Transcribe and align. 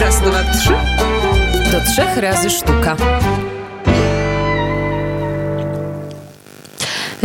Raz, 0.00 0.20
dwa, 0.20 0.44
trzy. 0.52 0.72
Do 1.72 1.80
trzech 1.80 2.16
razy 2.16 2.50
sztuka. 2.50 2.96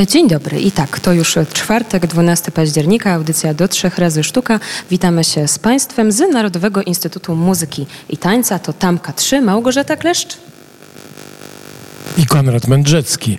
Dzień 0.07 0.27
dobry. 0.27 0.59
I 0.59 0.71
tak, 0.71 0.99
to 0.99 1.13
już 1.13 1.37
czwartek, 1.53 2.07
12 2.07 2.51
października, 2.51 3.13
audycja 3.13 3.53
do 3.53 3.67
trzech 3.67 3.97
razy 3.97 4.23
sztuka. 4.23 4.59
Witamy 4.89 5.23
się 5.23 5.47
z 5.47 5.59
Państwem 5.59 6.11
z 6.11 6.19
Narodowego 6.19 6.81
Instytutu 6.81 7.35
Muzyki 7.35 7.85
i 8.09 8.17
Tańca. 8.17 8.59
To 8.59 8.73
Tamka 8.73 9.13
3, 9.13 9.41
Małgorzata 9.41 9.95
Kleszcz. 9.95 10.37
I 12.17 12.25
Konrad 12.25 12.67
Mędrzecki. 12.67 13.37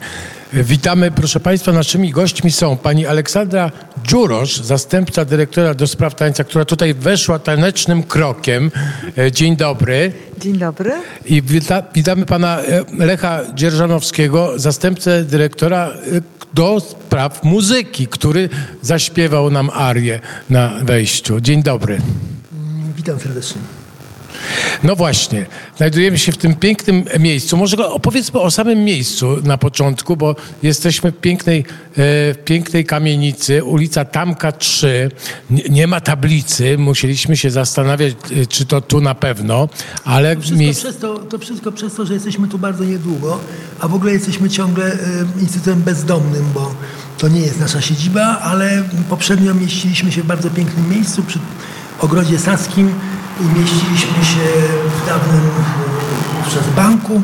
Witamy, 0.54 1.10
proszę 1.10 1.40
Państwa. 1.40 1.72
Naszymi 1.72 2.10
gośćmi 2.10 2.50
są 2.50 2.76
pani 2.76 3.06
Aleksandra 3.06 3.70
Dziurosz, 4.04 4.56
zastępca 4.56 5.24
dyrektora 5.24 5.74
do 5.74 5.86
spraw 5.86 6.14
tańca, 6.14 6.44
która 6.44 6.64
tutaj 6.64 6.94
weszła 6.94 7.38
tanecznym 7.38 8.02
krokiem. 8.02 8.70
E, 9.18 9.32
dzień 9.32 9.56
dobry. 9.56 10.12
Dzień 10.38 10.58
dobry. 10.58 10.92
I 11.24 11.42
wita, 11.42 11.82
witamy 11.94 12.26
pana 12.26 12.60
e, 12.60 12.84
Lecha 12.98 13.40
Dzierżanowskiego, 13.54 14.52
zastępcę 14.56 15.24
dyrektora 15.24 15.88
e, 15.88 16.20
do 16.54 16.80
spraw 16.80 17.44
muzyki, 17.44 18.06
który 18.06 18.48
zaśpiewał 18.82 19.50
nam 19.50 19.70
arię 19.74 20.20
na 20.50 20.72
wejściu. 20.82 21.40
Dzień 21.40 21.62
dobry. 21.62 21.98
Witam 22.96 23.20
serdecznie. 23.20 23.81
No 24.82 24.96
właśnie, 24.96 25.46
znajdujemy 25.76 26.18
się 26.18 26.32
w 26.32 26.36
tym 26.36 26.54
pięknym 26.54 27.04
miejscu. 27.18 27.56
Może 27.56 27.88
opowiedzmy 27.88 28.40
o 28.40 28.50
samym 28.50 28.84
miejscu 28.84 29.36
na 29.44 29.58
początku, 29.58 30.16
bo 30.16 30.36
jesteśmy 30.62 31.12
w 31.12 31.16
pięknej, 31.16 31.58
e, 31.58 31.64
w 32.34 32.38
pięknej 32.44 32.84
kamienicy, 32.84 33.64
ulica 33.64 34.04
Tamka 34.04 34.52
3. 34.52 35.10
Nie, 35.50 35.62
nie 35.62 35.86
ma 35.86 36.00
tablicy, 36.00 36.78
musieliśmy 36.78 37.36
się 37.36 37.50
zastanawiać, 37.50 38.14
e, 38.42 38.46
czy 38.46 38.66
to 38.66 38.80
tu 38.80 39.00
na 39.00 39.14
pewno, 39.14 39.68
ale... 40.04 40.36
To 40.36 40.40
wszystko, 40.42 40.58
miejsc... 40.58 40.80
przez 40.80 40.98
to, 40.98 41.18
to 41.18 41.38
wszystko 41.38 41.72
przez 41.72 41.94
to, 41.94 42.06
że 42.06 42.14
jesteśmy 42.14 42.48
tu 42.48 42.58
bardzo 42.58 42.84
niedługo, 42.84 43.40
a 43.80 43.88
w 43.88 43.94
ogóle 43.94 44.12
jesteśmy 44.12 44.50
ciągle 44.50 44.92
e, 44.92 44.98
instytutem 45.40 45.82
bezdomnym, 45.82 46.44
bo 46.54 46.74
to 47.18 47.28
nie 47.28 47.40
jest 47.40 47.60
nasza 47.60 47.80
siedziba, 47.80 48.38
ale 48.38 48.82
poprzednio 49.10 49.54
mieściliśmy 49.54 50.12
się 50.12 50.22
w 50.22 50.26
bardzo 50.26 50.50
pięknym 50.50 50.90
miejscu 50.90 51.22
przy 51.22 51.38
ogrodzie 52.00 52.38
Saskim 52.38 52.94
i 53.40 53.58
mieściliśmy 53.58 54.24
się 54.24 54.48
w 54.96 55.06
dawnym 55.06 55.50
przez 56.46 56.68
banku, 56.76 57.22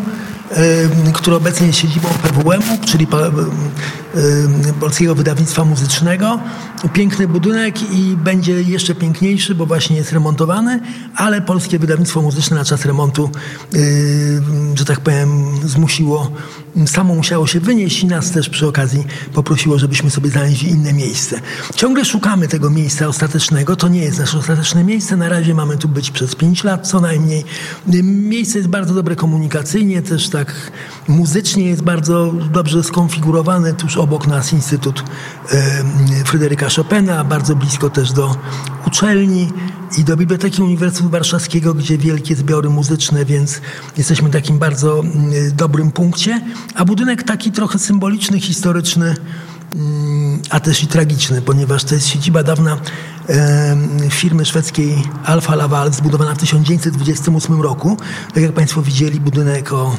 który 1.14 1.36
obecnie 1.36 1.66
jest 1.66 1.78
siedzibą 1.78 2.08
PWM-u, 2.22 2.86
czyli 2.86 3.06
Polskiego 4.80 5.14
Wydawnictwa 5.14 5.64
Muzycznego. 5.64 6.40
Piękny 6.92 7.28
budynek 7.28 7.92
i 7.92 8.16
będzie 8.16 8.62
jeszcze 8.62 8.94
piękniejszy, 8.94 9.54
bo 9.54 9.66
właśnie 9.66 9.96
jest 9.96 10.12
remontowany, 10.12 10.80
ale 11.16 11.42
Polskie 11.42 11.78
Wydawnictwo 11.78 12.22
Muzyczne 12.22 12.56
na 12.56 12.64
czas 12.64 12.84
remontu, 12.84 13.30
że 14.74 14.84
tak 14.84 15.00
powiem, 15.00 15.44
zmusiło, 15.64 16.30
samo 16.86 17.14
musiało 17.14 17.46
się 17.46 17.60
wynieść 17.60 18.02
i 18.02 18.06
nas 18.06 18.30
też 18.30 18.48
przy 18.48 18.66
okazji 18.66 19.04
poprosiło, 19.34 19.78
żebyśmy 19.78 20.10
sobie 20.10 20.30
znaleźli 20.30 20.70
inne 20.70 20.92
miejsce. 20.92 21.40
Ciągle 21.74 22.04
szukamy 22.04 22.48
tego 22.48 22.70
miejsca 22.70 23.06
ostatecznego. 23.06 23.76
To 23.76 23.88
nie 23.88 24.00
jest 24.00 24.18
nasze 24.18 24.38
ostateczne 24.38 24.84
miejsce. 24.84 25.16
Na 25.16 25.28
razie 25.28 25.54
mamy 25.54 25.76
tu 25.76 25.88
być 25.88 26.10
przez 26.10 26.34
pięć 26.34 26.64
lat 26.64 26.88
co 26.88 27.00
najmniej. 27.00 27.44
Miejsce 28.02 28.58
jest 28.58 28.70
bardzo 28.70 28.94
dobre 28.94 29.16
komunikacyjnie, 29.16 30.02
też 30.02 30.28
tak 30.28 30.37
muzycznie 31.08 31.64
jest 31.64 31.82
bardzo 31.82 32.32
dobrze 32.52 32.82
skonfigurowane. 32.82 33.74
Tuż 33.74 33.96
obok 33.96 34.26
nas 34.26 34.52
Instytut 34.52 35.04
Fryderyka 36.24 36.68
Chopina, 36.76 37.24
bardzo 37.24 37.56
blisko 37.56 37.90
też 37.90 38.12
do 38.12 38.36
uczelni 38.86 39.48
i 39.98 40.04
do 40.04 40.16
Biblioteki 40.16 40.62
Uniwersytetu 40.62 41.10
Warszawskiego, 41.10 41.74
gdzie 41.74 41.98
wielkie 41.98 42.36
zbiory 42.36 42.70
muzyczne, 42.70 43.24
więc 43.24 43.60
jesteśmy 43.96 44.28
w 44.28 44.32
takim 44.32 44.58
bardzo 44.58 45.02
dobrym 45.52 45.90
punkcie. 45.90 46.40
A 46.74 46.84
budynek 46.84 47.22
taki 47.22 47.52
trochę 47.52 47.78
symboliczny, 47.78 48.40
historyczny, 48.40 49.14
a 50.50 50.60
też 50.60 50.82
i 50.82 50.86
tragiczny, 50.86 51.42
ponieważ 51.42 51.84
to 51.84 51.94
jest 51.94 52.06
siedziba 52.06 52.42
dawna 52.42 52.76
firmy 54.10 54.44
szwedzkiej 54.44 55.02
Alfa 55.24 55.54
Laval, 55.54 55.92
zbudowana 55.92 56.34
w 56.34 56.38
1928 56.38 57.62
roku. 57.62 57.96
Tak 58.34 58.42
jak 58.42 58.52
Państwo 58.52 58.82
widzieli, 58.82 59.20
budynek 59.20 59.72
o 59.72 59.96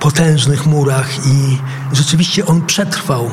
potężnych 0.00 0.66
murach 0.66 1.26
i 1.26 1.58
rzeczywiście 1.92 2.46
on 2.46 2.66
przetrwał 2.66 3.30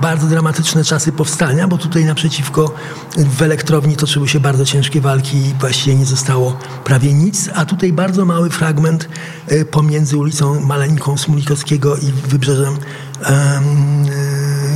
bardzo 0.00 0.26
dramatyczne 0.26 0.84
czasy 0.84 1.12
powstania, 1.12 1.68
bo 1.68 1.78
tutaj 1.78 2.04
naprzeciwko 2.04 2.74
w 3.16 3.42
elektrowni 3.42 3.96
toczyły 3.96 4.28
się 4.28 4.40
bardzo 4.40 4.64
ciężkie 4.64 5.00
walki 5.00 5.36
i 5.36 5.54
właściwie 5.60 5.96
nie 5.96 6.06
zostało 6.06 6.56
prawie 6.84 7.14
nic, 7.14 7.50
a 7.54 7.64
tutaj 7.64 7.92
bardzo 7.92 8.24
mały 8.24 8.50
fragment 8.50 9.08
e, 9.46 9.64
pomiędzy 9.64 10.16
ulicą 10.16 10.60
Maleńką 10.60 11.18
Smulikowskiego 11.18 11.96
i 11.96 12.12
wybrzeżem 12.28 12.76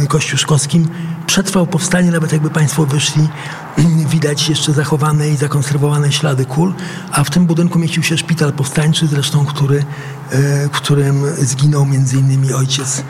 kościuszkowskim 0.06 0.88
przetrwał 1.26 1.66
powstanie, 1.66 2.10
nawet 2.10 2.32
jakby 2.32 2.50
Państwo 2.50 2.86
wyszli, 2.86 3.28
widać 4.06 4.48
jeszcze 4.48 4.72
zachowane 4.72 5.28
i 5.28 5.36
zakonserwowane 5.36 6.12
ślady 6.12 6.44
kul, 6.44 6.74
a 7.10 7.24
w 7.24 7.30
tym 7.30 7.46
budynku 7.46 7.78
mieścił 7.78 8.02
się 8.02 8.18
szpital 8.18 8.52
powstańczy, 8.52 9.06
zresztą 9.06 9.44
który, 9.44 9.78
e, 10.30 10.68
w 10.68 10.70
którym 10.70 11.24
zginął 11.38 11.86
między 11.86 12.16
innymi 12.16 12.52
ojciec 12.52 13.02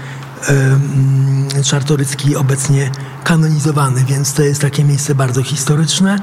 Czartorycki 1.64 2.36
obecnie 2.36 2.90
kanonizowany, 3.24 4.04
więc 4.04 4.32
to 4.32 4.42
jest 4.42 4.60
takie 4.60 4.84
miejsce 4.84 5.14
bardzo 5.14 5.42
historyczne 5.42 6.18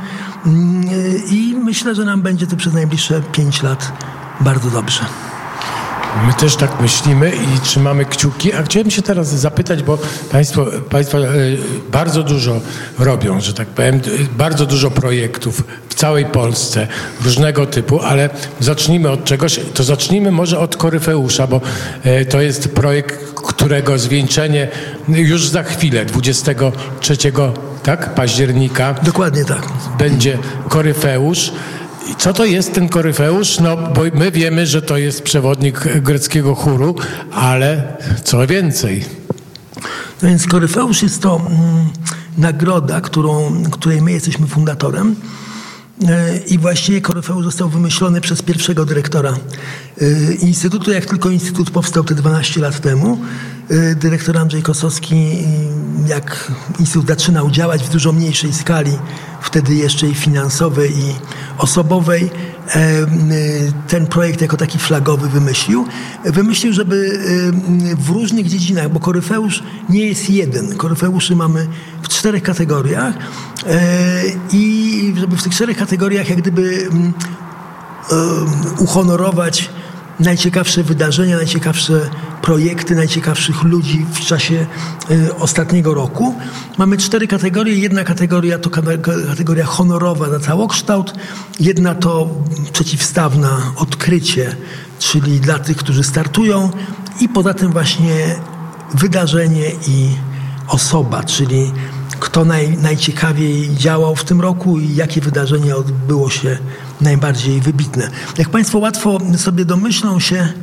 mm, 0.46 0.84
i 1.28 1.56
myślę, 1.64 1.96
że 1.96 2.06
nam 2.06 2.22
będzie 2.22 2.48
to 2.48 2.56
przez 2.56 2.74
najbliższe 2.74 3.22
pięć 3.22 3.64
lat 3.64 3.92
bardzo 4.42 4.70
dobrze. 4.70 5.06
My 6.28 6.34
też 6.34 6.56
tak 6.56 6.82
myślimy 6.82 7.32
i 7.56 7.60
trzymamy 7.60 8.06
kciuki. 8.06 8.54
A 8.54 8.64
chciałem 8.64 8.92
się 8.92 9.02
teraz 9.02 9.28
zapytać, 9.28 9.84
bo 9.84 9.98
Państwo, 10.32 10.66
państwo 10.90 11.18
e, 11.18 11.30
bardzo 11.92 12.24
dużo 12.24 12.62
robią, 13.00 13.42
że 13.42 13.54
tak 13.54 13.68
powiem, 13.68 14.02
bardzo 14.38 14.66
dużo 14.66 14.92
projektów 14.92 15.64
w 15.90 15.96
całej 15.96 16.26
Polsce 16.26 16.88
różnego 17.26 17.66
typu, 17.66 18.00
ale 18.00 18.30
zacznijmy 18.60 19.10
od 19.10 19.24
czegoś. 19.24 19.60
To 19.74 19.84
zacznijmy 19.84 20.32
może 20.32 20.60
od 20.60 20.78
Koryfeusza, 20.78 21.48
bo 21.48 21.62
e, 22.04 22.26
to 22.26 22.42
jest 22.42 22.76
projekt, 22.76 23.34
którego 23.34 23.98
zwieńczenie 23.98 24.68
już 25.08 25.48
za 25.48 25.64
chwilę, 25.64 26.06
23 26.06 27.18
tak, 27.84 28.14
października. 28.14 28.96
Dokładnie 29.04 29.46
tak. 29.46 29.68
Będzie 29.98 30.38
Koryfeusz. 30.70 31.52
I 32.10 32.16
co 32.16 32.34
to 32.34 32.46
jest 32.46 32.74
ten 32.74 32.90
koryfeusz? 32.90 33.60
No, 33.60 33.78
bo 33.78 34.02
my 34.14 34.32
wiemy, 34.32 34.68
że 34.68 34.82
to 34.82 34.98
jest 34.98 35.22
przewodnik 35.24 36.02
greckiego 36.02 36.56
chóru, 36.56 36.96
ale 37.32 37.98
co 38.24 38.48
więcej? 38.48 39.06
No 40.22 40.30
więc 40.30 40.48
koryfeusz 40.48 41.04
jest 41.04 41.22
to 41.22 41.36
mm, 41.36 41.90
nagroda, 42.38 43.02
którą, 43.02 43.64
której 43.72 44.02
my 44.02 44.12
jesteśmy 44.12 44.48
fundatorem. 44.48 45.16
E, 46.08 46.38
I 46.38 46.58
właściwie 46.58 47.02
Koryfeusz 47.02 47.46
został 47.46 47.70
wymyślony 47.70 48.22
przez 48.22 48.42
pierwszego 48.42 48.86
dyrektora 48.86 49.34
e, 50.02 50.34
Instytutu. 50.34 50.92
Jak 50.92 51.06
tylko 51.06 51.30
Instytut 51.30 51.72
powstał 51.72 52.04
te 52.04 52.16
12 52.16 52.62
lat 52.62 52.80
temu, 52.80 53.18
e, 53.70 53.96
dyrektor 53.96 54.38
Andrzej 54.38 54.62
Kosowski, 54.64 55.38
jak 56.08 56.52
Instytut 56.80 57.08
zaczynał 57.08 57.52
działać 57.52 57.84
w 57.84 57.90
dużo 57.90 58.12
mniejszej 58.12 58.54
skali, 58.54 58.92
wtedy 59.42 59.76
jeszcze 59.76 60.08
i 60.08 60.16
finansowej, 60.16 60.98
i 60.98 61.16
osobowej, 61.58 62.30
ten 63.88 64.08
projekt 64.08 64.42
jako 64.42 64.58
taki 64.58 64.80
flagowy 64.80 65.30
wymyślił. 65.30 65.86
Wymyślił, 66.26 66.74
żeby 66.74 67.20
w 67.98 68.10
różnych 68.10 68.48
dziedzinach, 68.48 68.90
bo 68.90 69.00
koryfeusz 69.00 69.64
nie 69.90 70.08
jest 70.08 70.30
jeden. 70.30 70.76
Koryfeuszy 70.78 71.36
mamy 71.36 71.68
w 72.02 72.08
czterech 72.08 72.44
kategoriach 72.44 73.16
i 74.54 75.14
żeby 75.18 75.38
w 75.38 75.44
tych 75.44 75.54
czterech 75.54 75.78
kategoriach 75.78 76.30
jak 76.30 76.38
gdyby 76.38 76.90
uhonorować 78.80 79.70
najciekawsze 80.22 80.84
wydarzenia, 80.84 81.38
najciekawsze 81.38 82.10
projekty, 82.42 82.96
najciekawszych 82.96 83.64
ludzi 83.64 84.06
w 84.14 84.20
czasie 84.20 84.66
y, 85.12 85.36
ostatniego 85.36 85.94
roku. 85.94 86.36
Mamy 86.78 86.98
cztery 86.98 87.28
kategorie. 87.28 87.76
Jedna 87.76 88.04
kategoria 88.04 88.60
to 88.60 88.70
kategoria 88.70 89.66
honorowa 89.66 90.30
za 90.30 90.40
całokształt, 90.40 91.14
jedna 91.60 91.96
to 91.96 92.30
przeciwstawna 92.74 93.74
odkrycie, 93.76 94.56
czyli 95.00 95.40
dla 95.40 95.60
tych, 95.60 95.78
którzy 95.78 96.04
startują 96.04 96.70
i 97.22 97.30
poza 97.30 97.54
tym 97.54 97.72
właśnie 97.72 98.36
wydarzenie 98.94 99.72
i 99.88 100.10
osoba, 100.68 101.24
czyli 101.24 101.72
kto 102.22 102.46
naj, 102.46 102.78
najciekawiej 102.78 103.76
działał 103.76 104.16
w 104.16 104.24
tym 104.24 104.42
roku 104.42 104.80
i 104.80 104.96
jakie 104.96 105.22
wydarzenie 105.22 105.76
odbyło 105.76 106.30
się 106.30 106.58
najbardziej 107.02 107.62
wybitne. 107.62 108.10
Jak 108.38 108.50
Państwo 108.50 108.80
łatwo 108.80 109.20
sobie 109.38 109.66
domyślą 109.66 110.20
się, 110.20 110.54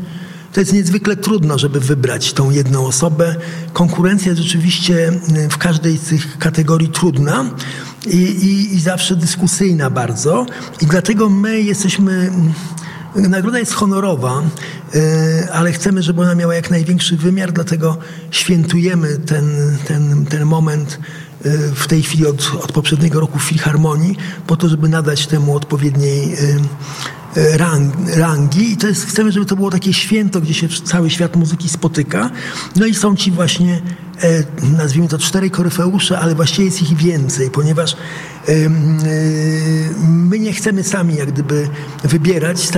to 0.53 0.61
jest 0.61 0.73
niezwykle 0.73 1.17
trudno, 1.17 1.59
żeby 1.59 1.81
wybrać 1.81 2.33
tą 2.33 2.51
jedną 2.51 2.87
osobę. 2.87 3.37
Konkurencja 3.73 4.31
jest 4.31 4.43
rzeczywiście 4.43 5.13
w 5.51 5.59
każdej 5.59 5.99
z 5.99 6.03
tych 6.03 6.39
kategorii 6.39 6.89
trudna. 6.89 7.45
i, 8.07 8.17
i, 8.17 8.75
i 8.75 8.81
zawsze 8.81 9.17
dyskusyjna 9.17 9.91
bardzo. 9.91 10.47
I 10.81 10.87
dlatego 10.87 11.31
my 11.31 11.61
jesteśmy 11.61 12.31
Nagroda 13.17 13.59
jest 13.59 13.73
honorowa, 13.73 14.43
e, 14.95 15.53
ale 15.53 15.73
chcemy, 15.73 16.03
żeby 16.03 16.23
ona 16.23 16.35
miała 16.35 16.55
jak 16.55 16.71
największy 16.71 17.17
wymiar, 17.17 17.53
dlatego 17.53 17.97
świętujemy 18.31 19.19
ten, 19.19 19.77
ten, 19.87 20.27
ten 20.27 20.45
moment 20.45 20.99
w 21.75 21.87
tej 21.87 22.03
chwili 22.03 22.27
od, 22.27 22.53
od 22.65 22.73
poprzedniego 22.73 23.21
roku 23.21 23.39
w 23.39 23.43
Filharmonii, 23.43 24.17
po 24.47 24.57
to, 24.57 24.69
żeby 24.69 24.89
nadać 24.89 25.27
temu 25.27 25.57
odpowiedniej 25.57 26.35
e, 26.35 27.59
rangi 28.17 28.73
i 28.73 28.77
to 28.77 28.87
jest, 28.87 29.07
chcemy, 29.07 29.33
żeby 29.33 29.47
to 29.47 29.57
było 29.57 29.71
takie 29.71 29.93
święto, 29.93 30.41
gdzie 30.41 30.55
się 30.55 30.69
cały 30.85 31.11
świat 31.11 31.37
muzyki 31.37 31.69
spotyka. 31.69 32.31
No 32.77 32.87
i 32.87 32.95
są 32.95 33.17
ci 33.17 33.31
właśnie, 33.31 33.83
nazwijmy 34.77 35.09
to 35.09 35.19
czterej 35.19 35.51
koryfeusze, 35.51 36.19
ale 36.19 36.35
właściwie 36.35 36.65
jest 36.65 36.83
ich 36.83 36.97
więcej, 36.97 37.51
ponieważ 37.51 37.97
Y, 38.49 38.71
my 40.09 40.39
nie 40.39 40.53
chcemy 40.53 40.85
sami 40.85 41.15
jak 41.15 41.33
gdyby 41.33 41.69
wybierać. 42.05 42.69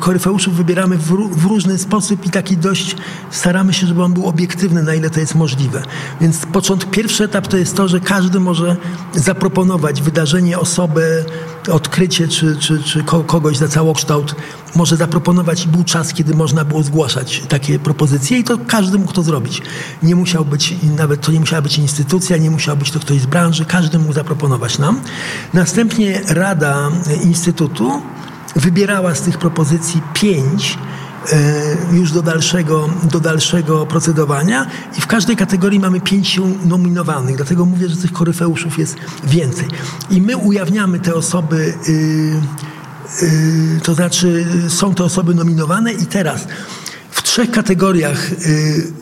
Koryfeuszów 0.00 0.56
wybieramy 0.56 0.98
w 1.30 1.44
różny 1.44 1.78
sposób 1.78 2.26
i 2.26 2.30
taki 2.30 2.56
dość 2.56 2.96
staramy 3.30 3.72
się, 3.72 3.86
żeby 3.86 4.02
on 4.02 4.12
był 4.12 4.26
obiektywny, 4.26 4.82
na 4.82 4.94
ile 4.94 5.10
to 5.10 5.20
jest 5.20 5.34
możliwe. 5.34 5.82
Więc 6.20 6.46
początek, 6.46 6.90
pierwszy 6.90 7.24
etap 7.24 7.46
to 7.46 7.56
jest 7.56 7.76
to, 7.76 7.88
że 7.88 8.00
każdy 8.00 8.40
może 8.40 8.76
zaproponować 9.14 10.02
wydarzenie, 10.02 10.58
osobę, 10.58 11.24
odkrycie 11.72 12.28
czy, 12.28 12.56
czy, 12.56 12.82
czy 12.82 13.04
kogoś 13.26 13.56
za 13.56 13.68
całokształt 13.68 14.34
może 14.76 14.96
zaproponować 14.96 15.64
i 15.64 15.68
był 15.68 15.84
czas, 15.84 16.12
kiedy 16.12 16.34
można 16.34 16.64
było 16.64 16.82
zgłaszać 16.82 17.42
takie 17.48 17.78
propozycje 17.78 18.38
i 18.38 18.44
to 18.44 18.58
każdy 18.66 18.98
mógł 18.98 19.12
to 19.12 19.22
zrobić. 19.22 19.62
Nie 20.02 20.16
musiał 20.16 20.44
być, 20.44 20.74
nawet 20.96 21.20
to 21.20 21.32
nie 21.32 21.40
musiała 21.40 21.62
być 21.62 21.78
instytucja, 21.78 22.36
nie 22.36 22.50
musiał 22.50 22.76
być 22.76 22.90
to 22.90 23.00
ktoś 23.00 23.20
z 23.20 23.26
branży, 23.26 23.64
każdy 23.64 23.98
mógł 23.98 24.12
zaproponować 24.12 24.78
nam. 24.78 25.00
Następnie 25.54 26.20
Rada 26.28 26.90
Instytutu 27.24 28.02
wybierała 28.56 29.14
z 29.14 29.20
tych 29.20 29.38
propozycji 29.38 30.02
pięć 30.14 30.78
e, 31.32 31.96
już 31.96 32.12
do 32.12 32.22
dalszego, 32.22 32.88
do 33.02 33.20
dalszego 33.20 33.86
procedowania 33.86 34.66
i 34.98 35.00
w 35.00 35.06
każdej 35.06 35.36
kategorii 35.36 35.80
mamy 35.80 36.00
pięciu 36.00 36.46
nominowanych, 36.64 37.36
dlatego 37.36 37.64
mówię, 37.64 37.88
że 37.88 37.96
tych 37.96 38.12
koryfeuszów 38.12 38.78
jest 38.78 38.96
więcej. 39.24 39.68
I 40.10 40.20
my 40.20 40.36
ujawniamy 40.36 41.00
te 41.00 41.14
osoby 41.14 41.74
yy, 41.88 42.73
to 43.82 43.94
znaczy 43.94 44.46
są 44.68 44.94
to 44.94 45.04
osoby 45.04 45.34
nominowane 45.34 45.92
i 45.92 46.06
teraz 46.06 46.46
w 47.10 47.22
trzech 47.22 47.50
kategoriach 47.50 48.32
y, 48.32 48.92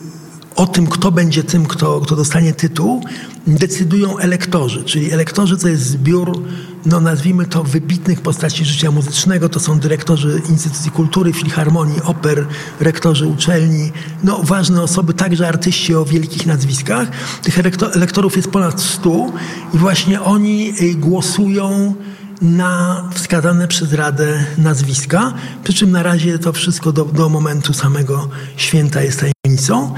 o 0.55 0.67
tym, 0.67 0.87
kto 0.87 1.11
będzie 1.11 1.43
tym, 1.43 1.65
kto, 1.65 2.01
kto 2.01 2.15
dostanie 2.15 2.53
tytuł, 2.53 3.03
decydują 3.47 4.17
elektorzy. 4.17 4.83
Czyli 4.83 5.11
elektorzy 5.11 5.57
to 5.57 5.67
jest 5.67 5.83
zbiór, 5.83 6.43
no 6.85 6.99
nazwijmy 6.99 7.45
to, 7.45 7.63
wybitnych 7.63 8.21
postaci 8.21 8.65
życia 8.65 8.91
muzycznego. 8.91 9.49
To 9.49 9.59
są 9.59 9.79
dyrektorzy 9.79 10.41
Instytucji 10.49 10.91
Kultury, 10.91 11.33
Filharmonii, 11.33 12.01
oper, 12.03 12.47
rektorzy 12.79 13.27
uczelni. 13.27 13.91
No 14.23 14.39
ważne 14.43 14.81
osoby, 14.81 15.13
także 15.13 15.47
artyści 15.47 15.95
o 15.95 16.05
wielkich 16.05 16.45
nazwiskach. 16.45 17.07
Tych 17.41 17.59
elektorów 17.95 18.35
jest 18.35 18.49
ponad 18.49 18.81
stu 18.81 19.33
i 19.73 19.77
właśnie 19.77 20.21
oni 20.21 20.73
y, 20.81 20.95
głosują 20.95 21.95
na 22.43 23.03
wskazane 23.13 23.67
przez 23.67 23.93
Radę 23.93 24.45
nazwiska, 24.57 25.33
przy 25.63 25.73
czym 25.73 25.91
na 25.91 26.03
razie 26.03 26.39
to 26.39 26.53
wszystko 26.53 26.91
do, 26.91 27.05
do 27.05 27.29
momentu 27.29 27.73
samego 27.73 28.29
święta 28.57 29.01
jest 29.01 29.19
tajemnicą. 29.19 29.93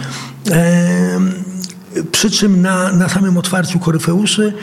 E, 0.52 1.20
przy 2.12 2.32
czym 2.32 2.62
na, 2.62 2.92
na 2.92 3.10
samym 3.10 3.38
otwarciu 3.38 3.80
koryfeuszy 3.80 4.54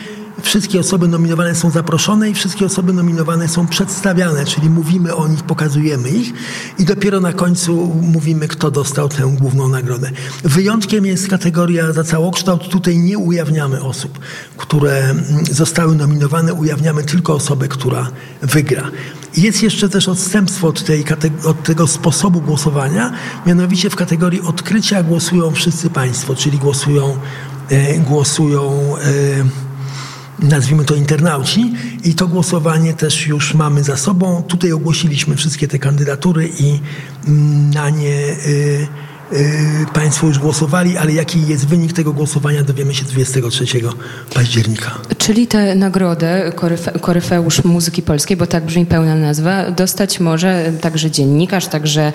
Wszystkie 0.43 0.79
osoby 0.79 1.07
nominowane 1.07 1.55
są 1.55 1.69
zaproszone 1.69 2.29
i 2.29 2.33
wszystkie 2.33 2.65
osoby 2.65 2.93
nominowane 2.93 3.47
są 3.47 3.67
przedstawiane, 3.67 4.45
czyli 4.45 4.69
mówimy 4.69 5.15
o 5.15 5.27
nich, 5.27 5.43
pokazujemy 5.43 6.09
ich 6.09 6.33
i 6.79 6.85
dopiero 6.85 7.19
na 7.19 7.33
końcu 7.33 8.01
mówimy, 8.01 8.47
kto 8.47 8.71
dostał 8.71 9.09
tę 9.09 9.35
główną 9.39 9.67
nagrodę. 9.67 10.11
Wyjątkiem 10.43 11.05
jest 11.05 11.27
kategoria 11.27 11.93
za 11.93 12.03
całokształt. 12.03 12.69
Tutaj 12.69 12.97
nie 12.97 13.17
ujawniamy 13.17 13.81
osób, 13.83 14.19
które 14.57 15.15
zostały 15.51 15.95
nominowane, 15.95 16.53
ujawniamy 16.53 17.03
tylko 17.03 17.33
osobę, 17.33 17.67
która 17.67 18.09
wygra. 18.41 18.91
Jest 19.37 19.63
jeszcze 19.63 19.89
też 19.89 20.07
odstępstwo 20.07 20.67
od, 20.67 20.83
tej, 20.83 21.05
od 21.45 21.63
tego 21.63 21.87
sposobu 21.87 22.41
głosowania, 22.41 23.13
mianowicie 23.45 23.89
w 23.89 23.95
kategorii 23.95 24.41
odkrycia 24.41 25.03
głosują 25.03 25.51
wszyscy 25.51 25.89
Państwo, 25.89 26.35
czyli 26.35 26.57
głosują, 26.57 27.17
e, 27.69 27.99
głosują 27.99 28.95
e, 28.97 29.03
nazwijmy 30.43 30.85
to 30.85 30.95
internauci 30.95 31.73
i 32.03 32.15
to 32.15 32.27
głosowanie 32.27 32.93
też 32.93 33.27
już 33.27 33.53
mamy 33.53 33.83
za 33.83 33.97
sobą. 33.97 34.43
Tutaj 34.47 34.71
ogłosiliśmy 34.71 35.35
wszystkie 35.35 35.67
te 35.67 35.79
kandydatury 35.79 36.49
i 36.59 36.79
mm, 37.27 37.69
na 37.69 37.89
nie 37.89 38.35
y, 38.47 38.87
państwo 39.93 40.27
już 40.27 40.39
głosowali, 40.39 40.97
ale 40.97 41.13
jaki 41.13 41.47
jest 41.47 41.67
wynik 41.67 41.93
tego 41.93 42.13
głosowania 42.13 42.63
dowiemy 42.63 42.93
się 42.95 43.05
23 43.05 43.65
października. 44.33 44.91
Czyli 45.17 45.47
tę 45.47 45.75
nagrodę 45.75 46.51
koryfe, 46.55 46.91
Koryfeusz 46.91 47.63
Muzyki 47.63 48.01
Polskiej, 48.01 48.37
bo 48.37 48.47
tak 48.47 48.65
brzmi 48.65 48.85
pełna 48.85 49.15
nazwa, 49.15 49.71
dostać 49.71 50.19
może 50.19 50.71
także 50.81 51.11
dziennikarz, 51.11 51.67
także 51.67 52.13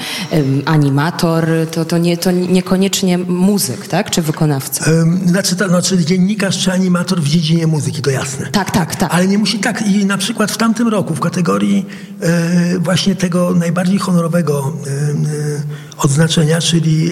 animator, 0.65 1.47
to, 1.71 1.85
to, 1.85 1.99
nie, 1.99 2.17
to 2.17 2.31
niekoniecznie 2.31 3.19
muzyk, 3.19 3.87
tak? 3.87 4.11
Czy 4.11 4.23
wykonawca? 4.23 4.85
Znaczy, 5.27 5.57
to, 5.57 5.69
znaczy 5.69 6.05
dziennikarz 6.05 6.59
czy 6.59 6.73
animator 6.73 7.21
w 7.21 7.29
dziedzinie 7.29 7.67
muzyki, 7.67 8.03
to 8.03 8.11
jasne. 8.11 8.47
Tak, 8.47 8.71
tak, 8.71 8.97
tak. 8.97 9.15
Ale 9.15 9.27
nie 9.27 9.39
musi 9.39 9.59
tak. 9.59 9.87
I 9.87 10.07
na 10.07 10.19
przykład 10.19 10.53
w 10.53 10.57
tamtym 10.57 10.89
roku 10.89 11.15
w 11.15 11.21
kategorii 11.21 11.87
e, 12.21 12.79
właśnie 12.79 13.15
tego 13.15 13.55
najbardziej 13.55 13.99
honorowego 13.99 14.73
e, 14.87 15.88
odznaczenia, 15.99 16.61
czyli 16.61 17.11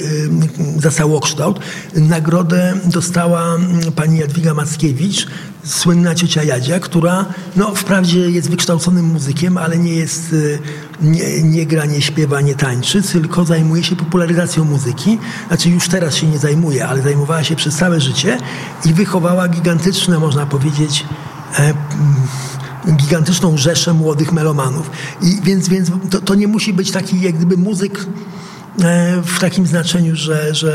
y, 0.77 0.81
za 0.81 0.91
całokształt. 0.91 1.61
Nagrodę 1.94 2.75
dostała 2.85 3.55
mm, 3.55 3.93
pani 3.93 4.19
Jadwiga 4.19 4.55
Mackiewicz, 4.55 5.27
słynna 5.65 6.15
ciocia 6.15 6.43
Jadzia, 6.43 6.81
która 6.81 7.27
no, 7.56 7.75
wprawdzie 7.75 8.31
jest 8.31 8.50
wykształconym 8.50 9.06
muzykiem, 9.06 9.59
ale 9.59 9.79
nie 9.79 9.94
jest, 9.94 10.33
y, 10.33 10.59
nie, 11.03 11.43
nie 11.43 11.67
gra, 11.67 11.85
nie 11.85 12.03
śpiewa, 12.03 12.41
nie 12.41 12.55
tańczy, 12.55 13.03
tylko 13.03 13.44
zajmuje 13.44 13.85
się 13.85 13.97
popularyzacją 13.97 14.65
muzyki. 14.65 15.19
Znaczy 15.49 15.71
już 15.71 15.88
teraz 15.88 16.15
się 16.15 16.27
nie 16.27 16.38
zajmuje, 16.38 16.87
ale 16.87 17.03
zajmowała 17.03 17.44
się 17.44 17.56
przez 17.56 17.77
całe 17.77 18.00
życie 18.00 18.38
i 18.85 18.94
wychowała 18.94 19.49
gigantyczne, 19.49 20.19
można 20.19 20.47
powiedzieć, 20.47 21.05
e, 21.59 21.62
mm, 21.62 21.77
gigantyczną 22.97 23.56
rzeszę 23.56 23.94
młodych 23.94 24.33
melomanów. 24.33 24.91
I 25.23 25.41
więc, 25.43 25.69
więc 25.69 25.91
to, 26.11 26.21
to 26.21 26.35
nie 26.35 26.49
musi 26.49 26.73
być 26.73 26.91
taki 26.91 27.21
jak 27.21 27.37
gdyby 27.37 27.57
muzyk 27.57 28.07
w 29.25 29.40
takim 29.40 29.66
znaczeniu, 29.66 30.16
że, 30.16 30.54
że 30.54 30.73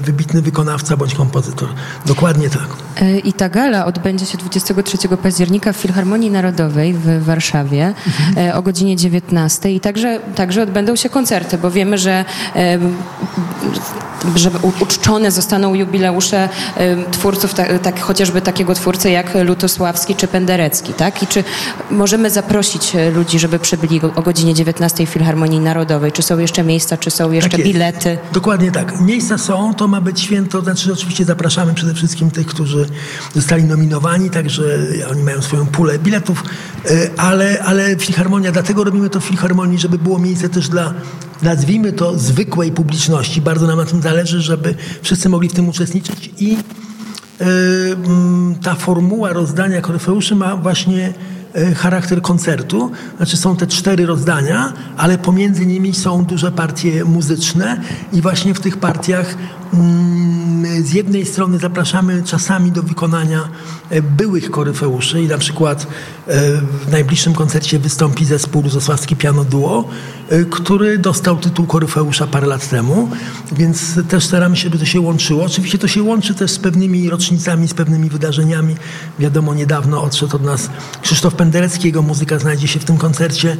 wybitny 0.00 0.42
wykonawca 0.42 0.96
bądź 0.96 1.14
kompozytor. 1.14 1.68
Dokładnie 2.06 2.50
tak. 2.50 2.66
E, 3.00 3.18
I 3.18 3.32
ta 3.32 3.48
gala 3.48 3.86
odbędzie 3.86 4.26
się 4.26 4.38
23 4.38 5.08
października 5.22 5.72
w 5.72 5.76
Filharmonii 5.76 6.30
Narodowej 6.30 6.94
w 6.94 7.24
Warszawie 7.24 7.94
mhm. 8.06 8.48
E, 8.48 8.54
o 8.54 8.62
godzinie 8.62 8.96
19 8.96 9.72
i 9.72 9.80
także, 9.80 10.20
także 10.34 10.62
odbędą 10.62 10.96
się 10.96 11.08
koncerty, 11.08 11.58
bo 11.58 11.70
wiemy, 11.70 11.98
że, 11.98 12.24
że 14.36 14.50
uczczone 14.80 15.30
zostaną 15.30 15.74
jubileusze 15.74 16.48
twórców, 17.10 17.54
tak, 17.54 17.78
tak, 17.82 18.00
chociażby 18.00 18.40
takiego 18.40 18.74
twórcy 18.74 19.10
jak 19.10 19.34
Lutosławski 19.44 20.14
czy 20.14 20.28
Penderecki, 20.28 20.92
tak? 20.92 21.22
I 21.22 21.26
czy 21.26 21.44
możemy 21.90 22.30
zaprosić 22.30 22.92
ludzi, 23.14 23.38
żeby 23.38 23.58
przybyli 23.58 24.00
o 24.16 24.22
godzinie 24.22 24.54
19 24.54 25.06
w 25.06 25.08
Filharmonii 25.08 25.60
Narodowej? 25.60 26.12
Czy 26.12 26.22
są 26.22 26.38
jeszcze 26.38 26.64
miejsca, 26.64 26.96
czy 26.96 27.10
są 27.10 27.32
jeszcze 27.32 27.43
jeszcze 27.44 27.58
tak 27.58 27.66
bilety. 27.66 28.18
Dokładnie 28.32 28.72
tak. 28.72 29.00
Miejsca 29.00 29.38
są, 29.38 29.74
to 29.74 29.88
ma 29.88 30.00
być 30.00 30.20
święto, 30.20 30.60
znaczy 30.60 30.92
oczywiście 30.92 31.24
zapraszamy 31.24 31.74
przede 31.74 31.94
wszystkim 31.94 32.30
tych, 32.30 32.46
którzy 32.46 32.86
zostali 33.34 33.64
nominowani, 33.64 34.30
także 34.30 34.78
oni 35.10 35.22
mają 35.22 35.42
swoją 35.42 35.66
pulę 35.66 35.98
biletów, 35.98 36.44
e, 36.90 37.10
ale, 37.16 37.62
ale 37.62 37.96
Filharmonia, 37.96 38.52
dlatego 38.52 38.84
robimy 38.84 39.10
to 39.10 39.20
w 39.20 39.24
Filharmonii, 39.24 39.78
żeby 39.78 39.98
było 39.98 40.18
miejsce 40.18 40.48
też 40.48 40.68
dla 40.68 40.94
nazwijmy 41.42 41.92
to 41.92 42.18
zwykłej 42.18 42.72
publiczności. 42.72 43.40
Bardzo 43.40 43.66
nam 43.66 43.78
na 43.78 43.84
tym 43.84 44.02
zależy, 44.02 44.40
żeby 44.40 44.74
wszyscy 45.02 45.28
mogli 45.28 45.48
w 45.48 45.52
tym 45.52 45.68
uczestniczyć 45.68 46.30
i 46.38 46.50
yy, 46.50 47.46
ta 48.62 48.74
formuła 48.74 49.32
rozdania 49.32 49.80
koryfeuszy 49.80 50.34
ma 50.34 50.56
właśnie 50.56 51.08
E, 51.08 51.33
charakter 51.76 52.22
koncertu. 52.22 52.90
Znaczy 53.16 53.36
są 53.36 53.56
te 53.56 53.66
cztery 53.66 54.06
rozdania, 54.06 54.72
ale 54.96 55.18
pomiędzy 55.18 55.66
nimi 55.66 55.94
są 55.94 56.24
duże 56.24 56.52
partie 56.52 57.04
muzyczne 57.04 57.80
i 58.12 58.22
właśnie 58.22 58.54
w 58.54 58.60
tych 58.60 58.76
partiach 58.76 59.36
z 60.82 60.92
jednej 60.92 61.26
strony 61.26 61.58
zapraszamy 61.58 62.22
czasami 62.22 62.72
do 62.72 62.82
wykonania 62.82 63.48
e, 63.90 64.02
byłych 64.02 64.50
koryfeuszy 64.50 65.22
i 65.22 65.28
na 65.28 65.38
przykład 65.38 65.86
e, 66.26 66.40
w 66.86 66.90
najbliższym 66.90 67.34
koncercie 67.34 67.78
wystąpi 67.78 68.24
zespół 68.24 68.68
Zosławski 68.68 69.16
Piano 69.16 69.44
Duo, 69.44 69.84
e, 70.28 70.44
który 70.44 70.98
dostał 70.98 71.36
tytuł 71.36 71.66
koryfeusza 71.66 72.26
parę 72.26 72.46
lat 72.46 72.68
temu, 72.68 73.08
więc 73.52 74.00
też 74.08 74.24
staramy 74.24 74.56
się, 74.56 74.70
by 74.70 74.78
to 74.78 74.84
się 74.84 75.00
łączyło. 75.00 75.44
Oczywiście 75.44 75.78
to 75.78 75.88
się 75.88 76.02
łączy 76.02 76.34
też 76.34 76.50
z 76.50 76.58
pewnymi 76.58 77.10
rocznicami, 77.10 77.68
z 77.68 77.74
pewnymi 77.74 78.10
wydarzeniami. 78.10 78.74
Wiadomo, 79.18 79.54
niedawno 79.54 80.02
odszedł 80.02 80.36
od 80.36 80.42
nas 80.42 80.70
Krzysztof 81.02 81.34
Penderecki, 81.34 81.86
jego 81.86 82.02
muzyka 82.02 82.38
znajdzie 82.38 82.68
się 82.68 82.80
w 82.80 82.84
tym 82.84 82.96
koncercie. 82.96 83.56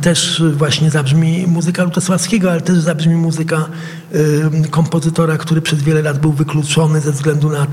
Też 0.00 0.42
właśnie 0.56 0.90
zabrzmi 0.90 1.46
muzyka 1.46 1.84
Lutosławskiego, 1.84 2.50
ale 2.50 2.60
też 2.60 2.78
zabrzmi 2.78 3.14
muzyka 3.14 3.68
kompozytora, 4.70 5.38
który 5.38 5.62
przez 5.62 5.82
wiele 5.82 6.02
lat 6.02 6.18
był 6.18 6.32
wykluczony 6.32 7.00
ze 7.00 7.12
względu 7.12 7.50
na, 7.50 7.66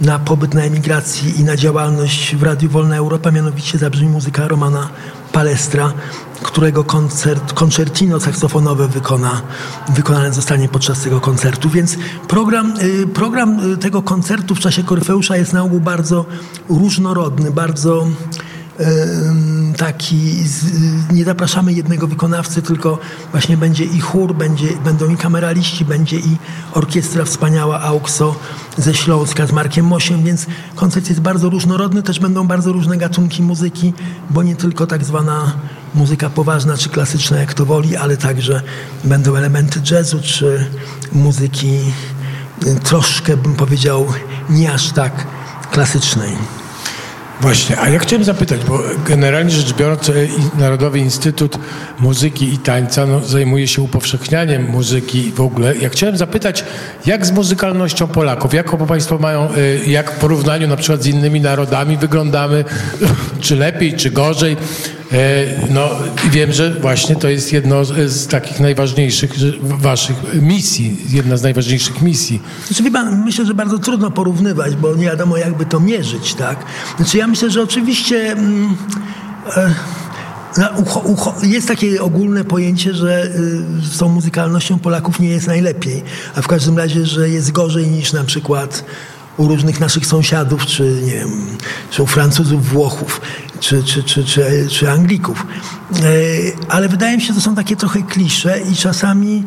na 0.00 0.18
pobyt 0.18 0.54
na 0.54 0.62
emigracji 0.62 1.40
i 1.40 1.44
na 1.44 1.56
działalność 1.56 2.36
w 2.36 2.42
Radiu 2.42 2.70
Wolna 2.70 2.96
Europa, 2.96 3.30
mianowicie 3.30 3.78
zabrzmi 3.78 4.08
muzyka 4.08 4.48
Romana 4.48 4.88
Palestra, 5.32 5.92
którego 6.42 6.84
koncert, 6.84 7.52
koncertino 7.52 8.20
saksofonowe 8.20 8.88
wykona, 8.88 9.42
wykonane 9.88 10.32
zostanie 10.32 10.68
podczas 10.68 11.00
tego 11.00 11.20
koncertu. 11.20 11.70
Więc 11.70 11.96
program, 12.28 12.74
y, 12.82 13.06
program 13.06 13.72
y, 13.72 13.76
tego 13.76 14.02
koncertu 14.02 14.54
w 14.54 14.60
czasie 14.60 14.82
Koryfeusza 14.82 15.36
jest 15.36 15.52
na 15.52 15.62
ogół 15.62 15.80
bardzo 15.80 16.24
różnorodny, 16.68 17.50
bardzo 17.50 18.06
taki, 19.76 20.44
nie 21.12 21.24
zapraszamy 21.24 21.72
jednego 21.72 22.06
wykonawcy, 22.06 22.62
tylko 22.62 22.98
właśnie 23.32 23.56
będzie 23.56 23.84
i 23.84 24.00
chór, 24.00 24.34
będzie, 24.34 24.68
będą 24.84 25.10
i 25.10 25.16
kameraliści, 25.16 25.84
będzie 25.84 26.16
i 26.16 26.36
orkiestra 26.72 27.24
wspaniała 27.24 27.80
AUXO 27.80 28.34
ze 28.76 28.94
Śląska 28.94 29.46
z 29.46 29.52
Markiem 29.52 29.86
Mosiem, 29.86 30.24
więc 30.24 30.46
koncert 30.74 31.08
jest 31.08 31.20
bardzo 31.20 31.50
różnorodny, 31.50 32.02
też 32.02 32.20
będą 32.20 32.46
bardzo 32.46 32.72
różne 32.72 32.96
gatunki 32.96 33.42
muzyki, 33.42 33.92
bo 34.30 34.42
nie 34.42 34.56
tylko 34.56 34.86
tak 34.86 35.04
zwana 35.04 35.52
muzyka 35.94 36.30
poważna 36.30 36.76
czy 36.76 36.88
klasyczna, 36.88 37.38
jak 37.38 37.54
to 37.54 37.66
woli, 37.66 37.96
ale 37.96 38.16
także 38.16 38.62
będą 39.04 39.36
elementy 39.36 39.80
jazzu 39.90 40.20
czy 40.22 40.66
muzyki 41.12 41.78
y, 42.66 42.74
troszkę, 42.74 43.36
bym 43.36 43.54
powiedział, 43.54 44.06
nie 44.50 44.72
aż 44.72 44.92
tak 44.92 45.26
klasycznej. 45.70 46.32
Właśnie, 47.40 47.80
a 47.80 47.88
ja 47.88 47.98
chciałem 47.98 48.24
zapytać, 48.24 48.60
bo 48.64 48.80
generalnie 49.06 49.50
rzecz 49.50 49.72
biorąc 49.72 50.10
Narodowy 50.58 50.98
Instytut 50.98 51.58
Muzyki 51.98 52.54
i 52.54 52.58
Tańca 52.58 53.06
no, 53.06 53.20
zajmuje 53.20 53.68
się 53.68 53.82
upowszechnianiem 53.82 54.70
muzyki 54.70 55.32
w 55.34 55.40
ogóle. 55.40 55.76
Ja 55.76 55.88
chciałem 55.88 56.16
zapytać, 56.16 56.64
jak 57.06 57.26
z 57.26 57.32
muzykalnością 57.32 58.06
Polaków, 58.06 58.54
jak 58.54 58.86
Państwo 58.86 59.18
mają, 59.18 59.48
y, 59.56 59.80
jak 59.86 60.10
w 60.10 60.18
porównaniu 60.18 60.68
na 60.68 60.76
przykład 60.76 61.02
z 61.02 61.06
innymi 61.06 61.40
narodami 61.40 61.96
wyglądamy, 61.96 62.64
czy 63.40 63.56
lepiej, 63.56 63.92
czy 63.92 64.10
gorzej? 64.10 64.56
E, 65.12 65.46
no 65.70 65.90
wiem, 66.30 66.52
że 66.52 66.74
właśnie 66.74 67.16
to 67.16 67.28
jest 67.28 67.52
jedno 67.52 67.84
z 67.84 68.26
takich 68.26 68.60
najważniejszych 68.60 69.32
waszych 69.62 70.16
misji, 70.42 70.96
jedna 71.10 71.36
z 71.36 71.42
najważniejszych 71.42 72.02
misji. 72.02 72.42
Znaczy, 72.66 72.90
pan, 72.90 73.24
myślę, 73.24 73.46
że 73.46 73.54
bardzo 73.54 73.78
trudno 73.78 74.10
porównywać, 74.10 74.76
bo 74.76 74.94
nie 74.94 75.04
wiadomo 75.04 75.36
jakby 75.36 75.66
to 75.66 75.80
mierzyć, 75.80 76.34
tak? 76.34 76.64
Znaczy 76.96 77.18
ja 77.18 77.26
myślę, 77.26 77.50
że 77.50 77.62
oczywiście... 77.62 78.32
Mm, 78.32 78.76
e, 79.56 79.74
jest 81.42 81.68
takie 81.68 82.02
ogólne 82.02 82.44
pojęcie, 82.44 82.94
że 82.94 83.24
y, 83.24 83.30
z 83.82 83.98
tą 83.98 84.08
muzykalnością 84.08 84.78
Polaków 84.78 85.20
nie 85.20 85.28
jest 85.28 85.46
najlepiej, 85.46 86.02
a 86.36 86.42
w 86.42 86.48
każdym 86.48 86.78
razie, 86.78 87.06
że 87.06 87.28
jest 87.28 87.52
gorzej 87.52 87.86
niż 87.86 88.12
na 88.12 88.24
przykład 88.24 88.84
u 89.36 89.48
różnych 89.48 89.80
naszych 89.80 90.06
sąsiadów, 90.06 90.66
czy, 90.66 91.00
nie 91.04 91.12
wiem, 91.12 91.46
czy 91.90 92.02
u 92.02 92.06
Francuzów, 92.06 92.68
Włochów 92.68 93.20
czy, 93.60 93.82
czy, 93.82 94.02
czy, 94.02 94.24
czy, 94.24 94.66
czy 94.70 94.90
Anglików. 94.90 95.46
E, 95.92 96.02
ale 96.68 96.88
wydaje 96.88 97.16
mi 97.16 97.22
się, 97.22 97.28
że 97.28 97.34
to 97.34 97.40
są 97.40 97.54
takie 97.54 97.76
trochę 97.76 98.02
klisze 98.02 98.60
i 98.60 98.76
czasami 98.76 99.44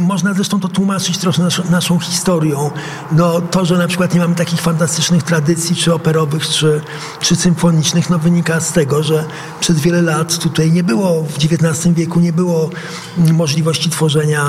można 0.00 0.34
zresztą 0.34 0.60
to 0.60 0.68
tłumaczyć 0.68 1.18
trochę 1.18 1.48
naszą, 1.70 1.98
historią. 1.98 2.70
No, 3.12 3.40
to, 3.40 3.64
że 3.64 3.78
na 3.78 3.88
przykład 3.88 4.14
nie 4.14 4.20
mamy 4.20 4.34
takich 4.34 4.60
fantastycznych 4.60 5.22
tradycji, 5.22 5.76
czy 5.76 5.94
operowych, 5.94 6.48
czy, 6.48 6.80
czy 7.20 7.36
symfonicznych, 7.36 8.10
no 8.10 8.18
wynika 8.18 8.60
z 8.60 8.72
tego, 8.72 9.02
że 9.02 9.24
przez 9.60 9.80
wiele 9.80 10.02
lat 10.02 10.38
tutaj 10.38 10.72
nie 10.72 10.82
było, 10.82 11.22
w 11.22 11.36
XIX 11.36 11.94
wieku 11.94 12.20
nie 12.20 12.32
było 12.32 12.70
możliwości 13.16 13.90
tworzenia 13.90 14.44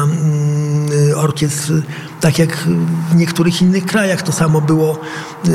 orkiestr 1.15 1.73
tak 2.21 2.39
jak 2.39 2.57
w 3.11 3.15
niektórych 3.15 3.61
innych 3.61 3.85
krajach. 3.85 4.21
To 4.21 4.31
samo 4.31 4.61
było, 4.61 4.99
y, 5.47 5.49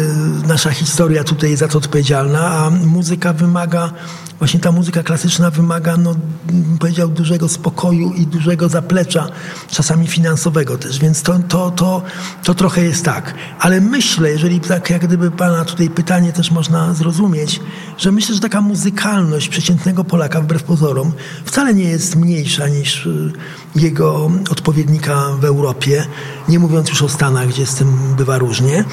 nasza 0.47 0.71
historia 0.71 1.25
tutaj 1.25 1.51
jest 1.51 1.61
za 1.61 1.69
to 1.69 1.79
odpowiedzialna, 1.79 2.46
a 2.49 2.71
muzyka 2.71 3.33
wymaga 3.33 3.93
właśnie 4.39 4.61
ta 4.61 4.73
muzyka 4.73 5.03
klasyczna 5.03 5.51
wymaga, 5.51 5.97
no, 5.97 6.15
powiedział, 6.81 7.09
dużego 7.09 7.49
spokoju 7.49 8.13
i 8.13 8.27
dużego 8.27 8.69
zaplecza, 8.69 9.29
czasami 9.71 10.07
finansowego 10.07 10.79
też, 10.79 10.99
więc 10.99 11.23
to, 11.23 11.39
to, 11.49 11.71
to, 11.71 12.03
to 12.45 12.55
trochę 12.55 12.83
jest 12.83 13.05
tak. 13.05 13.35
Ale 13.61 13.81
myślę, 13.81 14.31
jeżeli 14.31 14.61
tak 14.61 14.91
jak 14.91 15.07
gdyby 15.07 15.31
pana 15.31 15.65
tutaj 15.65 15.91
pytanie 15.91 16.33
też 16.33 16.51
można 16.51 16.95
zrozumieć, 16.95 17.61
że 17.99 18.13
myślę, 18.13 18.35
że 18.35 18.41
taka 18.41 18.61
muzykalność 18.61 19.49
przeciętnego 19.49 20.05
Polaka, 20.05 20.41
wbrew 20.41 20.63
pozorom, 20.63 21.13
wcale 21.45 21.75
nie 21.75 21.85
jest 21.85 22.17
mniejsza 22.17 22.69
niż 22.69 23.07
y, 23.07 23.33
jego 23.77 24.31
odpowiednika 24.51 25.29
w 25.41 25.45
Europie, 25.45 26.07
nie 26.49 26.59
mówiąc 26.59 26.89
już 26.89 27.03
o 27.03 27.09
Stanach, 27.09 27.49
gdzie 27.49 27.67
z 27.67 27.75
tym 27.75 28.15
bywa 28.17 28.39
różnie. 28.39 28.85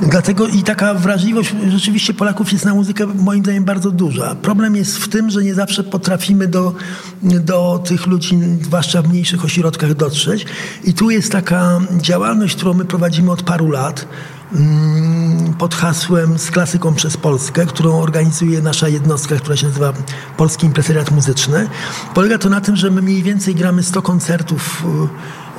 Dlatego 0.00 0.46
i 0.46 0.62
taka 0.62 0.94
wrażliwość 0.94 1.54
rzeczywiście 1.68 2.14
Polaków 2.14 2.52
jest 2.52 2.64
na 2.64 2.74
muzykę 2.74 3.06
moim 3.06 3.42
zdaniem 3.42 3.64
bardzo 3.64 3.90
duża. 3.90 4.34
Problem 4.34 4.76
jest 4.76 4.98
w 4.98 5.08
tym, 5.08 5.30
że 5.30 5.42
nie 5.42 5.54
zawsze 5.54 5.84
potrafimy 5.84 6.46
do, 6.48 6.74
do 7.22 7.82
tych 7.84 8.06
ludzi, 8.06 8.38
zwłaszcza 8.62 9.02
w 9.02 9.08
mniejszych 9.08 9.44
ośrodkach, 9.44 9.94
dotrzeć. 9.94 10.46
I 10.84 10.94
tu 10.94 11.10
jest 11.10 11.32
taka 11.32 11.80
działalność, 11.96 12.56
którą 12.56 12.74
my 12.74 12.84
prowadzimy 12.84 13.30
od 13.30 13.42
paru 13.42 13.70
lat 13.70 14.08
mm, 14.52 15.54
pod 15.54 15.74
hasłem 15.74 16.38
z 16.38 16.50
klasyką 16.50 16.94
przez 16.94 17.16
Polskę, 17.16 17.66
którą 17.66 18.00
organizuje 18.00 18.62
nasza 18.62 18.88
jednostka, 18.88 19.36
która 19.36 19.56
się 19.56 19.66
nazywa 19.66 19.92
Polski 20.36 20.66
Impresariat 20.66 21.10
Muzyczny. 21.10 21.68
Polega 22.14 22.38
to 22.38 22.48
na 22.48 22.60
tym, 22.60 22.76
że 22.76 22.90
my 22.90 23.02
mniej 23.02 23.22
więcej 23.22 23.54
gramy 23.54 23.82
100 23.82 24.02
koncertów 24.02 24.84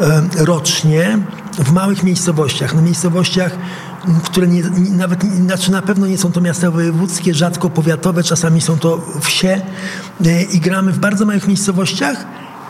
e, 0.01 0.45
rocznie 0.45 1.19
w 1.59 1.71
małych 1.71 2.03
miejscowościach. 2.03 2.75
Na 2.75 2.81
miejscowościach 2.81 3.57
które 4.23 4.47
nie, 4.47 4.63
nawet 4.91 5.23
znaczy 5.23 5.71
na 5.71 5.81
pewno 5.81 6.07
nie 6.07 6.17
są 6.17 6.31
to 6.31 6.41
miasta 6.41 6.71
wojewódzkie, 6.71 7.33
rzadko 7.33 7.69
powiatowe, 7.69 8.23
czasami 8.23 8.61
są 8.61 8.79
to 8.79 9.01
wsie 9.21 9.61
e, 10.25 10.43
i 10.43 10.59
gramy 10.59 10.91
w 10.91 10.99
bardzo 10.99 11.25
małych 11.25 11.47
miejscowościach, 11.47 12.25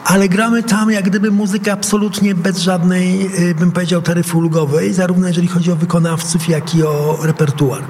ale 0.09 0.29
gramy 0.29 0.63
tam 0.63 0.91
jak 0.91 1.05
gdyby 1.05 1.31
muzykę 1.31 1.71
absolutnie 1.71 2.35
bez 2.35 2.57
żadnej, 2.57 3.29
e, 3.49 3.55
bym 3.55 3.71
powiedział, 3.71 4.01
taryfy 4.01 4.37
ulgowej, 4.37 4.93
zarówno 4.93 5.27
jeżeli 5.27 5.47
chodzi 5.47 5.71
o 5.71 5.75
wykonawców, 5.75 6.49
jak 6.49 6.75
i 6.75 6.83
o 6.83 7.19
repertuar. 7.21 7.81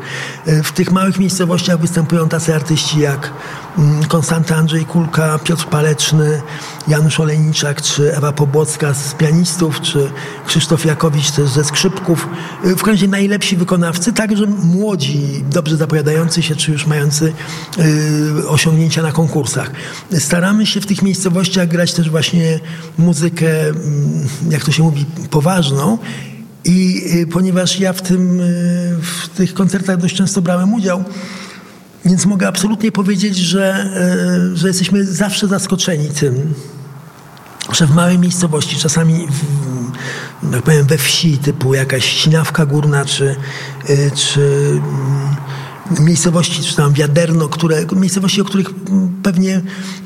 E, 0.45 0.63
w 0.63 0.71
tych 0.71 0.91
małych 0.91 1.19
miejscowościach 1.19 1.79
występują 1.79 2.29
tacy 2.29 2.55
artyści 2.55 2.99
jak 2.99 3.33
mm, 3.77 4.03
Konstanty 4.03 4.55
Andrzej 4.55 4.85
Kulka, 4.85 5.39
Piotr 5.43 5.65
Paleczny, 5.65 6.41
Janusz 6.87 7.19
Olejniczak, 7.19 7.81
czy 7.81 8.15
Ewa 8.15 8.31
Pobłocka 8.31 8.93
z 8.93 9.13
pianistów, 9.13 9.81
czy 9.81 10.11
Krzysztof 10.45 10.85
Jakowicz 10.85 11.31
też 11.31 11.49
ze 11.49 11.63
skrzypków. 11.63 12.27
Y, 12.65 12.75
w 12.75 12.81
końcu 12.81 13.07
najlepsi 13.07 13.57
wykonawcy, 13.57 14.13
także 14.13 14.45
młodzi, 14.63 15.43
dobrze 15.51 15.77
zapowiadający 15.77 16.43
się, 16.43 16.55
czy 16.55 16.71
już 16.71 16.87
mający 16.87 17.33
y, 18.39 18.49
osiągnięcia 18.49 19.01
na 19.01 19.11
konkursach. 19.11 19.71
Staramy 20.19 20.65
się 20.65 20.81
w 20.81 20.85
tych 20.85 21.01
miejscowościach 21.01 21.67
grać 21.67 21.93
też 21.93 22.08
właśnie 22.09 22.59
muzykę, 22.97 23.69
y, 23.69 23.73
jak 24.49 24.65
to 24.65 24.71
się 24.71 24.83
mówi, 24.83 25.05
poważną, 25.29 25.97
i 26.65 27.03
y, 27.21 27.27
ponieważ 27.27 27.79
ja 27.79 27.93
w, 27.93 28.01
tym, 28.01 28.39
y, 28.41 28.97
w 29.01 29.29
tych 29.29 29.53
koncertach 29.53 29.97
dość 29.97 30.15
często 30.15 30.41
brałem 30.41 30.73
udział, 30.73 31.03
więc 32.05 32.25
mogę 32.25 32.47
absolutnie 32.47 32.91
powiedzieć, 32.91 33.37
że, 33.37 33.89
y, 34.53 34.57
że 34.57 34.67
jesteśmy 34.67 35.05
zawsze 35.05 35.47
zaskoczeni 35.47 36.09
tym, 36.09 36.53
że 37.73 37.87
w 37.87 37.95
małej 37.95 38.19
miejscowości, 38.19 38.77
czasami 38.77 39.27
w, 39.27 40.51
tak 40.51 40.61
powiem 40.61 40.85
we 40.85 40.97
wsi, 40.97 41.37
typu 41.37 41.73
jakaś 41.73 42.23
Sinawka 42.23 42.65
Górna, 42.65 43.05
czy, 43.05 43.35
czy 44.15 44.41
mm, 44.71 45.35
miejscowości, 45.99 46.63
czy 46.63 46.75
tam 46.75 46.93
Wiaderno, 46.93 47.47
które, 47.47 47.85
miejscowości, 47.95 48.41
o 48.41 48.45
których 48.45 48.69
pewnie 49.23 49.61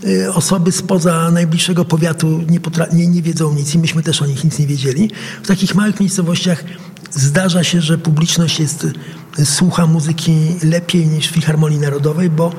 y, 0.06 0.34
osoby 0.34 0.72
spoza 0.72 1.32
najbliższego 1.32 1.86
powiatu 1.86 2.42
nie, 2.50 2.60
potra- 2.60 2.94
nie, 2.94 3.08
nie 3.08 3.22
wiedzą 3.22 3.54
nic 3.54 3.75
i 3.75 3.80
myśmy 3.80 4.04
też 4.04 4.22
o 4.22 4.25
nich 4.25 4.44
nic 4.44 4.60
nie 4.60 4.68
wiedzieli. 4.68 5.12
W 5.44 5.48
takich 5.48 5.75
małych 5.75 6.00
miejscowościach 6.00 6.63
zdarza 7.12 7.63
się, 7.63 7.82
że 7.82 7.98
publiczność 7.98 8.60
jest, 8.60 8.88
słucha 9.44 9.88
muzyki 9.88 10.36
lepiej 10.63 11.08
niż 11.08 11.28
w 11.28 11.32
Filharmonii 11.32 11.80
Narodowej, 11.80 12.30
bo 12.30 12.52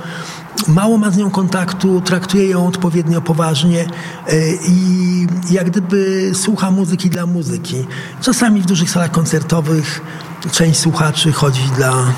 mało 0.69 0.99
ma 0.99 1.11
z 1.11 1.16
nią 1.16 1.31
kontaktu, 1.31 2.00
traktuje 2.00 2.49
ją 2.49 2.66
odpowiednio 2.66 3.21
poważnie 3.21 3.87
e, 4.28 4.37
i 4.69 5.26
jak 5.50 5.71
gdyby 5.71 6.31
słucha 6.35 6.71
muzyki 6.71 7.11
dla 7.11 7.26
muzyki. 7.26 7.87
Czasami 8.21 8.61
w 8.61 8.66
dużych 8.66 8.90
salach 8.90 9.11
koncertowych 9.11 10.00
część 10.52 10.80
słuchaczy 10.80 11.32
chodzi 11.32 11.62
dla 11.76 12.12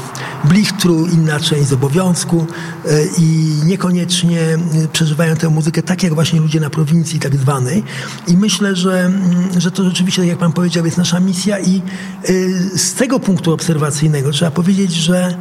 blichtru, 0.45 1.07
inna 1.07 1.41
część 1.41 1.69
z 1.69 1.73
obowiązku 1.73 2.47
e, 2.85 3.07
i 3.19 3.61
niekoniecznie 3.65 4.59
przeżywają 4.93 5.37
tę 5.37 5.49
muzykę 5.49 5.83
tak 5.83 6.03
jak 6.03 6.15
właśnie 6.15 6.41
ludzie 6.41 6.61
na 6.61 6.71
prowincji 6.71 7.21
tak 7.21 7.37
zwanej. 7.37 7.85
I 8.29 8.37
myślę, 8.37 8.77
że, 8.77 9.01
mm, 9.01 9.61
że 9.61 9.71
to 9.71 9.85
rzeczywiście, 9.85 10.23
tak 10.23 10.29
jak 10.29 10.39
pan 10.39 10.53
powiedział, 10.53 10.85
jest 10.85 10.99
nasza 10.99 11.21
misja 11.21 11.61
i 11.61 11.77
e, 11.77 12.33
z 12.79 12.95
tego 12.95 13.21
punktu 13.21 13.53
obserwacyjnego 13.53 14.31
trzeba 14.31 14.51
powiedzieć, 14.51 14.93
że 14.93 15.37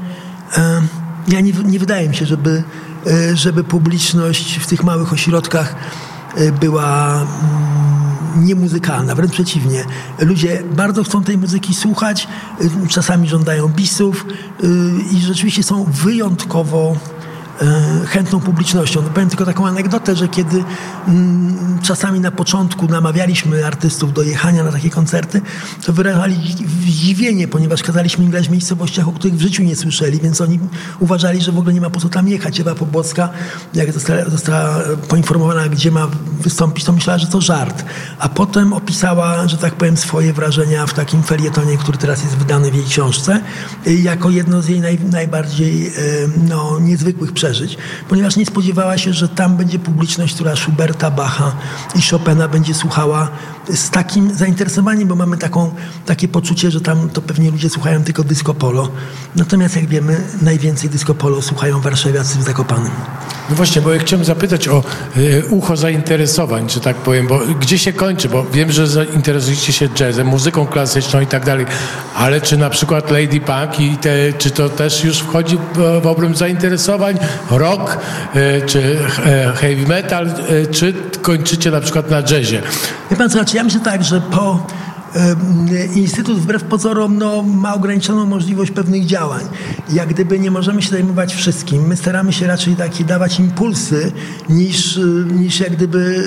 ja 1.27 1.41
nie, 1.41 1.51
nie 1.65 1.79
wydaje 1.79 2.09
mi 2.09 2.15
się, 2.15 2.25
żeby, 2.25 2.63
e, 3.07 3.35
żeby 3.35 3.63
publiczność 3.63 4.57
w 4.57 4.67
tych 4.67 4.83
małych 4.83 5.13
ośrodkach 5.13 5.75
e, 6.35 6.51
była 6.51 7.13
mm, 7.13 7.94
niemuzykalna, 8.35 9.15
wręcz 9.15 9.31
przeciwnie. 9.31 9.85
Ludzie 10.19 10.63
bardzo 10.71 11.03
chcą 11.03 11.23
tej 11.23 11.37
muzyki 11.37 11.73
słuchać, 11.73 12.27
czasami 12.89 13.27
żądają 13.29 13.67
bisów 13.67 14.25
i 15.11 15.19
rzeczywiście 15.19 15.63
są 15.63 15.83
wyjątkowo 15.83 16.95
chętną 18.07 18.39
publicznością. 18.39 19.01
No 19.01 19.09
powiem 19.09 19.29
tylko 19.29 19.45
taką 19.45 19.67
anegdotę, 19.67 20.15
że 20.15 20.27
kiedy 20.27 20.63
mm, 21.07 21.79
czasami 21.83 22.19
na 22.19 22.31
początku 22.31 22.87
namawialiśmy 22.87 23.65
artystów 23.65 24.13
do 24.13 24.23
jechania 24.23 24.63
na 24.63 24.71
takie 24.71 24.89
koncerty, 24.89 25.41
to 25.85 25.93
wyrażali 25.93 26.55
zdziwienie, 26.87 27.47
ponieważ 27.47 27.83
kazaliśmy 27.83 28.25
im 28.25 28.31
grać 28.31 28.47
w 28.47 28.51
miejscowościach, 28.51 29.07
o 29.07 29.11
których 29.11 29.37
w 29.37 29.41
życiu 29.41 29.63
nie 29.63 29.75
słyszeli, 29.75 30.19
więc 30.19 30.41
oni 30.41 30.59
uważali, 30.99 31.41
że 31.41 31.51
w 31.51 31.57
ogóle 31.57 31.73
nie 31.73 31.81
ma 31.81 31.89
po 31.89 31.99
co 31.99 32.09
tam 32.09 32.27
jechać. 32.27 32.59
Ewa 32.59 32.75
Pobłocka, 32.75 33.29
jak 33.73 33.91
została, 33.93 34.29
została 34.29 34.79
poinformowana, 35.07 35.69
gdzie 35.69 35.91
ma 35.91 36.07
wystąpić, 36.39 36.85
to 36.85 36.91
myślała, 36.91 37.19
że 37.19 37.27
to 37.27 37.41
żart. 37.41 37.85
A 38.19 38.29
potem 38.29 38.73
opisała, 38.73 39.47
że 39.47 39.57
tak 39.57 39.75
powiem, 39.75 39.97
swoje 39.97 40.33
wrażenia 40.33 40.85
w 40.85 40.93
takim 40.93 41.23
felietonie, 41.23 41.77
który 41.77 41.97
teraz 41.97 42.23
jest 42.23 42.35
wydany 42.35 42.71
w 42.71 42.75
jej 42.75 42.85
książce, 42.85 43.41
jako 43.85 44.29
jedno 44.29 44.61
z 44.61 44.67
jej 44.67 44.79
naj, 44.79 44.99
najbardziej 45.11 45.87
e, 45.87 45.91
no, 46.49 46.79
niezwykłych 46.79 47.31
przeżyć 47.31 47.44
przeżyć, 47.45 47.77
ponieważ 48.09 48.35
nie 48.35 48.45
spodziewała 48.45 48.97
się, 48.97 49.13
że 49.13 49.29
tam 49.29 49.57
będzie 49.57 49.79
publiczność, 49.79 50.35
która 50.35 50.55
Schuberta, 50.55 51.11
Bacha 51.11 51.55
i 51.95 52.01
Chopina 52.01 52.47
będzie 52.47 52.73
słuchała 52.73 53.27
z 53.73 53.89
takim 53.89 54.33
zainteresowaniem, 54.33 55.07
bo 55.07 55.15
mamy 55.15 55.37
taką, 55.37 55.71
takie 56.05 56.27
poczucie, 56.27 56.71
że 56.71 56.81
tam 56.81 57.09
to 57.09 57.21
pewnie 57.21 57.51
ludzie 57.51 57.69
słuchają 57.69 58.03
tylko 58.03 58.23
disco 58.23 58.53
polo. 58.53 58.91
Natomiast 59.35 59.75
jak 59.75 59.85
wiemy, 59.85 60.21
najwięcej 60.41 60.89
disco 60.89 61.13
polo 61.13 61.41
słuchają 61.41 61.81
warszawiacy 61.81 62.39
w 62.39 62.43
Zakopanym. 62.43 62.91
No 63.49 63.55
właśnie, 63.55 63.81
bo 63.81 63.93
ja 63.93 63.99
chciałem 63.99 64.25
zapytać 64.25 64.67
o 64.67 64.83
y, 65.17 65.43
ucho 65.49 65.77
zainteresowań, 65.77 66.69
że 66.69 66.79
tak 66.79 66.95
powiem, 66.95 67.27
bo 67.27 67.39
gdzie 67.59 67.77
się 67.77 67.93
kończy, 67.93 68.29
bo 68.29 68.45
wiem, 68.53 68.71
że 68.71 68.87
zainteresujecie 68.87 69.73
się 69.73 69.89
jazzem, 69.99 70.27
muzyką 70.27 70.67
klasyczną 70.67 71.21
i 71.21 71.27
tak 71.27 71.45
dalej, 71.45 71.65
ale 72.15 72.41
czy 72.41 72.57
na 72.57 72.69
przykład 72.69 73.11
Lady 73.11 73.39
Punk 73.39 73.79
i 73.79 73.97
te, 73.97 74.33
czy 74.37 74.51
to 74.51 74.69
też 74.69 75.03
już 75.03 75.19
wchodzi 75.19 75.57
w, 75.73 76.01
w 76.01 76.07
obręb 76.07 76.37
zainteresowań, 76.37 77.17
rock, 77.49 77.97
y, 78.35 78.61
czy 78.65 78.79
y, 78.79 78.97
heavy 79.55 79.87
metal, 79.87 80.33
czy 80.71 80.93
kończycie 81.21 81.71
na 81.71 81.81
przykład 81.81 82.09
na 82.09 82.21
jazzie? 82.21 82.61
Wie 83.11 83.17
pan 83.17 83.29
co, 83.29 83.45
ja 83.55 83.63
myślę 83.63 83.79
tak, 83.79 84.03
że 84.03 84.21
po 84.21 84.67
Instytut 85.95 86.39
wbrew 86.39 86.63
pozorom 86.63 87.17
no, 87.17 87.43
ma 87.43 87.73
ograniczoną 87.75 88.25
możliwość 88.25 88.71
pewnych 88.71 89.05
działań. 89.05 89.45
Jak 89.93 90.09
gdyby 90.09 90.39
nie 90.39 90.51
możemy 90.51 90.81
się 90.81 90.89
zajmować 90.89 91.35
wszystkim. 91.35 91.87
My 91.87 91.95
staramy 91.95 92.33
się 92.33 92.47
raczej 92.47 92.75
takie 92.75 93.03
dawać 93.03 93.39
impulsy 93.39 94.11
niż, 94.49 94.99
niż 95.31 95.59
jak 95.59 95.71
gdyby 95.71 96.23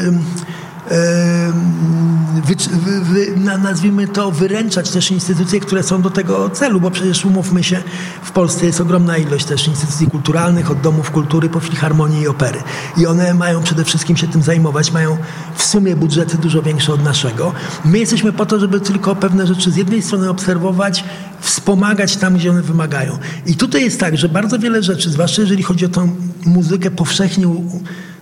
wy, 2.45 3.01
wy, 3.01 3.41
nazwijmy 3.59 4.09
to, 4.09 4.31
wyręczać 4.31 4.91
też 4.91 5.11
instytucje, 5.11 5.61
które 5.61 5.83
są 5.83 6.03
do 6.03 6.11
tego 6.11 6.51
celu, 6.51 6.81
bo 6.81 6.91
przecież 6.91 7.25
umówmy 7.25 7.65
się, 7.65 7.83
w 8.23 8.31
Polsce 8.31 8.67
jest 8.67 8.81
ogromna 8.81 9.19
ilość 9.19 9.45
też 9.45 9.69
instytucji 9.69 10.07
kulturalnych, 10.07 10.71
od 10.71 10.81
domów 10.81 11.11
kultury 11.11 11.49
po 11.49 11.61
filharmonii 11.61 12.23
i 12.23 12.29
opery. 12.29 12.63
I 12.97 13.07
one 13.07 13.35
mają 13.35 13.63
przede 13.63 13.85
wszystkim 13.85 14.17
się 14.17 14.27
tym 14.27 14.43
zajmować, 14.43 14.93
mają 14.93 15.17
w 15.55 15.63
sumie 15.63 15.97
budżety 15.97 16.39
dużo 16.39 16.63
większe 16.63 16.93
od 16.93 17.05
naszego. 17.05 17.53
My 17.85 17.99
jesteśmy 17.99 18.33
po 18.33 18.47
to, 18.47 18.61
żeby 18.61 18.81
tylko 18.81 19.17
pewne 19.17 19.47
rzeczy 19.47 19.71
z 19.71 19.77
jednej 19.77 20.03
strony 20.03 20.31
obserwować, 20.31 21.05
wspomagać 21.41 22.17
tam, 22.17 22.35
gdzie 22.35 22.51
one 22.51 22.63
wymagają. 22.63 23.19
I 23.47 23.57
tutaj 23.57 23.85
jest 23.85 24.01
tak, 24.01 24.17
że 24.17 24.29
bardzo 24.29 24.59
wiele 24.59 24.83
rzeczy, 24.83 25.11
zwłaszcza 25.11 25.43
jeżeli 25.43 25.63
chodzi 25.63 25.85
o 25.85 25.89
tą 25.89 26.17
muzykę 26.45 26.91
powszechnie 26.91 27.47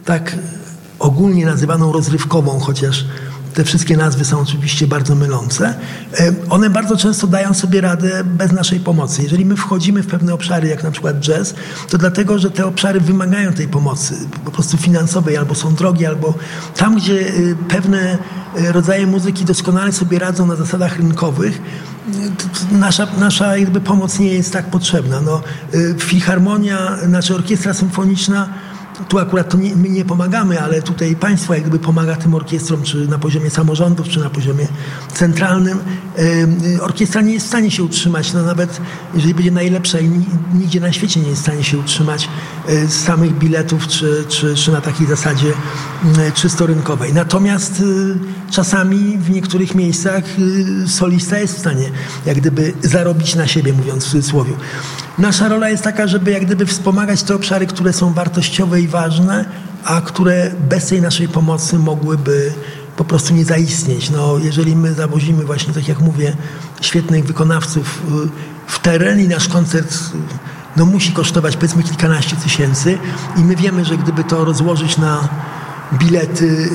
tak 0.04 0.36
ogólnie 0.98 1.46
nazywaną 1.46 1.92
rozrywkową, 1.92 2.58
chociaż 2.60 3.04
te 3.56 3.64
wszystkie 3.64 3.96
nazwy 3.96 4.24
są 4.24 4.40
oczywiście 4.40 4.86
bardzo 4.86 5.14
mylące, 5.14 5.74
e, 6.20 6.32
one 6.50 6.70
bardzo 6.70 6.96
często 6.96 7.26
dają 7.26 7.54
sobie 7.54 7.80
radę 7.80 8.24
bez 8.24 8.52
naszej 8.52 8.80
pomocy. 8.80 9.22
Jeżeli 9.22 9.44
my 9.44 9.56
wchodzimy 9.56 10.02
w 10.02 10.06
pewne 10.06 10.34
obszary, 10.34 10.68
jak 10.68 10.82
na 10.82 10.90
przykład 10.90 11.20
jazz, 11.20 11.54
to 11.90 11.98
dlatego, 11.98 12.38
że 12.38 12.50
te 12.50 12.66
obszary 12.66 13.00
wymagają 13.00 13.52
tej 13.52 13.68
pomocy, 13.68 14.14
po 14.44 14.50
prostu 14.50 14.76
finansowej, 14.76 15.36
albo 15.36 15.54
są 15.54 15.74
drogie, 15.74 16.08
albo 16.08 16.34
tam, 16.76 16.96
gdzie 16.96 17.20
e, 17.20 17.32
pewne 17.68 18.18
e, 18.56 18.72
rodzaje 18.72 19.06
muzyki 19.06 19.44
doskonale 19.44 19.92
sobie 19.92 20.18
radzą 20.18 20.46
na 20.46 20.56
zasadach 20.56 20.96
rynkowych, 20.96 21.62
nasza, 22.72 23.06
nasza 23.18 23.56
jakby 23.56 23.80
pomoc 23.80 24.18
nie 24.18 24.32
jest 24.32 24.52
tak 24.52 24.70
potrzebna. 24.70 25.20
No, 25.20 25.42
filharmonia, 25.98 26.96
znaczy 27.06 27.34
orkiestra 27.34 27.74
symfoniczna 27.74 28.48
tu 29.08 29.18
akurat 29.18 29.50
to 29.50 29.56
nie, 29.56 29.76
my 29.76 29.88
nie 29.88 30.04
pomagamy, 30.04 30.62
ale 30.62 30.82
tutaj 30.82 31.16
państwo 31.16 31.54
jak 31.54 31.62
gdyby 31.62 31.78
pomaga 31.78 32.16
tym 32.16 32.34
orkiestrom, 32.34 32.82
czy 32.82 33.08
na 33.08 33.18
poziomie 33.18 33.50
samorządów, 33.50 34.08
czy 34.08 34.20
na 34.20 34.30
poziomie 34.30 34.68
centralnym. 35.14 35.78
Orkiestra 36.80 37.20
nie 37.20 37.32
jest 37.32 37.46
w 37.46 37.48
stanie 37.48 37.70
się 37.70 37.82
utrzymać, 37.82 38.32
no 38.32 38.42
nawet 38.42 38.80
jeżeli 39.14 39.34
będzie 39.34 39.50
najlepsza 39.50 40.00
i 40.00 40.10
nigdzie 40.54 40.80
na 40.80 40.92
świecie 40.92 41.20
nie 41.20 41.28
jest 41.28 41.40
w 41.40 41.44
stanie 41.44 41.64
się 41.64 41.78
utrzymać 41.78 42.28
e, 42.68 42.86
z 42.86 43.04
samych 43.04 43.38
biletów, 43.38 43.88
czy, 43.88 44.24
czy, 44.28 44.54
czy 44.54 44.72
na 44.72 44.80
takiej 44.80 45.06
zasadzie 45.06 45.52
czysto 46.34 46.66
rynkowej. 46.66 47.14
Natomiast 47.14 47.82
czasami 48.50 49.18
w 49.18 49.30
niektórych 49.30 49.74
miejscach 49.74 50.24
solista 50.86 51.38
jest 51.38 51.56
w 51.56 51.58
stanie 51.58 51.90
jak 52.26 52.36
gdyby 52.36 52.72
zarobić 52.82 53.34
na 53.34 53.46
siebie, 53.46 53.72
mówiąc 53.72 54.04
w 54.04 54.10
cudzysłowie. 54.10 54.52
Nasza 55.18 55.48
rola 55.48 55.68
jest 55.68 55.82
taka, 55.82 56.06
żeby 56.06 56.30
jak 56.30 56.44
gdyby 56.44 56.66
wspomagać 56.66 57.22
te 57.22 57.34
obszary, 57.34 57.66
które 57.66 57.92
są 57.92 58.12
wartościowe 58.12 58.80
i 58.80 58.85
ważne, 58.86 59.44
a 59.84 60.00
które 60.00 60.50
bez 60.68 60.86
tej 60.86 61.02
naszej 61.02 61.28
pomocy 61.28 61.78
mogłyby 61.78 62.52
po 62.96 63.04
prostu 63.04 63.34
nie 63.34 63.44
zaistnieć. 63.44 64.10
No, 64.10 64.38
jeżeli 64.38 64.76
my 64.76 64.94
zawozimy 64.94 65.44
właśnie, 65.44 65.74
tak 65.74 65.88
jak 65.88 66.00
mówię, 66.00 66.36
świetnych 66.80 67.24
wykonawców 67.24 68.02
y, 68.24 68.28
w 68.66 68.78
teren 68.78 69.20
i 69.20 69.28
nasz 69.28 69.48
koncert 69.48 69.98
no, 70.76 70.86
musi 70.86 71.12
kosztować 71.12 71.56
powiedzmy 71.56 71.82
kilkanaście 71.82 72.36
tysięcy 72.36 72.98
i 73.36 73.40
my 73.40 73.56
wiemy, 73.56 73.84
że 73.84 73.96
gdyby 73.96 74.24
to 74.24 74.44
rozłożyć 74.44 74.98
na 74.98 75.28
bilety 75.92 76.44
y, 76.44 76.68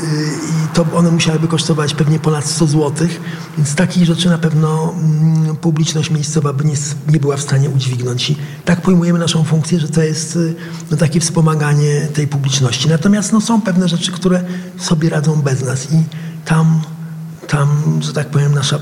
i 0.50 0.74
to 0.74 0.86
one 0.96 1.12
musiałyby 1.12 1.48
kosztować 1.48 1.94
pewnie 1.94 2.20
ponad 2.20 2.46
100 2.46 2.68
zł, 2.68 3.08
więc 3.58 3.76
takich 3.76 4.06
rzeczy 4.06 4.30
na 4.30 4.38
pewno 4.38 4.94
mm, 4.94 5.56
publiczność 5.56 6.10
miejscowa 6.10 6.54
by 6.54 6.64
nie, 6.64 6.76
nie 7.08 7.20
była 7.20 7.38
w 7.38 7.42
stanie 7.42 7.70
udźwignąć. 7.70 8.30
I 8.30 8.38
tak 8.66 8.82
pojmujemy 8.82 9.20
naszą 9.20 9.44
funkcję, 9.44 9.80
że 9.80 9.90
to 9.90 10.02
jest 10.02 10.36
y, 10.36 10.56
no, 10.92 10.98
takie 10.98 11.20
wspomaganie 11.20 12.08
tej 12.14 12.28
publiczności. 12.28 12.90
Natomiast 12.90 13.34
no, 13.34 13.42
są 13.42 13.62
pewne 13.62 13.88
rzeczy, 13.88 14.12
które 14.12 14.44
sobie 14.78 15.10
radzą 15.10 15.42
bez 15.42 15.64
nas 15.64 15.92
i 15.92 16.04
tam, 16.46 16.82
tam 17.48 18.00
że 18.02 18.14
tak 18.14 18.30
powiem, 18.30 18.54
nasza 18.54 18.80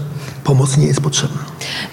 pomoc 0.50 0.78
nie 0.78 0.88
jest 0.88 1.02
potrzebna. 1.02 1.38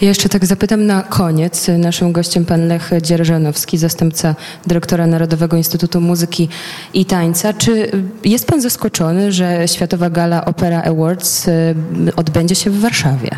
Ja 0.01 0.09
jeszcze 0.09 0.29
tak 0.29 0.47
zapytam 0.47 0.87
na 0.87 1.03
koniec. 1.03 1.71
Naszym 1.79 2.13
gościem 2.13 2.45
pan 2.45 2.69
Lech 2.69 2.91
Dzierżanowski, 3.03 3.79
zastępca 3.79 4.35
dyrektora 4.67 5.07
Narodowego 5.07 5.57
Instytutu 5.57 6.01
Muzyki 6.01 6.49
i 6.95 7.05
Tańca. 7.05 7.53
Czy 7.53 7.91
jest 8.25 8.47
pan 8.47 8.61
zaskoczony, 8.61 9.33
że 9.33 9.69
Światowa 9.69 10.11
Gala 10.11 10.45
Opera 10.45 10.83
Awards 10.83 11.49
y, 11.49 11.75
odbędzie 12.17 12.55
się 12.55 12.71
w 12.71 12.81
Warszawie? 12.81 13.31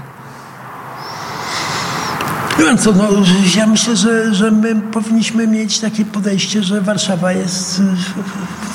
Co, 2.79 2.93
no, 2.93 3.09
ja 3.57 3.67
myślę, 3.67 3.97
że, 3.97 4.35
że 4.35 4.51
my 4.51 4.75
powinniśmy 4.77 5.47
mieć 5.47 5.79
takie 5.79 6.05
podejście, 6.05 6.63
że 6.63 6.81
Warszawa 6.81 7.33
jest 7.33 7.83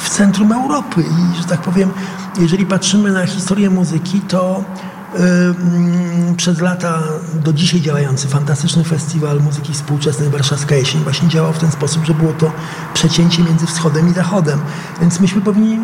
w 0.03 0.09
centrum 0.09 0.51
Europy 0.51 1.01
i, 1.01 1.41
że 1.41 1.43
tak 1.43 1.61
powiem, 1.61 1.91
jeżeli 2.39 2.65
patrzymy 2.65 3.11
na 3.11 3.25
historię 3.25 3.69
muzyki, 3.69 4.21
to 4.21 4.63
przez 6.37 6.61
lata 6.61 7.03
do 7.33 7.53
dzisiaj 7.53 7.81
działający 7.81 8.27
fantastyczny 8.27 8.83
festiwal 8.83 9.41
muzyki 9.41 9.73
współczesnej 9.73 10.29
Warszawska 10.29 10.75
Jesień 10.75 11.03
właśnie 11.03 11.29
działał 11.29 11.53
w 11.53 11.59
ten 11.59 11.71
sposób, 11.71 12.05
że 12.05 12.13
było 12.13 12.33
to 12.33 12.51
przecięcie 12.93 13.43
między 13.43 13.65
wschodem 13.65 14.11
i 14.11 14.13
zachodem. 14.13 14.59
Więc 15.01 15.19
myśmy 15.19 15.41
powinni 15.41 15.79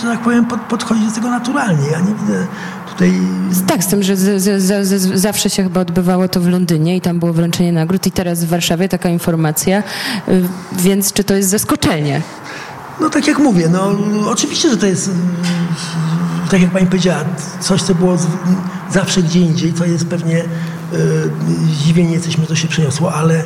że 0.00 0.08
tak 0.08 0.20
powiem, 0.20 0.44
pod, 0.44 0.60
podchodzi 0.60 1.06
do 1.06 1.12
tego 1.12 1.30
naturalnie. 1.30 1.86
Ja 1.90 2.00
nie 2.00 2.14
widzę 2.14 2.46
tutaj... 2.88 3.12
Tak, 3.66 3.84
z 3.84 3.86
tym, 3.86 4.02
że 4.02 4.16
z, 4.16 4.42
z, 4.42 4.86
z, 4.86 5.20
zawsze 5.20 5.50
się 5.50 5.62
chyba 5.62 5.80
odbywało 5.80 6.28
to 6.28 6.40
w 6.40 6.48
Londynie 6.48 6.96
i 6.96 7.00
tam 7.00 7.18
było 7.18 7.32
wręczenie 7.32 7.72
nagród 7.72 8.06
i 8.06 8.10
teraz 8.10 8.44
w 8.44 8.48
Warszawie 8.48 8.88
taka 8.88 9.08
informacja, 9.08 9.82
y, 10.28 10.42
więc 10.72 11.12
czy 11.12 11.24
to 11.24 11.34
jest 11.34 11.48
zaskoczenie? 11.48 12.22
No 13.00 13.10
tak 13.10 13.26
jak 13.26 13.38
mówię, 13.38 13.68
no 13.68 13.90
oczywiście, 14.30 14.70
że 14.70 14.76
to 14.76 14.86
jest 14.86 15.10
tak 16.52 16.62
jak 16.62 16.70
pani 16.70 16.86
powiedziała, 16.86 17.24
coś, 17.60 17.82
co 17.82 17.94
było 17.94 18.16
zawsze 18.90 19.22
gdzie 19.22 19.40
indziej, 19.40 19.72
to 19.72 19.84
jest 19.84 20.06
pewnie 20.06 20.34
yy, 20.34 20.98
zdziwienie 21.74 22.12
jesteśmy, 22.12 22.46
to 22.46 22.54
się 22.54 22.68
przeniosło, 22.68 23.14
ale, 23.14 23.44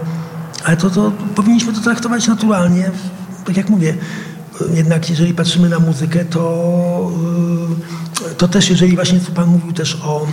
ale 0.65 0.77
to, 0.77 0.91
to 0.91 1.13
powinniśmy 1.35 1.73
to 1.73 1.81
traktować 1.81 2.27
naturalnie. 2.27 2.91
Tak 3.45 3.57
jak 3.57 3.69
mówię, 3.69 3.95
jednak 4.75 5.11
jeżeli 5.11 5.35
patrzymy 5.35 5.69
na 5.69 5.79
muzykę, 5.79 6.25
to, 6.25 7.13
yy, 8.23 8.35
to 8.35 8.49
też 8.49 8.71
jeżeli 8.71 8.95
właśnie 8.95 9.21
tu 9.21 9.33
pan 9.33 9.49
mówił 9.49 9.73
też 9.73 9.99
o 10.03 10.27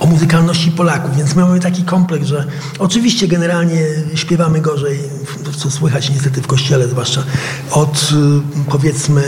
o 0.00 0.06
muzykalności 0.06 0.70
Polaków, 0.70 1.16
więc 1.16 1.34
my 1.34 1.42
mamy 1.42 1.60
taki 1.60 1.82
kompleks, 1.82 2.26
że 2.26 2.44
oczywiście 2.78 3.28
generalnie 3.28 3.80
śpiewamy 4.14 4.60
gorzej, 4.60 4.98
co 5.56 5.70
słychać 5.70 6.10
niestety 6.10 6.42
w 6.42 6.46
kościele 6.46 6.88
zwłaszcza, 6.88 7.22
od 7.70 8.12
y, 8.66 8.70
powiedzmy 8.70 9.22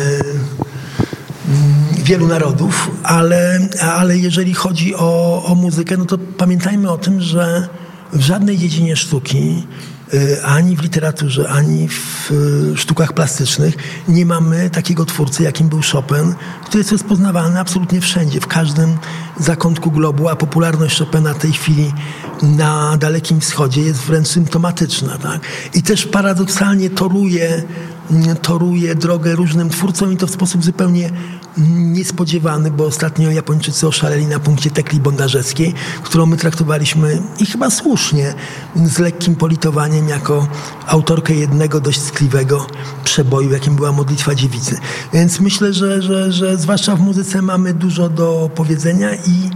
wielu 2.07 2.27
narodów, 2.27 2.91
ale, 3.03 3.69
ale 3.81 4.19
jeżeli 4.19 4.55
chodzi 4.55 4.95
o, 4.95 5.43
o 5.45 5.55
muzykę, 5.55 5.97
no 5.97 6.05
to 6.05 6.19
pamiętajmy 6.19 6.91
o 6.91 6.99
tym, 6.99 7.21
że 7.21 7.69
w 8.13 8.21
żadnej 8.21 8.59
dziedzinie 8.59 8.97
sztuki 8.97 9.63
Y, 10.15 10.45
ani 10.45 10.77
w 10.77 10.83
literaturze, 10.83 11.49
ani 11.49 11.89
w 11.89 12.31
y, 12.31 12.77
sztukach 12.77 13.13
plastycznych 13.13 13.75
nie 14.09 14.27
mamy 14.27 14.71
takiego 14.71 15.05
twórcy, 15.05 15.43
jakim 15.43 15.69
był 15.69 15.81
Chopin, 15.93 16.35
który 16.65 16.79
jest 16.79 16.93
rozpoznawalny 16.93 17.61
absolutnie 17.61 18.01
wszędzie, 18.01 18.41
w 18.41 18.47
każdym 18.47 18.99
zakątku 19.41 19.91
globu, 19.91 20.29
a 20.29 20.37
popularność 20.37 20.99
Chopina 20.99 21.35
w 21.35 21.39
tej 21.39 21.53
chwili 21.53 21.93
na 22.43 22.97
Dalekim 22.97 23.41
Wschodzie 23.41 23.83
jest 23.83 24.01
wręcz 24.01 24.29
symptomatyczna. 24.29 25.19
Tak? 25.19 25.41
I 25.75 25.83
też 25.83 26.07
paradoksalnie 26.07 26.91
toruje 26.91 27.63
toruje 28.43 28.95
drogę 28.95 29.35
różnym 29.35 29.71
twórcom 29.71 30.13
i 30.13 30.17
to 30.17 30.27
w 30.27 30.31
sposób 30.31 30.65
zupełnie 30.65 31.11
niespodziewany, 31.77 32.71
bo 32.71 32.85
ostatnio 32.85 33.31
Japończycy 33.31 33.89
oszaleli 33.89 34.27
na 34.27 34.39
punkcie 34.39 34.71
Tekli 34.71 35.01
Bondarzewskiej, 35.01 35.75
którą 36.03 36.27
my 36.27 36.37
traktowaliśmy 36.37 37.23
i 37.41 37.47
chyba 37.47 37.71
słusznie 37.71 38.35
z 38.85 38.99
lekkim 38.99 39.35
politowaniem 39.35 40.09
jako 40.09 40.49
autorkę 40.87 41.35
jednego 41.35 41.81
dość 41.81 42.01
tkliwego 42.01 42.67
przeboju, 43.05 43.51
jakim 43.53 43.77
była 43.77 43.93
Modlitwa 43.93 44.35
Dziewicy. 44.35 44.79
Więc 45.13 45.41
myślę, 45.41 45.73
że, 45.73 46.03
że, 46.03 46.33
że 46.33 46.57
zwłaszcza 46.57 46.97
w 46.97 47.01
muzyce 47.01 47.43
mamy 47.43 47.75
dużo 47.75 48.09
do 48.09 48.51
powiedzenia 48.55 49.15
i 49.15 49.51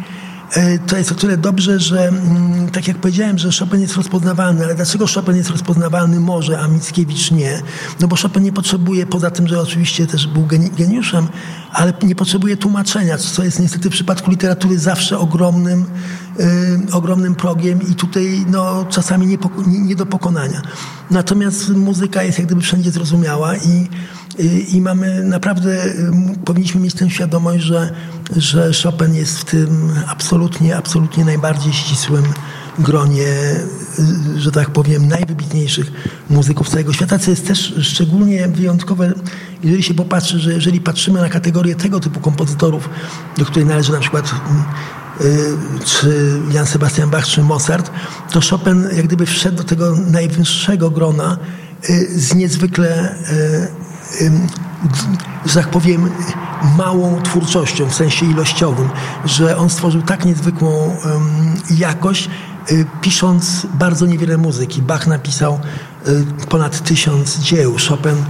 to 0.87 0.97
jest 0.97 1.13
o 1.13 1.15
tyle 1.15 1.37
dobrze, 1.37 1.81
że 1.81 2.09
mm, 2.09 2.71
tak 2.71 2.89
jak 2.89 2.99
powiedziałem, 2.99 3.39
że 3.39 3.51
Chopin 3.59 3.81
jest 3.81 3.97
rozpoznawalny, 3.97 4.65
ale 4.65 4.75
dlaczego 4.75 5.07
Chopin 5.15 5.37
jest 5.37 5.51
rozpoznawalny 5.51 6.21
może, 6.21 6.59
a 6.59 6.69
Mickiewicz 6.69 7.31
nie? 7.31 7.63
No 8.01 8.09
bo 8.09 8.17
Chopin 8.17 8.43
nie 8.43 8.53
potrzebuje, 8.53 9.07
poza 9.07 9.31
tym, 9.31 9.49
że 9.49 9.61
oczywiście 9.61 10.07
też 10.07 10.27
był 10.27 10.47
geniuszem, 10.79 11.29
ale 11.73 11.93
nie 12.03 12.15
potrzebuje 12.15 12.57
tłumaczenia, 12.57 13.19
co 13.19 13.45
jest 13.45 13.61
niestety 13.61 13.91
w 13.91 13.93
przypadku 13.93 14.31
literatury 14.31 14.79
zawsze 14.79 15.19
ogromnym, 15.19 15.85
yy, 16.39 16.47
ogromnym 16.93 17.35
progiem 17.35 17.89
i 17.89 17.95
tutaj 17.95 18.45
no, 18.49 18.87
czasami 18.89 19.27
nie, 19.27 19.39
nie, 19.67 19.81
nie 19.81 19.97
do 19.97 20.07
pokonania. 20.07 20.63
Natomiast 21.11 21.69
muzyka 21.69 22.23
jest 22.23 22.39
jak 22.39 22.47
gdyby 22.47 22.61
wszędzie 22.61 22.91
zrozumiała 22.91 23.57
i 23.57 23.89
i 24.73 24.81
mamy 24.81 25.25
naprawdę, 25.25 25.85
powinniśmy 26.45 26.81
mieć 26.81 26.95
tę 26.95 27.11
świadomość, 27.11 27.65
że, 27.65 27.95
że 28.37 28.71
Chopin 28.83 29.15
jest 29.15 29.39
w 29.39 29.45
tym 29.45 29.93
absolutnie, 30.07 30.77
absolutnie 30.77 31.25
najbardziej 31.25 31.73
ścisłym 31.73 32.25
gronie, 32.79 33.27
że 34.37 34.53
tak 34.53 34.71
powiem, 34.71 35.09
najwybitniejszych 35.09 35.93
muzyków 36.31 36.69
całego 36.69 36.93
świata, 36.93 37.19
co 37.19 37.31
jest 37.31 37.47
też 37.47 37.75
szczególnie 37.81 38.49
wyjątkowe, 38.49 39.13
jeżeli 39.63 39.83
się 39.83 39.95
popatrzy, 39.95 40.39
że 40.39 40.53
jeżeli 40.53 40.81
patrzymy 40.81 41.21
na 41.21 41.29
kategorię 41.29 41.75
tego 41.75 42.01
typu 42.01 42.21
kompozytorów, 42.21 42.89
do 43.39 43.45
której 43.45 43.67
należy 43.67 43.93
na 43.93 44.01
przykład 44.01 44.35
y, 45.21 45.57
czy 45.85 46.41
Jan 46.53 46.67
Sebastian 46.67 47.11
Bach, 47.11 47.27
czy 47.27 47.43
Mozart, 47.43 47.91
to 48.33 48.41
Chopin 48.51 48.89
jak 48.97 49.07
gdyby 49.07 49.27
wszedł 49.27 49.57
do 49.57 49.65
tego 49.65 49.97
najwyższego 49.97 50.91
grona 50.91 51.39
y, 51.91 52.21
z 52.21 52.35
niezwykle 52.35 53.15
y, 53.33 53.89
że 55.46 55.55
tak 55.55 55.70
powiem, 55.70 56.11
małą 56.77 57.23
twórczością 57.23 57.87
w 57.87 57.94
sensie 57.94 58.27
ilościowym, 58.27 58.88
że 59.25 59.57
on 59.57 59.70
stworzył 59.70 60.03
tak 60.03 60.25
niezwykłą 60.25 60.96
jakość, 61.70 62.31
y, 62.70 62.87
pisząc 63.01 63.66
bardzo 63.75 64.07
niewiele 64.07 64.38
muzyki. 64.38 64.83
Bach 64.83 65.07
napisał 65.07 65.61
y, 66.09 66.46
ponad 66.49 66.85
tysiąc 66.85 67.38
dzieł, 67.38 67.77
Chopin, 67.88 68.25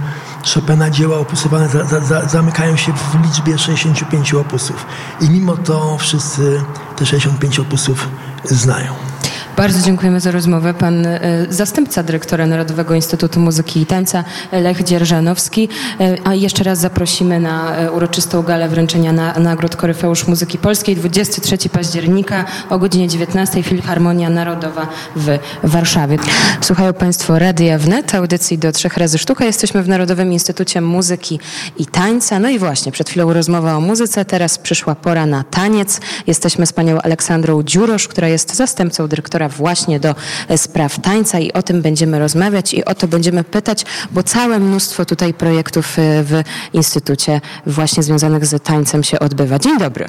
Chopina 0.53 0.89
dzieła 0.89 1.17
opusowane 1.17 1.69
za, 1.69 1.85
za, 1.85 1.99
za, 1.99 2.27
zamykają 2.27 2.75
się 2.75 2.93
w 2.93 3.25
liczbie 3.25 3.57
65 3.57 4.33
opusów. 4.33 4.85
I 5.21 5.29
mimo 5.29 5.57
to 5.57 5.97
wszyscy 5.97 6.63
te 6.95 7.05
65 7.05 7.59
opusów 7.59 8.07
znają. 8.45 9.10
Bardzo 9.57 9.85
dziękujemy 9.85 10.19
za 10.19 10.31
rozmowę. 10.31 10.73
Pan 10.73 11.05
e, 11.05 11.19
zastępca 11.49 12.03
dyrektora 12.03 12.47
Narodowego 12.47 12.95
Instytutu 12.95 13.39
Muzyki 13.39 13.81
i 13.81 13.85
Tańca 13.85 14.23
Lech 14.51 14.83
Dzierżanowski. 14.83 15.69
E, 15.99 16.17
a 16.23 16.33
jeszcze 16.33 16.63
raz 16.63 16.79
zaprosimy 16.79 17.39
na 17.39 17.75
e, 17.75 17.91
uroczystą 17.91 18.41
galę 18.41 18.69
wręczenia 18.69 19.13
na, 19.13 19.33
nagród 19.33 19.75
Koryfeusz 19.75 20.27
Muzyki 20.27 20.57
Polskiej 20.57 20.95
23 20.95 21.69
października 21.69 22.45
o 22.69 22.79
godzinie 22.79 23.07
19 23.07 23.63
Filharmonia 23.63 24.29
Narodowa 24.29 24.87
w 25.15 25.39
Warszawie. 25.63 26.17
Słuchają 26.61 26.93
Państwo 26.93 27.39
Radia 27.39 27.77
Wnet, 27.77 28.15
audycji 28.15 28.57
do 28.57 28.71
trzech 28.71 28.97
razy 28.97 29.17
sztuka. 29.17 29.45
Jesteśmy 29.45 29.83
w 29.83 29.89
Narodowym 29.89 30.33
Instytucie 30.33 30.81
Muzyki 30.81 31.39
i 31.77 31.85
Tańca. 31.85 32.39
No 32.39 32.49
i 32.49 32.59
właśnie, 32.59 32.91
przed 32.91 33.09
chwilą 33.09 33.33
rozmowa 33.33 33.75
o 33.75 33.81
muzyce, 33.81 34.25
teraz 34.25 34.57
przyszła 34.57 34.95
pora 34.95 35.25
na 35.25 35.43
taniec. 35.43 35.99
Jesteśmy 36.27 36.65
z 36.65 36.73
panią 36.73 37.01
Aleksandrą 37.01 37.63
Dziurosz, 37.63 38.07
która 38.07 38.27
jest 38.27 38.55
zastępcą 38.55 39.07
dyrektora 39.07 39.40
właśnie 39.49 39.99
do 39.99 40.15
e, 40.47 40.57
spraw 40.57 40.99
tańca 40.99 41.39
i 41.39 41.53
o 41.53 41.63
tym 41.63 41.81
będziemy 41.81 42.19
rozmawiać 42.19 42.73
i 42.73 42.85
o 42.85 42.95
to 42.95 43.07
będziemy 43.07 43.43
pytać, 43.43 43.85
bo 44.11 44.23
całe 44.23 44.59
mnóstwo 44.59 45.05
tutaj 45.05 45.33
projektów 45.33 45.99
e, 45.99 46.23
w 46.23 46.43
Instytucie 46.73 47.41
właśnie 47.65 48.03
związanych 48.03 48.45
z 48.45 48.63
tańcem 48.63 49.03
się 49.03 49.19
odbywa. 49.19 49.59
Dzień 49.59 49.79
dobry. 49.79 50.05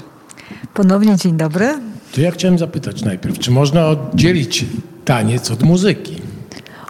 Ponownie 0.75 1.17
dzień 1.17 1.37
dobry. 1.37 1.75
To 2.15 2.21
ja 2.21 2.31
chciałem 2.31 2.59
zapytać 2.59 3.03
najpierw, 3.03 3.39
czy 3.39 3.51
można 3.51 3.87
oddzielić 3.87 4.65
taniec 5.05 5.51
od 5.51 5.63
muzyki? 5.63 6.23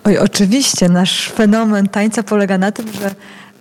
Oj, 0.05 0.19
oczywiście. 0.19 0.89
Nasz 0.89 1.29
fenomen 1.29 1.89
tańca 1.89 2.23
polega 2.23 2.59
na 2.59 2.73
tym, 2.73 2.87
że 2.93 3.11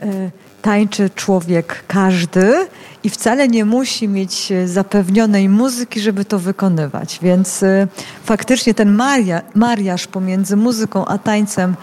y, 0.07 0.31
tańczy 0.61 1.09
człowiek 1.15 1.83
każdy 1.87 2.67
i 3.03 3.09
wcale 3.09 3.47
nie 3.47 3.65
musi 3.65 4.07
mieć 4.07 4.51
e, 4.51 4.67
zapewnionej 4.67 5.49
muzyki, 5.49 5.99
żeby 5.99 6.25
to 6.25 6.39
wykonywać. 6.39 7.19
Więc 7.21 7.63
y, 7.63 7.87
faktycznie 8.23 8.73
ten 8.73 8.91
maria, 8.91 9.41
mariaż 9.55 10.07
pomiędzy 10.07 10.55
muzyką 10.55 11.05
a 11.05 11.17
tańcem 11.17 11.75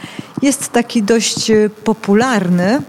jest 0.43 0.73
taki 0.73 1.03
dość 1.03 1.51
popularny. 1.85 2.83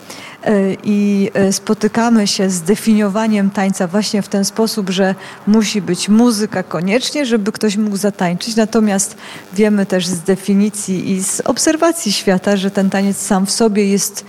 I 0.84 1.32
spotykamy 1.52 2.28
się 2.28 2.50
z 2.50 2.62
definiowaniem 2.62 3.50
tańca 3.50 3.88
właśnie 3.88 4.22
w 4.22 4.28
ten 4.28 4.46
sposób, 4.46 4.90
że 4.90 5.16
musi 5.48 5.82
być 5.82 6.10
muzyka 6.10 6.64
koniecznie, 6.64 7.26
żeby 7.26 7.52
ktoś 7.52 7.78
mógł 7.78 7.98
zatańczyć. 7.98 8.56
Natomiast 8.56 9.18
wiemy 9.54 9.86
też 9.86 10.08
z 10.08 10.20
definicji 10.20 11.12
i 11.12 11.24
z 11.24 11.42
obserwacji 11.42 12.12
świata, 12.12 12.58
że 12.58 12.72
ten 12.72 12.90
taniec 12.90 13.18
sam 13.18 13.46
w 13.46 13.52
sobie 13.52 13.86
jest 13.86 14.26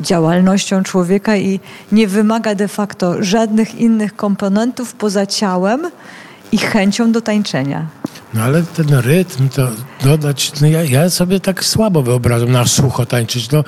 działalnością 0.00 0.82
człowieka 0.82 1.36
i 1.36 1.60
nie 1.92 2.06
wymaga 2.06 2.54
de 2.54 2.68
facto 2.68 3.22
żadnych 3.22 3.74
innych 3.74 4.16
komponentów 4.16 4.94
poza 4.94 5.26
ciałem 5.26 5.90
i 6.52 6.58
chęcią 6.58 7.12
do 7.12 7.20
tańczenia. 7.20 7.86
No 8.34 8.42
ale 8.42 8.62
ten 8.62 8.94
rytm 8.94 9.48
to 9.48 9.68
dodać, 10.04 10.60
no 10.60 10.66
ja, 10.66 10.84
ja 10.84 11.10
sobie 11.10 11.40
tak 11.40 11.64
słabo 11.64 12.02
wyobrażam 12.02 12.52
na 12.52 12.66
sucho 12.66 13.06
tańczyć. 13.06 13.50
No 13.50 13.64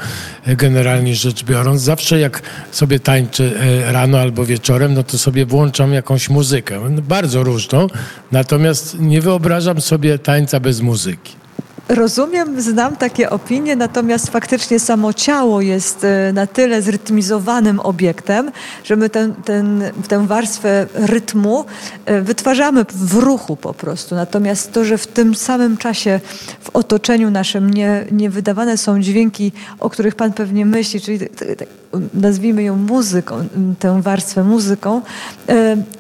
generalnie 0.46 1.14
rzecz 1.14 1.44
biorąc, 1.44 1.82
zawsze 1.82 2.20
jak 2.20 2.42
sobie 2.72 3.00
tańczę 3.00 3.44
e, 3.44 3.92
rano 3.92 4.18
albo 4.18 4.44
wieczorem, 4.44 4.94
no 4.94 5.02
to 5.02 5.18
sobie 5.18 5.46
włączam 5.46 5.92
jakąś 5.92 6.30
muzykę. 6.30 6.80
No, 6.90 7.02
bardzo 7.02 7.42
różną, 7.42 7.86
natomiast 8.32 9.00
nie 9.00 9.20
wyobrażam 9.20 9.80
sobie 9.80 10.18
tańca 10.18 10.60
bez 10.60 10.80
muzyki. 10.80 11.40
Rozumiem, 11.90 12.60
znam 12.60 12.96
takie 12.96 13.30
opinie, 13.30 13.76
natomiast 13.76 14.30
faktycznie 14.30 14.80
samo 14.80 15.12
ciało 15.12 15.60
jest 15.60 16.04
e, 16.04 16.32
na 16.32 16.46
tyle 16.46 16.82
zrytmizowanym 16.82 17.80
obiektem, 17.80 18.50
że 18.84 18.96
my 18.96 19.10
ten, 19.10 19.34
ten, 19.34 19.82
tę 20.08 20.26
warstwę 20.26 20.86
rytmu 20.94 21.64
e, 22.04 22.20
wytwarzamy 22.22 22.84
w 22.88 23.14
ruchu 23.14 23.56
po 23.56 23.74
prostu. 23.74 24.14
Natomiast 24.14 24.72
to, 24.72 24.84
że 24.84 24.98
w 24.98 25.06
tym 25.06 25.34
samym 25.34 25.76
czasie 25.76 26.20
w 26.60 26.70
otoczeniu 26.76 27.30
naszym 27.30 27.70
nie, 27.70 28.06
nie 28.10 28.30
wydawane 28.30 28.76
są 28.76 29.00
dźwięki, 29.00 29.52
o 29.80 29.90
których 29.90 30.14
Pan 30.14 30.32
pewnie 30.32 30.66
myśli, 30.66 31.00
czyli 31.00 31.18
nazwijmy 32.14 32.62
ją 32.62 32.76
muzyką, 32.76 33.48
tę 33.78 34.02
warstwę 34.02 34.44
muzyką, 34.44 35.02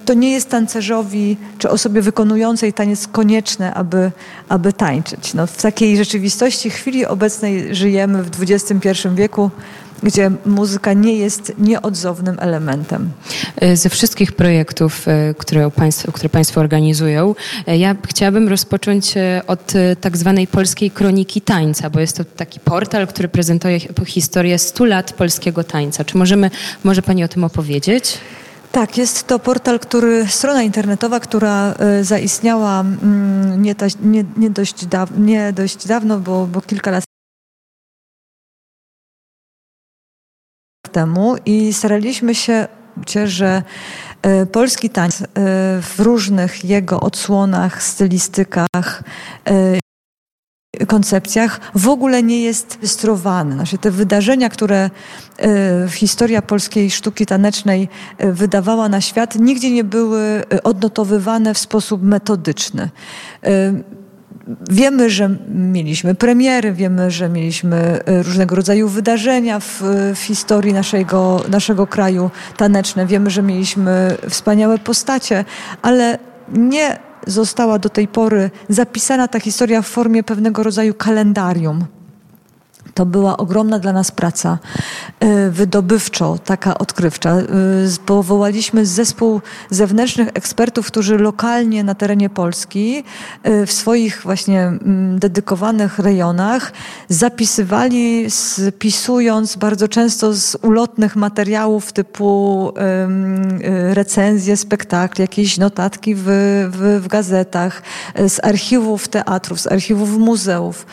to 0.04 0.14
nie 0.14 0.30
jest 0.30 0.48
tancerzowi 0.48 1.36
czy 1.58 1.70
osobie 1.70 2.02
wykonującej 2.02 2.72
taniec 2.72 3.06
konieczne, 3.08 3.74
aby, 3.74 4.12
aby 4.48 4.72
tańczyć. 4.72 5.34
No, 5.34 5.46
w 5.46 5.62
takiej 5.62 5.96
rzeczywistości 5.96 6.70
chwili 6.70 7.06
obecnej 7.06 7.74
żyjemy 7.74 8.22
w 8.22 8.30
XXI 8.42 8.88
wieku, 9.14 9.50
gdzie 10.02 10.30
muzyka 10.46 10.92
nie 10.92 11.16
jest 11.16 11.52
nieodzownym 11.58 12.36
elementem. 12.40 13.10
E, 13.56 13.76
ze 13.76 13.88
wszystkich 13.88 14.32
projektów, 14.32 15.08
e, 15.08 15.34
które 15.34 15.70
państwo, 15.70 16.12
które 16.12 16.28
państwo 16.28 16.60
organizują, 16.60 17.34
e, 17.66 17.78
ja 17.78 17.96
chciałabym 18.08 18.48
rozpocząć 18.48 19.14
od 19.46 19.72
tak 20.00 20.16
zwanej 20.16 20.46
polskiej 20.46 20.90
kroniki 20.90 21.40
tańca, 21.40 21.90
bo 21.90 22.00
jest 22.00 22.16
to 22.16 22.24
taki 22.24 22.60
portal, 22.60 23.06
który 23.06 23.28
prezentuje 23.28 23.80
historię 24.06 24.58
100 24.58 24.84
lat 24.84 25.12
polskiego 25.12 25.64
tańca. 25.64 26.04
Czy 26.04 26.18
możemy, 26.18 26.50
może 26.84 27.02
Pani 27.02 27.24
o 27.24 27.28
tym 27.28 27.44
opowiedzieć? 27.44 28.18
Tak, 28.72 28.98
jest 28.98 29.26
to 29.26 29.38
portal, 29.38 29.80
który, 29.80 30.26
strona 30.28 30.62
internetowa, 30.62 31.20
która 31.20 31.74
zaistniała 32.02 32.80
mm, 32.80 33.62
nie, 33.62 33.74
nie, 34.02 34.24
nie, 34.36 34.50
dość, 34.50 34.86
daw, 34.86 35.10
nie 35.18 35.52
dość 35.52 35.86
dawno, 35.86 36.18
bo, 36.18 36.46
bo 36.46 36.60
kilka 36.60 36.90
lat 36.90 37.04
temu 40.92 41.36
i 41.46 41.72
staraliśmy 41.72 42.34
się, 42.34 42.66
że 43.24 43.62
e, 44.22 44.46
polski 44.46 44.90
tańc 44.90 45.22
e, 45.22 45.26
w 45.82 45.94
różnych 45.98 46.64
jego 46.64 47.00
odsłonach, 47.00 47.82
stylistykach, 47.82 49.02
e, 49.48 49.80
koncepcjach 50.86 51.60
w 51.74 51.88
ogóle 51.88 52.22
nie 52.22 52.42
jest 52.42 52.78
wystrowany. 52.80 53.54
Znaczy 53.54 53.78
te 53.78 53.90
wydarzenia, 53.90 54.48
które 54.48 54.90
historia 55.90 56.42
polskiej 56.42 56.90
sztuki 56.90 57.26
tanecznej 57.26 57.88
wydawała 58.18 58.88
na 58.88 59.00
świat, 59.00 59.34
nigdzie 59.34 59.70
nie 59.70 59.84
były 59.84 60.42
odnotowywane 60.64 61.54
w 61.54 61.58
sposób 61.58 62.02
metodyczny. 62.02 62.90
Wiemy, 64.70 65.10
że 65.10 65.36
mieliśmy 65.48 66.14
premiery, 66.14 66.72
wiemy, 66.72 67.10
że 67.10 67.28
mieliśmy 67.28 67.76
e, 67.76 68.22
różnego 68.22 68.56
rodzaju 68.56 68.88
wydarzenia 68.88 69.60
w, 69.60 69.82
w, 70.14 70.18
historii 70.18 70.72
naszego, 70.72 71.44
naszego 71.48 71.86
kraju 71.86 72.30
taneczne. 72.56 73.06
Wiemy, 73.06 73.30
że 73.30 73.42
mieliśmy 73.42 74.16
wspaniałe 74.28 74.78
postacie, 74.78 75.44
ale 75.82 76.18
nie 76.52 76.98
została 77.26 77.78
do 77.78 77.88
tej 77.88 78.08
pory 78.08 78.50
zapisana 78.68 79.28
ta 79.28 79.40
historia 79.40 79.82
w 79.82 79.86
formie 79.86 80.22
pewnego 80.22 80.62
rodzaju 80.62 80.94
kalendarium. 80.94 81.99
To 82.94 83.06
była 83.06 83.36
ogromna 83.36 83.78
dla 83.78 83.92
nas 83.92 84.10
praca 84.10 84.58
e, 85.20 85.50
wydobywczo, 85.50 86.38
taka 86.44 86.78
odkrywcza. 86.78 87.30
E, 87.30 87.44
powołaliśmy 88.06 88.86
zespół 88.86 89.40
zewnętrznych 89.70 90.28
ekspertów, 90.34 90.86
którzy 90.86 91.18
lokalnie 91.18 91.84
na 91.84 91.94
terenie 91.94 92.30
Polski 92.30 93.04
e, 93.42 93.66
w 93.66 93.72
swoich 93.72 94.20
właśnie 94.22 94.62
mm, 94.62 95.18
dedykowanych 95.18 95.98
rejonach 95.98 96.72
zapisywali, 97.08 98.30
spisując 98.30 99.56
bardzo 99.56 99.88
często 99.88 100.32
z 100.32 100.56
ulotnych 100.62 101.16
materiałów 101.16 101.92
typu 101.92 102.72
recenzje 103.92 104.56
spektakli, 104.56 105.22
jakieś 105.22 105.58
notatki 105.58 106.14
w, 106.14 106.24
w, 106.72 107.00
w 107.04 107.08
gazetach, 107.08 107.82
z 108.28 108.44
archiwów 108.44 109.08
teatrów, 109.08 109.60
z 109.60 109.66
archiwów 109.66 110.18
muzeów. 110.18 110.86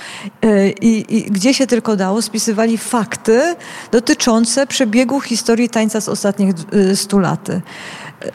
I, 0.82 1.06
i 1.10 1.32
gdzie 1.32 1.54
się 1.54 1.68
tylko 1.68 1.97
dało, 1.98 2.22
spisywali 2.22 2.78
fakty 2.78 3.56
dotyczące 3.92 4.68
przebiegu 4.68 5.22
historii 5.22 5.70
tańca 5.70 6.02
z 6.02 6.10
ostatnich 6.10 6.56
y, 6.74 6.96
stu 6.96 7.20
lat 7.20 7.50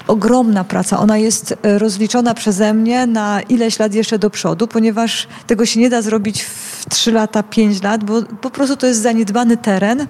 ogromna 0.07 0.64
praca. 0.64 0.98
Ona 0.98 1.18
jest 1.18 1.53
y, 1.53 1.79
rozliczona 1.79 2.35
przeze 2.35 2.75
mnie 2.75 3.07
na 3.07 3.42
ileś 3.42 3.79
lat 3.79 3.94
jeszcze 3.94 4.18
do 4.18 4.31
przodu, 4.31 4.68
ponieważ 4.68 5.29
tego 5.46 5.66
się 5.66 5.81
nie 5.81 5.90
da 5.90 6.03
zrobić 6.03 6.42
w 6.42 6.85
3 6.90 7.12
lata, 7.12 7.42
5 7.42 7.83
lat, 7.83 8.05
bo 8.05 8.22
po 8.22 8.51
prostu 8.51 8.77
to 8.77 8.87
jest 8.87 9.01
zaniedbany 9.01 9.57
teren. 9.57 10.07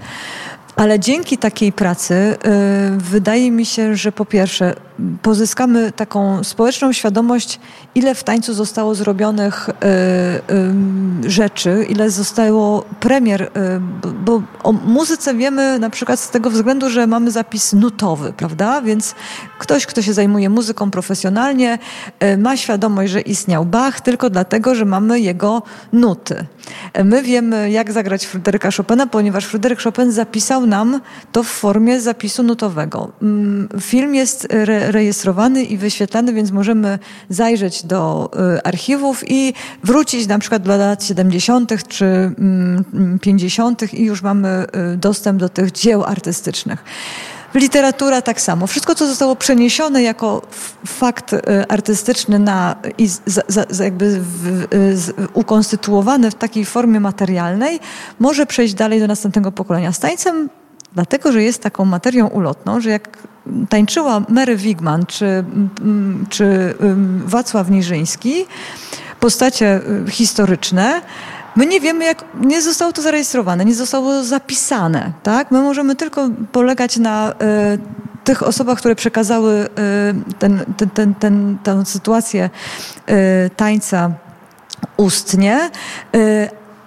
Ale 0.76 1.00
dzięki 1.00 1.38
takiej 1.38 1.72
pracy 1.72 2.14
y, 2.14 2.36
wydaje 2.96 3.50
mi 3.50 3.66
się, 3.66 3.96
że 3.96 4.12
po 4.12 4.24
pierwsze 4.24 4.74
pozyskamy 5.22 5.92
taką 5.92 6.44
społeczną 6.44 6.92
świadomość, 6.92 7.60
ile 7.94 8.14
w 8.14 8.24
tańcu 8.24 8.54
zostało 8.54 8.94
zrobionych 8.94 9.68
y, 9.68 9.72
y, 11.26 11.30
rzeczy, 11.30 11.86
ile 11.88 12.10
zostało 12.10 12.84
premier, 13.00 13.50
bo, 14.02 14.10
bo 14.12 14.42
o 14.62 14.72
muzyce 14.72 15.34
wiemy 15.34 15.78
na 15.78 15.90
przykład 15.90 16.20
z 16.20 16.30
tego 16.30 16.50
względu, 16.50 16.90
że 16.90 17.06
mamy 17.06 17.30
zapis 17.30 17.72
nutowy, 17.72 18.32
prawda? 18.32 18.82
Więc 18.82 19.14
ktoś, 19.58 19.86
kto 19.86 20.02
się 20.02 20.12
zajmuje 20.12 20.50
muzyką 20.50 20.90
profesjonalnie, 20.90 21.78
ma 22.38 22.56
świadomość, 22.56 23.12
że 23.12 23.20
istniał 23.20 23.64
Bach 23.64 24.00
tylko 24.00 24.30
dlatego, 24.30 24.74
że 24.74 24.84
mamy 24.84 25.20
jego 25.20 25.62
nuty. 25.92 26.46
My 27.04 27.22
wiemy, 27.22 27.70
jak 27.70 27.92
zagrać 27.92 28.26
Fryderyka 28.26 28.68
Chopina, 28.76 29.06
ponieważ 29.06 29.44
Fryderyk 29.44 29.82
Chopin 29.82 30.12
zapisał 30.12 30.61
nam 30.66 31.00
to 31.32 31.42
w 31.42 31.48
formie 31.48 32.00
zapisu 32.00 32.42
nutowego. 32.42 33.12
Mm, 33.22 33.68
film 33.80 34.14
jest 34.14 34.46
re 34.50 34.92
rejestrowany 34.92 35.64
i 35.64 35.76
wyświetlany, 35.76 36.32
więc 36.32 36.50
możemy 36.50 36.98
zajrzeć 37.28 37.82
do 37.82 38.30
y, 38.56 38.62
archiwów 38.62 39.22
i 39.26 39.54
wrócić 39.84 40.26
na 40.26 40.38
przykład 40.38 40.62
do 40.62 40.76
lat 40.76 41.04
70. 41.04 41.88
czy 41.88 42.32
50. 43.20 43.82
Mm, 43.82 44.02
i 44.02 44.04
już 44.04 44.22
mamy 44.22 44.66
y, 44.94 44.96
dostęp 44.96 45.40
do 45.40 45.48
tych 45.48 45.72
dzieł 45.72 46.04
artystycznych. 46.04 46.84
Literatura 47.54 48.22
tak 48.22 48.40
samo. 48.40 48.66
Wszystko, 48.66 48.94
co 48.94 49.06
zostało 49.06 49.36
przeniesione 49.36 50.02
jako 50.02 50.42
fakt 50.86 51.32
y, 51.32 51.38
artystyczny 51.68 52.38
na, 52.38 52.76
i 52.98 53.08
jakby 53.80 54.20
w, 54.20 54.68
ukonstytuowane 55.32 56.30
w 56.30 56.34
takiej 56.34 56.64
formie 56.64 57.00
materialnej, 57.00 57.80
może 58.18 58.46
przejść 58.46 58.74
dalej 58.74 59.00
do 59.00 59.06
następnego 59.06 59.52
pokolenia. 59.52 59.92
Z 59.92 59.98
tańcem 59.98 60.48
dlatego, 60.94 61.32
że 61.32 61.42
jest 61.42 61.62
taką 61.62 61.84
materią 61.84 62.26
ulotną, 62.26 62.80
że 62.80 62.90
jak 62.90 63.18
tańczyła 63.68 64.22
Mary 64.28 64.56
Wigman 64.56 65.06
czy, 65.06 65.44
czy 66.28 66.74
Wacław 67.24 67.70
Niżyński, 67.70 68.46
postacie 69.20 69.80
y, 70.06 70.10
historyczne, 70.10 71.00
My 71.56 71.66
nie 71.66 71.80
wiemy, 71.80 72.04
jak 72.04 72.24
nie 72.40 72.62
zostało 72.62 72.92
to 72.92 73.02
zarejestrowane, 73.02 73.64
nie 73.64 73.74
zostało 73.74 74.24
zapisane. 74.24 75.12
Tak? 75.22 75.50
My 75.50 75.62
możemy 75.62 75.96
tylko 75.96 76.28
polegać 76.52 76.96
na 76.96 77.32
y, 77.32 77.34
tych 78.24 78.42
osobach, 78.42 78.78
które 78.78 78.94
przekazały 78.94 79.52
y, 79.52 80.34
ten, 80.38 80.64
ten, 80.76 80.90
ten, 80.90 81.14
ten, 81.14 81.58
tę 81.62 81.86
sytuację 81.86 82.50
y, 83.10 83.50
tańca 83.56 84.10
ustnie. 84.96 85.70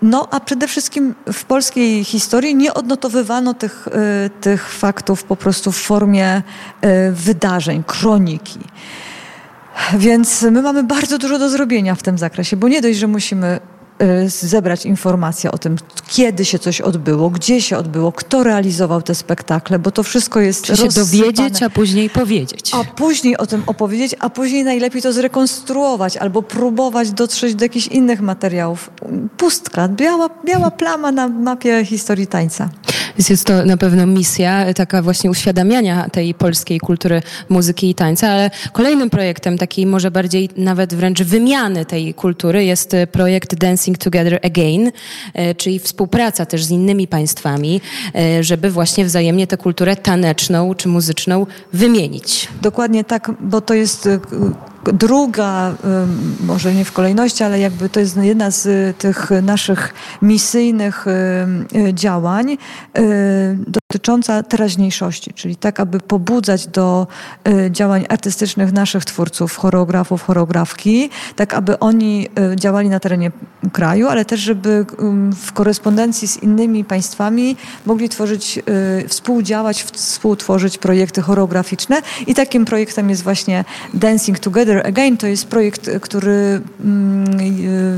No 0.01 0.27
a 0.31 0.39
przede 0.39 0.67
wszystkim 0.67 1.15
w 1.33 1.43
polskiej 1.43 2.03
historii 2.03 2.55
nie 2.55 2.73
odnotowywano 2.73 3.53
tych, 3.53 3.87
tych 4.41 4.69
faktów 4.69 5.23
po 5.23 5.35
prostu 5.35 5.71
w 5.71 5.77
formie 5.77 6.41
wydarzeń, 7.11 7.83
kroniki. 7.87 8.59
Więc 9.93 10.41
my 10.41 10.61
mamy 10.61 10.83
bardzo 10.83 11.17
dużo 11.17 11.39
do 11.39 11.49
zrobienia 11.49 11.95
w 11.95 12.03
tym 12.03 12.17
zakresie, 12.17 12.57
bo 12.57 12.67
nie 12.67 12.81
dość, 12.81 12.99
że 12.99 13.07
musimy 13.07 13.59
zebrać 14.27 14.85
informacje 14.85 15.51
o 15.51 15.57
tym, 15.57 15.75
kiedy 16.07 16.45
się 16.45 16.59
coś 16.59 16.81
odbyło, 16.81 17.29
gdzie 17.29 17.61
się 17.61 17.77
odbyło, 17.77 18.11
kto 18.11 18.43
realizował 18.43 19.01
te 19.01 19.15
spektakle, 19.15 19.79
bo 19.79 19.91
to 19.91 20.03
wszystko 20.03 20.39
jest 20.39 20.63
Czy 20.65 20.77
się 20.77 20.87
dowiedzieć, 20.87 21.63
a 21.63 21.69
później 21.69 22.09
powiedzieć. 22.09 22.71
A 22.73 22.83
później 22.83 23.37
o 23.37 23.45
tym 23.45 23.63
opowiedzieć, 23.67 24.15
a 24.19 24.29
później 24.29 24.63
najlepiej 24.63 25.01
to 25.01 25.13
zrekonstruować 25.13 26.17
albo 26.17 26.41
próbować 26.41 27.11
dotrzeć 27.11 27.55
do 27.55 27.65
jakichś 27.65 27.87
innych 27.87 28.21
materiałów. 28.21 28.89
Pustka, 29.37 29.87
biała, 29.87 30.29
biała 30.45 30.71
plama 30.71 31.11
na 31.11 31.27
mapie 31.27 31.85
historii 31.85 32.27
tańca. 32.27 32.69
Więc 33.17 33.29
jest 33.29 33.45
to 33.45 33.65
na 33.65 33.77
pewno 33.77 34.05
misja 34.05 34.73
taka 34.73 35.01
właśnie 35.01 35.29
uświadamiania 35.29 36.09
tej 36.09 36.33
polskiej 36.33 36.79
kultury 36.79 37.21
muzyki 37.49 37.89
i 37.89 37.95
tańca, 37.95 38.29
ale 38.29 38.51
kolejnym 38.73 39.09
projektem 39.09 39.57
takiej 39.57 39.85
może 39.85 40.11
bardziej 40.11 40.49
nawet 40.57 40.93
wręcz 40.93 41.21
wymiany 41.23 41.85
tej 41.85 42.13
kultury 42.13 42.65
jest 42.65 42.95
projekt 43.11 43.55
Dancing 43.55 43.97
Together 43.97 44.39
Again, 44.43 44.91
e, 45.33 45.55
czyli 45.55 45.79
współpraca 45.79 46.45
też 46.45 46.63
z 46.63 46.71
innymi 46.71 47.07
państwami, 47.07 47.81
e, 48.15 48.43
żeby 48.43 48.71
właśnie 48.71 49.05
wzajemnie 49.05 49.47
tę 49.47 49.57
kulturę 49.57 49.95
taneczną 49.95 50.75
czy 50.75 50.87
muzyczną 50.87 51.45
wymienić. 51.73 52.47
Dokładnie 52.61 53.03
tak, 53.03 53.31
bo 53.39 53.61
to 53.61 53.73
jest 53.73 54.07
e, 54.07 54.19
druga, 54.93 55.75
może 56.45 56.73
nie 56.73 56.85
w 56.85 56.91
kolejności, 56.91 57.43
ale 57.43 57.59
jakby 57.59 57.89
to 57.89 57.99
jest 57.99 58.17
jedna 58.17 58.51
z 58.51 58.97
tych 58.97 59.29
naszych 59.43 59.93
misyjnych 60.21 61.05
działań 61.93 62.57
dotycząca 63.57 64.43
teraźniejszości, 64.43 65.33
czyli 65.33 65.55
tak, 65.55 65.79
aby 65.79 65.99
pobudzać 65.99 66.67
do 66.67 67.07
działań 67.69 68.05
artystycznych 68.09 68.73
naszych 68.73 69.05
twórców, 69.05 69.57
choreografów, 69.57 70.23
choreografki, 70.23 71.09
tak, 71.35 71.53
aby 71.53 71.79
oni 71.79 72.27
działali 72.55 72.89
na 72.89 72.99
terenie 72.99 73.31
kraju, 73.71 74.07
ale 74.07 74.25
też, 74.25 74.39
żeby 74.39 74.85
w 75.45 75.53
korespondencji 75.53 76.27
z 76.27 76.37
innymi 76.37 76.83
państwami 76.83 77.57
mogli 77.85 78.09
tworzyć, 78.09 78.59
współdziałać, 79.07 79.83
współtworzyć 79.83 80.77
projekty 80.77 81.21
choreograficzne. 81.21 82.01
I 82.27 82.35
takim 82.35 82.65
projektem 82.65 83.09
jest 83.09 83.23
właśnie 83.23 83.65
Dancing 83.93 84.39
Together 84.39 84.74
Again. 84.83 85.17
To 85.17 85.27
jest 85.27 85.47
projekt, 85.47 85.89
który 86.01 86.61
mm, 86.83 87.25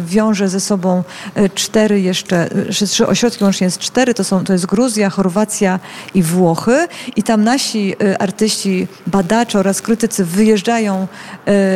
wiąże 0.05 0.49
ze 0.49 0.59
sobą 0.59 1.03
e, 1.35 1.49
cztery 1.49 2.01
jeszcze, 2.01 2.51
e, 2.51 2.87
trzy 2.87 3.07
ośrodki, 3.07 3.43
łącznie 3.43 3.65
jest 3.65 3.79
cztery, 3.79 4.13
to, 4.13 4.23
są, 4.23 4.43
to 4.43 4.53
jest 4.53 4.65
Gruzja, 4.65 5.09
Chorwacja 5.09 5.79
i 6.13 6.23
Włochy 6.23 6.87
i 7.15 7.23
tam 7.23 7.43
nasi 7.43 7.95
artyści, 8.19 8.87
badacze 9.07 9.59
oraz 9.59 9.81
krytycy 9.81 10.25
wyjeżdżają 10.25 11.07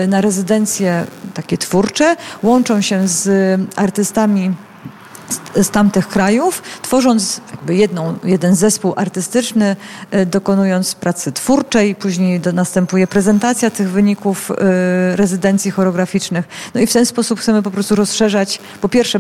na 0.08 0.22
rezydencje 0.22 1.06
takie 1.34 1.58
twórcze, 1.58 2.16
łączą 2.44 2.82
się 2.82 3.08
z 3.08 3.30
artystami 3.76 4.52
z, 5.56 5.70
tamtych 5.70 6.08
krajów, 6.08 6.62
tworząc 6.82 7.42
jakby 7.52 7.76
jedną, 7.76 8.16
jeden 8.24 8.56
zespół 8.56 8.94
artystyczny, 8.96 9.76
e, 10.12 10.26
dokonując 10.26 10.96
pracy 10.96 11.32
twórczej, 11.32 11.96
później 11.96 12.40
do, 12.40 12.52
następuje 12.52 13.08
prezentacja 13.08 13.70
tych 13.70 13.90
wyników 13.90 14.52
y, 14.52 14.56
rezydencji 15.16 15.72
choreograficznych. 15.72 16.48
No 16.76 16.82
i 16.82 16.88
w 16.88 16.94
ten 16.94 17.06
sposób 17.06 17.40
chcemy 17.40 17.64
po 17.64 17.72
prostu 17.72 17.96
rozszerzać 17.96 18.60
po 18.82 18.90
pierwsze 18.90 19.20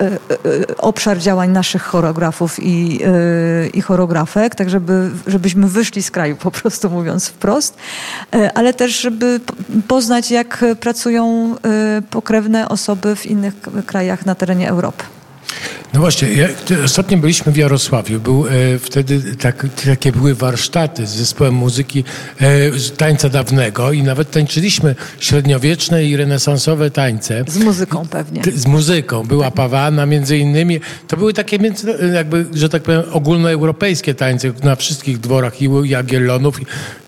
e, 0.00 0.18
obszar 0.78 1.18
działań 1.18 1.50
naszych 1.50 1.82
choreografów 1.82 2.62
i, 2.62 3.00
i 3.74 3.80
choreografek, 3.80 4.54
tak 4.54 4.70
żeby, 4.70 5.10
żebyśmy 5.26 5.68
wyszli 5.68 6.02
z 6.02 6.10
kraju, 6.10 6.36
po 6.36 6.50
prostu 6.50 6.90
mówiąc 6.90 7.28
wprost, 7.28 7.76
ale 8.54 8.74
też, 8.74 9.00
żeby 9.00 9.40
poznać, 9.88 10.30
jak 10.30 10.64
pracują 10.80 11.54
pokrewne 12.10 12.68
osoby 12.68 13.16
w 13.16 13.26
innych 13.26 13.54
krajach 13.86 14.26
na 14.26 14.34
terenie 14.34 14.68
Europy. 14.68 15.04
No 15.94 16.00
właśnie, 16.00 16.28
ja, 16.28 16.48
ostatnio 16.84 17.18
byliśmy 17.18 17.52
w 17.52 17.56
Jarosławiu. 17.56 18.20
Był 18.20 18.46
e, 18.46 18.78
wtedy 18.78 19.36
tak, 19.36 19.66
takie 19.84 20.12
były 20.12 20.34
warsztaty 20.34 21.06
z 21.06 21.10
zespołem 21.10 21.54
muzyki 21.54 22.04
e, 22.40 22.46
tańca 22.96 23.28
dawnego 23.28 23.92
i 23.92 24.02
nawet 24.02 24.30
tańczyliśmy 24.30 24.94
średniowieczne 25.20 26.04
i 26.04 26.16
renesansowe 26.16 26.90
tańce. 26.90 27.44
Z 27.48 27.58
muzyką 27.58 28.08
pewnie. 28.10 28.42
Z 28.54 28.66
muzyką. 28.66 29.22
Była 29.22 29.50
pawana 29.50 30.06
między 30.06 30.38
innymi. 30.38 30.80
To 31.08 31.16
były 31.16 31.34
takie 31.34 31.58
między, 31.58 31.98
jakby, 32.14 32.46
że 32.54 32.68
tak 32.68 32.82
powiem, 32.82 33.02
ogólnoeuropejskie 33.12 34.14
tańce 34.14 34.52
na 34.62 34.76
wszystkich 34.76 35.20
dworach 35.20 35.62
i 35.62 35.68
Jagiellonów 35.84 36.60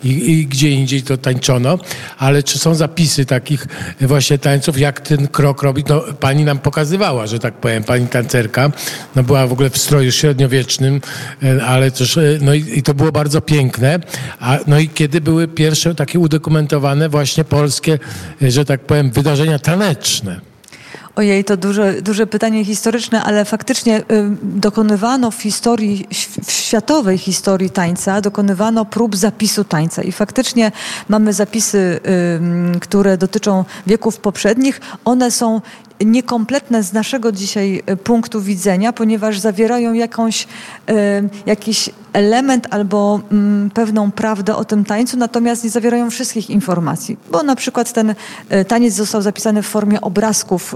i, 0.04 0.09
i, 0.09 0.46
gdzie 0.46 0.70
indziej 0.70 1.02
to 1.02 1.16
tańczono. 1.16 1.78
Ale 2.18 2.42
czy 2.42 2.59
są 2.59 2.74
zapisy 2.74 3.24
takich 3.26 3.66
właśnie 4.00 4.38
tańców, 4.38 4.78
jak 4.78 5.00
ten 5.00 5.28
krok 5.28 5.62
robić? 5.62 5.87
No, 5.88 6.04
pani 6.20 6.44
nam 6.44 6.59
pokazywała, 6.59 7.26
że 7.26 7.38
tak 7.38 7.54
powiem, 7.54 7.85
pani 7.85 8.07
tancerka 8.34 8.70
no 9.16 9.22
była 9.22 9.46
w 9.46 9.52
ogóle 9.52 9.70
w 9.70 9.78
stroju 9.78 10.12
średniowiecznym, 10.12 11.00
e, 11.42 11.64
ale 11.64 11.90
też, 11.90 12.16
e, 12.16 12.22
no 12.40 12.54
i, 12.54 12.78
i 12.78 12.82
to 12.82 12.94
było 12.94 13.12
bardzo 13.12 13.40
piękne. 13.40 13.98
A, 14.40 14.58
no 14.66 14.78
i 14.78 14.88
kiedy 14.88 15.20
były 15.20 15.48
pierwsze 15.48 15.94
takie 15.94 16.18
udokumentowane 16.18 17.08
właśnie 17.08 17.44
polskie, 17.44 17.98
e, 18.42 18.50
że 18.50 18.64
tak 18.64 18.80
powiem, 18.80 19.10
wydarzenia 19.10 19.58
taneczne? 19.58 20.40
Ojej, 21.16 21.44
to 21.44 21.56
duże, 21.56 22.02
duże 22.02 22.26
pytanie 22.26 22.64
historyczne, 22.64 23.22
ale 23.22 23.44
faktycznie 23.44 23.98
y, 23.98 24.02
dokonywano 24.42 25.30
w 25.30 25.42
historii, 25.42 26.06
w 26.44 26.52
światowej 26.52 27.18
historii 27.18 27.70
tańca, 27.70 28.20
dokonywano 28.20 28.84
prób 28.84 29.16
zapisu 29.16 29.64
tańca 29.64 30.02
i 30.02 30.12
faktycznie 30.12 30.72
mamy 31.08 31.32
zapisy, 31.32 32.00
y, 32.76 32.80
które 32.80 33.18
dotyczą 33.18 33.64
wieków 33.86 34.18
poprzednich. 34.18 34.80
One 35.04 35.30
są 35.30 35.60
niekompletne 36.00 36.83
z 36.83 36.92
naszego 36.92 37.33
dzisiaj 37.33 37.83
e, 37.87 37.96
punktu 37.96 38.40
widzenia, 38.40 38.92
ponieważ 38.92 39.38
zawierają 39.38 39.92
jakąś, 39.92 40.46
e, 40.88 41.22
jakiś 41.46 41.90
element 42.12 42.66
albo 42.70 43.20
mm, 43.33 43.70
pewną 43.70 44.11
prawdę 44.11 44.57
o 44.57 44.64
tym 44.64 44.85
tańcu, 44.85 45.16
natomiast 45.16 45.64
nie 45.64 45.70
zawierają 45.70 46.11
wszystkich 46.11 46.50
informacji. 46.50 47.18
Bo 47.30 47.42
na 47.42 47.57
przykład 47.57 47.92
ten 47.92 48.14
e, 48.48 48.64
taniec 48.64 48.94
został 48.94 49.22
zapisany 49.22 49.62
w 49.62 49.66
formie 49.66 50.00
obrazków. 50.00 50.74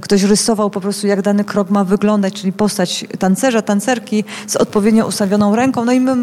Ktoś 0.00 0.22
rysował 0.22 0.70
po 0.70 0.80
prostu, 0.80 1.06
jak 1.06 1.22
dany 1.22 1.44
krok 1.44 1.70
ma 1.70 1.84
wyglądać, 1.84 2.34
czyli 2.34 2.52
postać 2.52 3.04
tancerza, 3.18 3.62
tancerki 3.62 4.24
z 4.46 4.56
odpowiednio 4.56 5.06
ustawioną 5.06 5.56
ręką. 5.56 5.84
No 5.84 5.92
i 5.92 6.00
my 6.00 6.16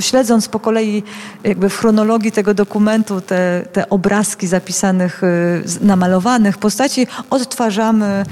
śledząc 0.00 0.48
po 0.48 0.60
kolei 0.60 1.02
jakby 1.44 1.68
w 1.68 1.78
chronologii 1.78 2.32
tego 2.32 2.54
dokumentu 2.54 3.20
te, 3.20 3.66
te 3.72 3.88
obrazki 3.88 4.46
zapisanych, 4.46 5.22
namalowanych 5.80 6.58
postaci, 6.58 7.06
odtwarzamy 7.30 7.61
odtwarzamy, 7.62 8.24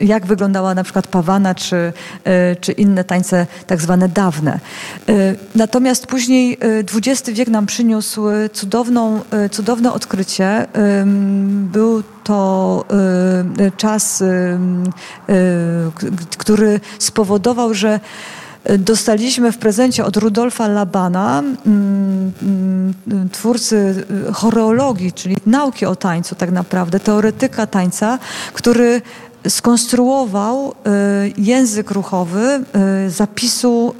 y, 0.00 0.04
jak 0.04 0.26
wyglądała 0.26 0.74
na 0.74 0.84
przykład 0.84 1.06
pawana 1.06 1.54
czy, 1.54 1.76
y, 1.76 2.56
czy 2.60 2.72
inne 2.72 3.04
tańce 3.04 3.46
tak 3.66 3.80
zwane 3.80 4.08
dawne. 4.08 4.60
Y, 5.08 5.36
natomiast 5.54 6.06
później 6.06 6.58
XX 6.94 7.30
wiek 7.30 7.48
nam 7.48 7.66
przyniósł 7.66 8.26
cudowną, 8.52 9.20
cudowne 9.50 9.92
odkrycie. 9.92 10.66
Był 11.72 12.02
to 12.24 12.84
czas, 13.76 14.24
który 16.38 16.80
spowodował, 16.98 17.74
że 17.74 18.00
Dostaliśmy 18.78 19.52
w 19.52 19.58
prezencie 19.58 20.04
od 20.04 20.16
Rudolfa 20.16 20.68
Labana, 20.68 21.42
mm, 21.66 22.32
mm, 22.42 23.30
twórcy 23.32 24.04
y, 24.28 24.32
choreologii, 24.32 25.12
czyli 25.12 25.36
nauki 25.46 25.86
o 25.86 25.96
tańcu 25.96 26.34
tak 26.34 26.50
naprawdę, 26.50 27.00
teoretyka 27.00 27.66
tańca, 27.66 28.18
który 28.52 29.02
skonstruował 29.48 30.70
y, 30.70 31.32
język 31.38 31.90
ruchowy 31.90 32.64
y, 33.06 33.10
zapisu, 33.10 33.94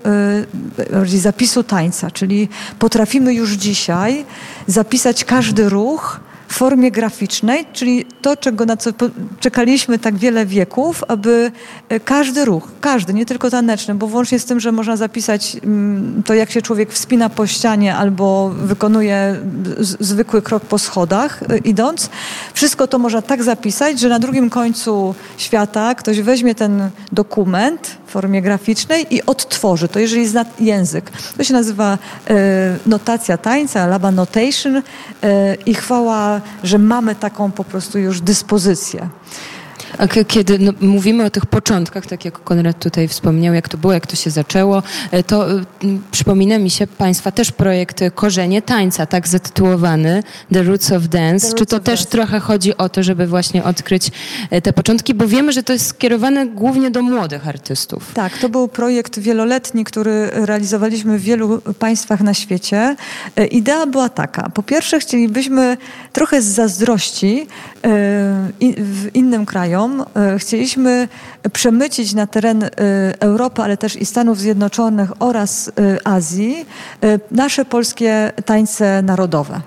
zapisu 1.04 1.62
tańca, 1.62 2.10
czyli 2.10 2.48
potrafimy 2.78 3.34
już 3.34 3.52
dzisiaj 3.52 4.24
zapisać 4.66 5.24
każdy 5.24 5.68
ruch, 5.68 6.20
formie 6.54 6.90
graficznej, 6.90 7.66
czyli 7.72 8.04
to, 8.22 8.36
czego 8.36 8.64
na 8.64 8.76
co 8.76 8.90
czekaliśmy 9.40 9.98
tak 9.98 10.16
wiele 10.16 10.46
wieków, 10.46 11.04
aby 11.08 11.52
e, 11.88 12.00
każdy 12.00 12.44
ruch, 12.44 12.68
każdy, 12.80 13.14
nie 13.14 13.26
tylko 13.26 13.50
taneczny, 13.50 13.94
bo 13.94 14.06
włącznie 14.06 14.38
z 14.38 14.44
tym, 14.44 14.60
że 14.60 14.72
można 14.72 14.96
zapisać 14.96 15.56
mm, 15.64 16.22
to, 16.26 16.34
jak 16.34 16.50
się 16.50 16.62
człowiek 16.62 16.92
wspina 16.92 17.28
po 17.28 17.46
ścianie 17.46 17.96
albo 17.96 18.48
wykonuje 18.48 19.36
zwykły 19.80 20.42
krok 20.42 20.62
po 20.64 20.78
schodach 20.78 21.42
e, 21.42 21.58
idąc, 21.58 22.10
wszystko 22.54 22.86
to 22.86 22.98
można 22.98 23.22
tak 23.22 23.42
zapisać, 23.42 24.00
że 24.00 24.08
na 24.08 24.18
drugim 24.18 24.50
końcu 24.50 25.14
świata 25.36 25.94
ktoś 25.94 26.20
weźmie 26.20 26.54
ten 26.54 26.90
dokument 27.12 27.96
w 28.06 28.10
formie 28.10 28.42
graficznej 28.42 29.14
i 29.14 29.22
odtworzy 29.26 29.88
to, 29.88 29.98
jeżeli 29.98 30.28
zna 30.28 30.44
język. 30.60 31.10
To 31.36 31.44
się 31.44 31.52
nazywa 31.52 31.98
e, 32.30 32.36
notacja 32.86 33.38
tańca, 33.38 33.86
laba 33.86 34.10
notation 34.10 34.82
i 35.66 35.74
chwała 35.74 36.40
że 36.62 36.78
mamy 36.78 37.14
taką 37.14 37.52
po 37.52 37.64
prostu 37.64 37.98
już 37.98 38.20
dyspozycję. 38.20 39.08
A 39.98 40.24
kiedy 40.24 40.58
no, 40.58 40.72
mówimy 40.80 41.24
o 41.24 41.30
tych 41.30 41.46
początkach, 41.46 42.06
tak 42.06 42.24
jak 42.24 42.44
Konrad 42.44 42.78
tutaj 42.78 43.08
wspomniał, 43.08 43.54
jak 43.54 43.68
to 43.68 43.78
było, 43.78 43.92
jak 43.92 44.06
to 44.06 44.16
się 44.16 44.30
zaczęło, 44.30 44.82
e, 45.10 45.22
to 45.22 45.52
y, 45.52 45.64
przypomina 46.10 46.58
mi 46.58 46.70
się 46.70 46.86
Państwa 46.86 47.30
też 47.30 47.52
projekt 47.52 48.00
Korzenie 48.14 48.62
Tańca, 48.62 49.06
tak 49.06 49.28
zatytułowany 49.28 50.22
The 50.52 50.62
Roots 50.62 50.92
of 50.92 51.08
Dance. 51.08 51.46
Roots 51.46 51.58
Czy 51.58 51.66
to 51.66 51.80
też 51.80 52.00
dance. 52.00 52.10
trochę 52.10 52.40
chodzi 52.40 52.76
o 52.76 52.88
to, 52.88 53.02
żeby 53.02 53.26
właśnie 53.26 53.64
odkryć 53.64 54.10
e, 54.50 54.62
te 54.62 54.72
początki, 54.72 55.14
bo 55.14 55.28
wiemy, 55.28 55.52
że 55.52 55.62
to 55.62 55.72
jest 55.72 55.86
skierowane 55.86 56.46
głównie 56.46 56.90
do 56.90 57.02
młodych 57.02 57.48
artystów. 57.48 58.12
Tak, 58.14 58.38
to 58.38 58.48
był 58.48 58.68
projekt 58.68 59.18
wieloletni, 59.18 59.84
który 59.84 60.30
realizowaliśmy 60.32 61.18
w 61.18 61.22
wielu 61.22 61.60
państwach 61.78 62.20
na 62.20 62.34
świecie. 62.34 62.96
Idea 63.50 63.86
była 63.86 64.08
taka. 64.08 64.48
Po 64.48 64.62
pierwsze 64.62 65.00
chcielibyśmy 65.00 65.76
trochę 66.12 66.42
z 66.42 66.46
zazdrości 66.46 67.46
w 68.76 69.10
innym 69.14 69.46
krajom 69.46 70.04
E, 70.16 70.38
chcieliśmy 70.38 71.08
przemycić 71.52 72.14
na 72.14 72.26
teren 72.26 72.62
e, 72.62 72.70
Europy, 73.20 73.62
ale 73.62 73.76
też 73.76 73.96
i 73.96 74.06
Stanów 74.06 74.38
Zjednoczonych 74.38 75.22
oraz 75.22 75.72
Azji 76.04 76.66
nasze 77.30 77.64
polskie 77.64 78.32
tańce 78.44 79.02
narodowe. 79.02 79.60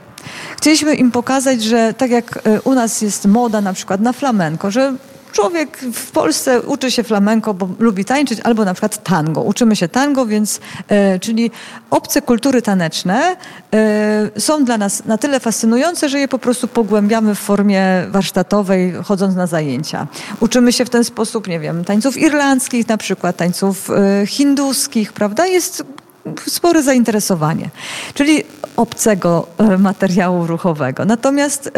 Chcieliśmy 0.58 0.96
im 0.96 1.12
pokazać, 1.12 1.64
że 1.64 1.94
tak 1.94 2.12
jak 2.12 2.40
u 2.64 2.74
nas 2.74 3.02
jest 3.02 3.26
moda 3.26 3.62
na 3.62 3.74
przykład 3.74 4.02
na 4.02 4.14
flamenko, 4.14 4.72
że 4.72 4.94
człowiek 5.38 5.78
w 5.94 6.12
Polsce 6.12 6.62
uczy 6.62 6.92
się 6.92 7.04
flamenko, 7.04 7.54
bo 7.54 7.70
lubi 7.80 8.06
tańczyć, 8.06 8.40
albo 8.44 8.66
na 8.66 8.74
przykład 8.74 9.04
tango. 9.04 9.42
Uczymy 9.42 9.76
się 9.76 9.88
tango, 9.88 10.26
więc, 10.26 10.60
e, 10.88 11.20
czyli 11.20 11.52
obce 11.90 12.22
kultury 12.22 12.62
taneczne 12.62 13.36
e, 13.74 14.40
są 14.40 14.66
dla 14.66 14.78
nas 14.78 15.06
na 15.06 15.18
tyle 15.18 15.40
fascynujące, 15.40 16.10
że 16.10 16.20
je 16.20 16.28
po 16.28 16.40
prostu 16.40 16.68
pogłębiamy 16.68 17.36
w 17.36 17.40
formie 17.40 18.06
warsztatowej, 18.10 18.94
chodząc 19.04 19.36
na 19.36 19.48
zajęcia. 19.48 20.08
Uczymy 20.40 20.74
się 20.74 20.86
w 20.86 20.90
ten 20.90 21.04
sposób, 21.04 21.48
nie 21.48 21.60
wiem, 21.60 21.86
tańców 21.86 22.18
irlandzkich 22.18 22.88
na 22.88 22.98
przykład, 22.98 23.38
tańców 23.38 23.90
e, 23.90 24.28
hinduskich, 24.28 25.14
prawda? 25.14 25.48
Jest 25.48 25.84
spore 26.48 26.84
zainteresowanie, 26.84 27.70
czyli 28.14 28.44
obcego 28.78 29.48
e, 29.58 29.78
materiału 29.78 30.48
ruchowego. 30.48 31.06
Natomiast 31.06 31.72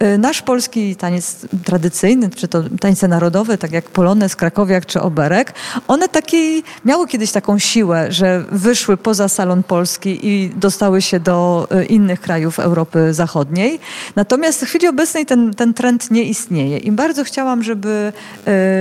e, 0.00 0.18
nasz 0.18 0.42
polski 0.42 0.96
taniec 0.96 1.46
tradycyjny, 1.64 2.30
czy 2.30 2.48
to 2.48 2.62
tańce 2.80 3.08
narodowe, 3.08 3.58
tak 3.58 3.72
jak 3.72 3.84
Polonez, 3.84 4.36
Krakowiak 4.36 4.86
czy 4.86 5.00
Oberek, 5.00 5.54
one 5.88 6.08
takiej, 6.08 6.62
miały 6.84 7.08
kiedyś 7.08 7.32
taką 7.32 7.58
siłę, 7.58 8.12
że 8.12 8.44
wyszły 8.52 8.96
poza 8.96 9.28
salon 9.28 9.62
polski 9.62 10.18
i 10.22 10.50
dostały 10.56 11.02
się 11.02 11.20
do 11.20 11.68
e, 11.70 11.84
innych 11.84 12.20
krajów 12.20 12.58
Europy 12.58 13.14
Zachodniej. 13.14 13.80
Natomiast 14.16 14.60
w 14.60 14.68
chwili 14.68 14.88
obecnej 14.88 15.26
ten, 15.26 15.54
ten 15.54 15.74
trend 15.74 16.10
nie 16.10 16.22
istnieje 16.22 16.78
i 16.78 16.92
bardzo 16.92 17.24
chciałam, 17.24 17.62
żeby, 17.62 18.12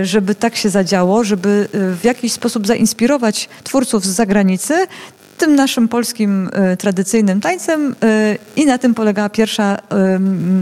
żeby 0.04 0.36
tak 0.36 0.56
się 0.56 0.70
zadziało, 0.70 1.24
żeby 1.24 1.68
w 1.74 2.00
jakiś 2.04 2.34
sposób 2.34 2.68
zainspirować 2.68 3.50
twórców 3.64 4.06
z 4.06 4.10
zagranicy, 4.10 4.69
tym 5.40 5.56
naszym 5.56 5.88
polskim 5.88 6.50
y, 6.74 6.78
tradycyjnym 6.78 7.42
tańcem 7.42 7.92
y, 7.92 8.38
i 8.56 8.66
na 8.66 8.78
tym 8.78 8.94
polegała 8.94 9.30
pierwsza, 9.30 9.78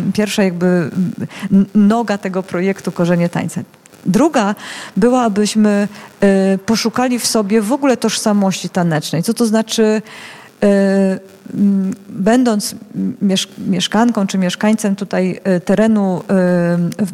y, 0.10 0.14
pierwsza 0.14 0.44
jakby 0.44 0.90
noga 1.76 2.18
tego 2.18 2.44
projektu 2.44 2.92
Korzenie 2.92 3.30
Tańca. 3.30 3.62
Druga 4.06 4.56
była, 4.98 5.22
abyśmy 5.24 5.88
poszukali 6.66 7.20
w 7.20 7.28
sobie 7.28 7.62
w 7.62 7.72
ogóle 7.72 7.98
tożsamości 7.98 8.70
tanecznej. 8.70 9.24
Co 9.24 9.34
to 9.34 9.46
znaczy 9.46 10.02
będąc 12.10 12.76
mieszkanką 13.68 14.28
czy 14.28 14.38
mieszkańcem 14.38 14.96
tutaj 14.96 15.40
terenu 15.66 16.24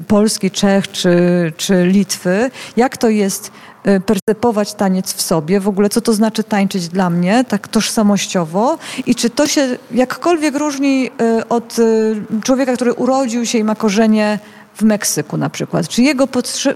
Polski, 0.07 0.51
Czech 0.51 0.91
czy, 0.91 1.17
czy 1.57 1.87
Litwy, 1.87 2.51
jak 2.77 2.97
to 2.97 3.09
jest 3.09 3.51
Y, 3.51 3.72
percepować 4.05 4.73
taniec 4.73 5.13
w 5.13 5.21
sobie, 5.21 5.59
w 5.59 5.67
ogóle 5.67 5.89
co 5.89 6.01
to 6.01 6.13
znaczy 6.13 6.43
tańczyć 6.43 6.87
dla 6.87 7.09
mnie, 7.09 7.45
tak 7.47 7.67
tożsamościowo 7.67 8.77
i 9.05 9.15
czy 9.15 9.29
to 9.29 9.47
się 9.47 9.77
jakkolwiek 9.91 10.55
różni 10.55 11.11
y, 11.39 11.47
od 11.47 11.79
y, 11.79 12.15
człowieka, 12.43 12.73
który 12.73 12.93
urodził 12.93 13.45
się 13.45 13.57
i 13.57 13.63
ma 13.63 13.75
korzenie 13.75 14.39
w 14.75 14.81
Meksyku 14.81 15.37
na 15.37 15.49
przykład. 15.49 15.87
Czy 15.87 16.01
jego 16.01 16.27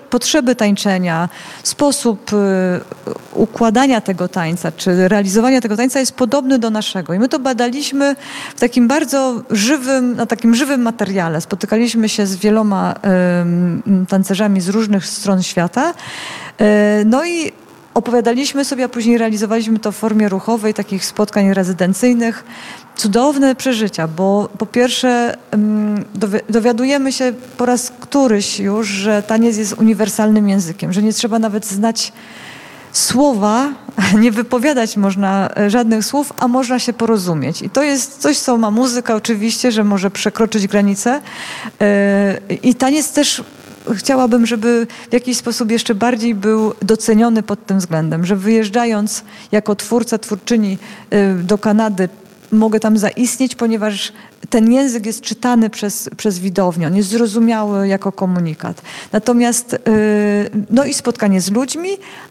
potrzeby 0.09 0.55
tańczenia, 0.55 1.29
sposób 1.63 2.31
układania 3.33 4.01
tego 4.01 4.27
tańca, 4.27 4.71
czy 4.71 5.07
realizowania 5.07 5.61
tego 5.61 5.77
tańca 5.77 5.99
jest 5.99 6.11
podobny 6.11 6.59
do 6.59 6.69
naszego. 6.69 7.13
I 7.13 7.19
my 7.19 7.29
to 7.29 7.39
badaliśmy 7.39 8.15
w 8.55 8.59
takim 8.59 8.87
bardzo 8.87 9.41
żywym, 9.49 10.15
na 10.15 10.25
takim 10.25 10.55
żywym 10.55 10.81
materiale. 10.81 11.41
Spotykaliśmy 11.41 12.09
się 12.09 12.25
z 12.25 12.35
wieloma 12.35 12.95
tancerzami 14.09 14.61
z 14.61 14.69
różnych 14.69 15.05
stron 15.05 15.43
świata 15.43 15.93
no 17.05 17.25
i 17.25 17.51
opowiadaliśmy 17.97 18.65
sobie, 18.65 18.83
a 18.83 18.89
później 18.89 19.17
realizowaliśmy 19.17 19.79
to 19.79 19.91
w 19.91 19.95
formie 19.95 20.29
ruchowej, 20.29 20.73
takich 20.73 21.05
spotkań 21.05 21.53
rezydencyjnych. 21.53 22.43
Cudowne 22.95 23.55
przeżycia, 23.55 24.07
bo 24.07 24.49
po 24.57 24.65
pierwsze 24.65 25.37
dowiadujemy 26.49 27.11
się 27.11 27.33
po 27.57 27.65
raz 27.65 27.91
któryś 27.99 28.59
już, 28.59 28.87
że 28.87 29.23
taniec 29.23 29.57
jest 29.57 29.73
uniwersalnym 29.73 30.49
językiem, 30.49 30.93
że 30.93 31.01
nie 31.01 31.13
trzeba 31.13 31.39
nawet 31.39 31.65
znać 31.65 32.13
słowa, 32.91 33.69
nie 34.23 34.31
wypowiadać 34.31 34.97
można 34.97 35.49
e, 35.57 35.69
żadnych 35.69 36.05
słów, 36.05 36.33
a 36.37 36.47
można 36.47 36.79
się 36.79 36.93
porozumieć. 36.93 37.61
I 37.61 37.69
to 37.69 37.83
jest 37.83 38.17
coś, 38.17 38.39
co 38.39 38.57
ma 38.57 38.71
muzyka 38.71 39.15
oczywiście, 39.15 39.71
że 39.71 39.83
może 39.83 40.11
przekroczyć 40.11 40.67
granice. 40.67 41.21
E, 41.81 42.37
I 42.63 42.75
taniec 42.75 43.11
też 43.11 43.43
chciałabym, 43.95 44.45
żeby 44.45 44.87
w 45.09 45.13
jakiś 45.13 45.37
sposób 45.37 45.71
jeszcze 45.71 45.95
bardziej 45.95 46.35
był 46.35 46.73
doceniony 46.81 47.43
pod 47.43 47.65
tym 47.65 47.79
względem, 47.79 48.25
że 48.25 48.35
wyjeżdżając 48.35 49.23
jako 49.51 49.75
twórca, 49.75 50.17
twórczyni 50.17 50.77
y, 51.13 51.43
do 51.43 51.57
Kanady, 51.57 52.09
mogę 52.51 52.79
tam 52.79 52.97
zaistnieć, 52.97 53.55
ponieważ 53.55 54.13
ten 54.49 54.71
język 54.71 55.05
jest 55.05 55.21
czytany 55.21 55.69
przez, 55.69 56.09
przez 56.17 56.39
widownię, 56.39 56.87
on 56.87 56.95
jest 56.95 57.09
zrozumiały 57.09 57.87
jako 57.87 58.11
komunikat. 58.11 58.81
Natomiast, 59.11 59.73
y, 59.73 59.77
no 60.69 60.85
i 60.85 60.93
spotkanie 60.93 61.41
z 61.41 61.51
ludźmi, 61.51 61.89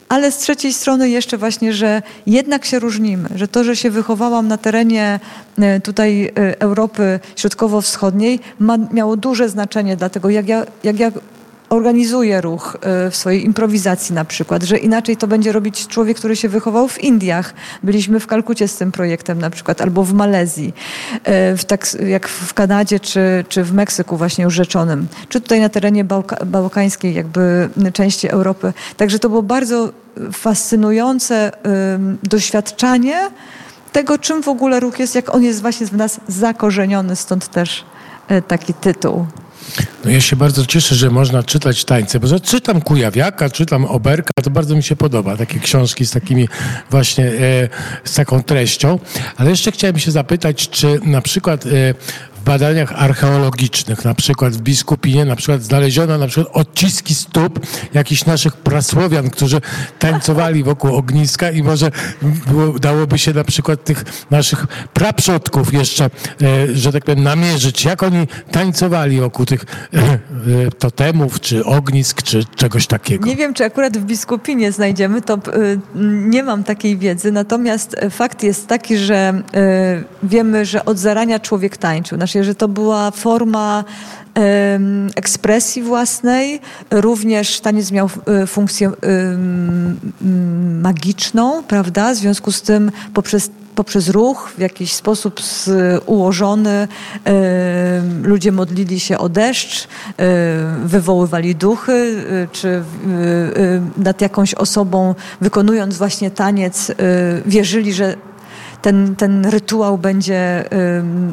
ale 0.09 0.33
z 0.33 0.39
trzeciej 0.39 0.73
strony 0.73 1.11
jeszcze 1.11 1.39
właśnie, 1.39 1.73
że 1.73 2.03
jednak 2.27 2.65
się 2.65 2.79
różnimy, 2.79 3.29
że 3.35 3.49
to, 3.49 3.65
że 3.65 3.77
się 3.77 3.91
wychowałam 3.91 4.49
na 4.49 4.59
terenie 4.59 5.21
y, 5.77 5.81
tutaj 5.81 6.33
Europy 6.59 7.21
Środkowo-Wschodniej 7.37 8.41
ma, 8.59 8.77
miało 8.93 9.17
duże 9.17 9.49
znaczenie 9.49 9.97
dla 9.97 10.09
tego, 10.09 10.31
jak 10.31 10.49
ja, 10.49 10.67
jak 10.85 10.99
ja 10.99 11.11
organizuje 11.69 12.41
ruch 12.41 12.77
e, 12.81 13.11
w 13.11 13.17
swojej 13.17 13.45
improwizacji 13.45 14.15
na 14.15 14.25
przykład, 14.25 14.63
że 14.63 14.79
inaczej 14.79 15.17
to 15.17 15.27
będzie 15.27 15.53
robić 15.53 15.87
człowiek, 15.87 16.17
który 16.17 16.37
się 16.37 16.49
wychował 16.49 16.89
w 16.89 17.05
Indiach. 17.05 17.55
Byliśmy 17.83 18.21
w 18.21 18.27
Kalkucie 18.27 18.69
z 18.69 18.77
tym 18.77 18.93
projektem 18.93 19.39
na 19.39 19.51
przykład, 19.51 19.81
albo 19.81 20.05
w 20.05 20.13
Malezji, 20.13 20.75
e, 21.25 21.57
w 21.57 21.65
tak, 21.65 21.87
jak 22.07 22.29
w 22.29 22.55
Kanadzie, 22.55 23.01
czy, 23.01 23.45
czy 23.49 23.65
w 23.65 23.73
Meksyku 23.73 24.17
właśnie 24.17 24.45
już 24.45 24.55
rzeczonym, 24.55 25.07
czy 25.29 25.41
tutaj 25.41 25.61
na 25.61 25.69
terenie 25.69 26.05
bałka, 26.05 26.45
bałkańskiej 26.45 27.15
jakby 27.15 27.69
części 27.93 28.29
Europy. 28.29 28.73
Także 28.97 29.19
to 29.19 29.29
było 29.29 29.43
bardzo 29.43 29.93
fascynujące 30.33 31.53
doświadczanie 32.23 33.31
tego, 33.97 34.19
czym 34.19 34.43
w 34.43 34.49
ogóle 34.49 34.81
ruch 34.81 34.99
jest, 34.99 35.15
jak 35.15 35.35
on 35.35 35.43
jest 35.43 35.61
właśnie 35.61 35.87
w 35.87 35.93
nas 35.93 36.21
zakorzeniony, 36.29 37.17
stąd 37.17 37.49
też 37.49 37.85
e, 38.29 38.43
taki 38.43 38.75
tytuł. 38.75 39.27
No 40.05 40.11
ja 40.11 40.21
się 40.21 40.37
bardzo 40.37 40.67
cieszę, 40.67 40.95
że 40.95 41.11
można 41.11 41.43
czytać 41.43 41.85
tańce, 41.85 42.21
bo 42.21 42.41
czytam 42.41 42.81
Kujawiaka, 42.81 43.51
czytam 43.51 43.85
Oberka, 43.85 44.31
to 44.43 44.51
bardzo 44.51 44.77
mi 44.77 44.83
się 44.83 44.97
podoba, 44.97 45.37
takie 45.37 45.61
książki 45.61 46.07
z 46.07 46.11
takimi 46.11 46.49
właśnie, 46.91 47.25
e, 47.25 47.69
z 48.05 48.15
taką 48.15 48.43
treścią. 48.43 48.99
Ale 49.37 49.51
jeszcze 49.51 49.73
chciałem 49.73 49.99
się 49.99 50.11
zapytać, 50.11 50.69
czy 50.69 51.01
na 51.05 51.21
przykład 51.21 51.67
e, 51.67 51.71
badaniach 52.47 52.93
archeologicznych, 53.03 54.05
na 54.05 54.15
przykład 54.15 54.53
w 54.53 54.61
Biskupinie, 54.61 55.25
na 55.25 55.37
przykład 55.37 55.63
znaleziono 55.63 56.19
na 56.19 56.27
przykład 56.27 56.57
odciski 56.57 57.15
stóp 57.15 57.67
jakichś 57.95 58.25
naszych 58.25 58.57
prasłowian, 58.57 59.31
którzy 59.31 59.61
tańcowali 59.99 60.65
wokół 60.65 60.97
ogniska 60.97 61.51
i 61.51 61.63
może 61.63 61.91
było, 62.47 62.79
dałoby 62.79 63.19
się 63.19 63.33
na 63.33 63.45
przykład 63.45 63.85
tych 63.85 64.05
naszych 64.31 64.67
praprzodków 64.93 65.73
jeszcze, 65.73 66.05
e, 66.05 66.09
że 66.75 66.93
tak 66.93 67.05
powiem, 67.05 67.23
namierzyć, 67.23 67.85
jak 67.85 68.03
oni 68.03 68.29
tańcowali 68.51 69.21
wokół 69.21 69.47
tych 69.47 69.65
e, 69.65 69.99
e, 69.99 70.19
totemów, 70.79 71.41
czy 71.41 71.65
ognisk, 71.65 72.23
czy 72.23 72.45
czegoś 72.57 72.87
takiego. 72.87 73.27
Nie 73.27 73.37
wiem, 73.37 73.55
czy 73.55 73.65
akurat 73.65 73.99
w 73.99 74.05
Biskupinie 74.05 74.73
znajdziemy, 74.73 75.23
to 75.23 75.39
nie 76.29 76.43
mam 76.43 76.65
takiej 76.65 76.99
wiedzy, 76.99 77.33
natomiast 77.33 77.97
fakt 78.11 78.43
jest 78.43 78.67
taki, 78.67 78.97
że 78.97 79.43
wiemy, 80.23 80.65
że 80.65 80.85
od 80.85 80.99
zarania 80.99 81.41
człowiek 81.41 81.77
tańczył. 81.77 82.19
Że 82.45 82.55
to 82.55 82.69
była 82.69 83.11
forma 83.11 83.85
ekspresji 85.15 85.83
własnej. 85.83 86.61
Również 86.91 87.61
taniec 87.61 87.91
miał 87.91 88.11
e, 88.27 88.47
funkcję 88.47 88.93
magiczną, 90.83 91.63
prawda? 91.63 92.15
W 92.15 92.17
związku 92.17 92.53
z 92.53 92.63
tym 92.63 92.91
poprzez 93.15 93.51
poprzez 93.75 94.09
ruch 94.09 94.53
w 94.57 94.61
jakiś 94.61 94.93
sposób 94.93 95.41
ułożony 96.07 96.89
ludzie 98.23 98.53
modlili 98.53 99.01
się 99.01 99.19
o 99.19 99.29
deszcz, 99.29 99.89
wywoływali 100.85 101.55
duchy, 101.55 102.25
czy 102.53 102.83
nad 103.97 104.21
jakąś 104.21 104.55
osobą 104.55 105.15
wykonując 105.41 105.99
właśnie 105.99 106.31
taniec 106.31 106.93
wierzyli, 107.47 107.93
że 107.93 108.17
ten, 108.87 109.17
ten 109.17 109.47
rytuał 109.47 109.99
będzie 109.99 110.65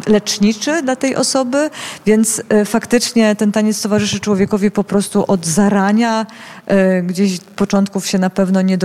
leczniczy 0.07 0.81
dla 0.83 0.95
tej 0.95 1.15
osoby, 1.15 1.69
więc 2.05 2.41
y, 2.61 2.65
faktycznie 2.65 3.35
ten 3.35 3.51
taniec 3.51 3.81
towarzyszy 3.81 4.19
człowiekowi 4.19 4.71
po 4.71 4.83
prostu 4.83 5.25
od 5.31 5.45
zarania. 5.45 6.25
Y, 6.71 7.03
gdzieś 7.03 7.39
początków 7.55 8.07
się 8.07 8.19
na 8.19 8.29
pewno 8.29 8.61
nie, 8.61 8.77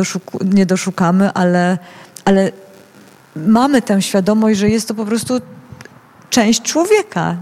nie 0.45 0.67
doszukamy, 0.67 1.33
ale, 1.33 1.79
ale 2.25 2.53
mamy 3.37 3.83
tę 3.83 4.03
świadomość, 4.03 4.59
że 4.59 4.71
jest 4.71 4.89
to 4.89 4.95
po 4.95 5.05
prostu 5.05 5.41
część 6.31 6.63
człowieka. 6.63 7.37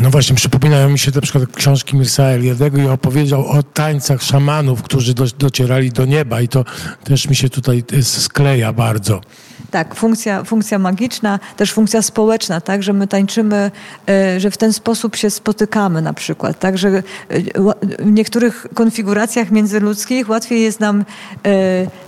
No 0.00 0.10
właśnie, 0.10 0.36
przypominają 0.36 0.88
mi 0.88 0.98
się 0.98 1.12
na 1.14 1.20
przykład 1.20 1.56
książki 1.56 1.96
Mirsa 1.96 2.22
Eliadego 2.22 2.78
i 2.78 2.86
opowiedział 2.86 3.46
o 3.46 3.62
tańcach 3.62 4.22
szamanów, 4.22 4.82
którzy 4.82 5.14
do, 5.14 5.24
docierali 5.38 5.90
do 5.90 6.04
nieba 6.04 6.40
i 6.40 6.48
to 6.48 6.64
też 7.04 7.28
mi 7.28 7.36
się 7.36 7.48
tutaj 7.48 7.84
y, 7.92 8.04
skleja 8.04 8.72
bardzo. 8.72 9.20
Tak, 9.74 9.94
funkcja, 9.94 10.44
funkcja 10.44 10.78
magiczna, 10.78 11.38
też 11.56 11.72
funkcja 11.72 12.02
społeczna, 12.02 12.60
tak, 12.60 12.82
że 12.82 12.92
my 12.92 13.06
tańczymy, 13.06 13.70
e, 14.08 14.40
że 14.40 14.50
w 14.50 14.56
ten 14.56 14.72
sposób 14.72 15.16
się 15.16 15.30
spotykamy 15.30 16.02
na 16.02 16.12
przykład, 16.12 16.58
tak, 16.58 16.78
że 16.78 16.88
e, 16.88 17.02
w 17.98 18.12
niektórych 18.12 18.66
konfiguracjach 18.74 19.50
międzyludzkich 19.50 20.28
łatwiej 20.28 20.62
jest 20.62 20.80
nam 20.80 21.00
e, 21.00 21.04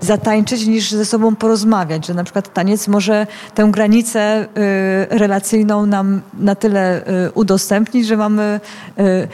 zatańczyć 0.01 0.67
niż 0.67 0.91
ze 0.91 1.05
sobą 1.05 1.37
porozmawiać, 1.37 2.07
że 2.07 2.15
na 2.15 2.25
przykład 2.25 2.53
taniec 2.53 2.89
może 2.89 3.27
tę 3.55 3.69
granicę 3.71 4.47
relacyjną 5.11 5.87
nam 5.87 6.21
na 6.39 6.55
tyle 6.55 7.03
udostępnić, 7.35 8.07
że 8.07 8.17
mamy, 8.17 8.61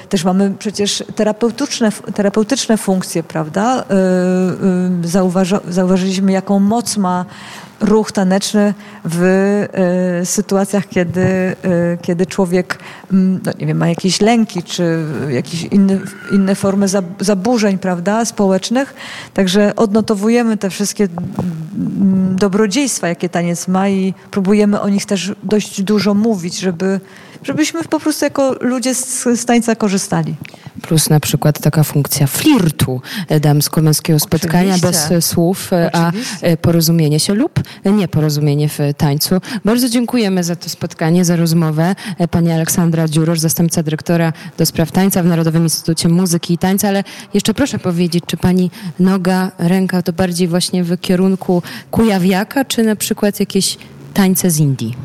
też 0.08 0.24
mamy 0.24 0.52
przecież 0.58 1.04
terapeutyczne, 1.14 1.92
terapeutyczne 2.14 2.76
funkcje, 2.76 3.22
prawda? 3.22 3.84
Zauważy, 5.04 5.58
zauważyliśmy, 5.68 6.32
jaką 6.32 6.58
moc 6.58 6.96
ma 6.96 7.24
ruch 7.82 8.12
taneczny 8.12 8.74
w 9.04 9.22
y, 10.22 10.26
sytuacjach, 10.26 10.88
kiedy, 10.88 11.20
y, 11.20 11.54
kiedy 12.02 12.26
człowiek 12.26 12.78
no 13.10 13.52
nie 13.58 13.66
wiem, 13.66 13.78
ma 13.78 13.88
jakieś 13.88 14.20
lęki, 14.20 14.62
czy 14.62 15.04
jakieś 15.28 15.62
inne, 15.62 15.98
inne 16.32 16.54
formy 16.54 16.86
zaburzeń 17.20 17.78
prawda, 17.78 18.24
społecznych. 18.24 18.94
Także 19.34 19.76
odnotowujemy 19.76 20.56
te 20.56 20.70
wszystkie 20.70 21.08
dobrodziejstwa, 22.34 23.08
jakie 23.08 23.28
taniec 23.28 23.68
ma 23.68 23.88
i 23.88 24.14
próbujemy 24.30 24.80
o 24.80 24.88
nich 24.88 25.06
też 25.06 25.32
dość 25.42 25.82
dużo 25.82 26.14
mówić, 26.14 26.58
żeby, 26.58 27.00
żebyśmy 27.42 27.84
po 27.84 28.00
prostu 28.00 28.24
jako 28.24 28.56
ludzie 28.60 28.94
z, 28.94 29.24
z 29.40 29.44
tańca 29.44 29.74
korzystali. 29.74 30.34
Plus 30.82 31.10
na 31.10 31.20
przykład 31.20 31.60
taka 31.60 31.84
funkcja 31.84 32.26
flirtu 32.26 33.00
damsko-męskiego 33.40 34.20
spotkania 34.20 34.74
Oczywiście. 34.74 35.08
bez 35.14 35.26
słów, 35.26 35.70
a 35.92 36.08
Oczywiście. 36.08 36.56
porozumienie 36.56 37.20
się 37.20 37.34
lub 37.34 37.60
nieporozumienie 37.84 38.68
w 38.68 38.78
tańcu. 38.96 39.40
Bardzo 39.64 39.88
dziękujemy 39.88 40.44
za 40.44 40.56
to 40.56 40.68
spotkanie, 40.68 41.24
za 41.24 41.36
rozmowę. 41.36 41.94
Pani 42.30 42.52
Aleksandra 42.52 43.08
Dziurosz, 43.08 43.40
zastępca 43.40 43.82
dyrektora 43.82 44.32
do 44.58 44.66
spraw 44.66 44.92
tańca 44.92 45.22
w 45.22 45.26
Narodowym 45.26 45.62
Instytucie 45.62 46.08
Muzyki 46.08 46.54
i 46.54 46.58
Tańca, 46.58 46.88
ale 46.88 47.04
jeszcze 47.34 47.54
proszę 47.54 47.78
powiedzieć, 47.78 48.24
czy 48.26 48.36
pani 48.36 48.70
noga, 49.00 49.52
ręka 49.58 50.02
to 50.02 50.12
bardziej 50.12 50.48
właśnie 50.48 50.84
w 50.84 51.00
kierunku 51.00 51.62
kujawiaka, 51.90 52.64
czy 52.64 52.82
na 52.82 52.96
przykład 52.96 53.40
jakieś 53.40 53.78
tańce 54.14 54.50
z 54.50 54.58
Indii? 54.58 54.96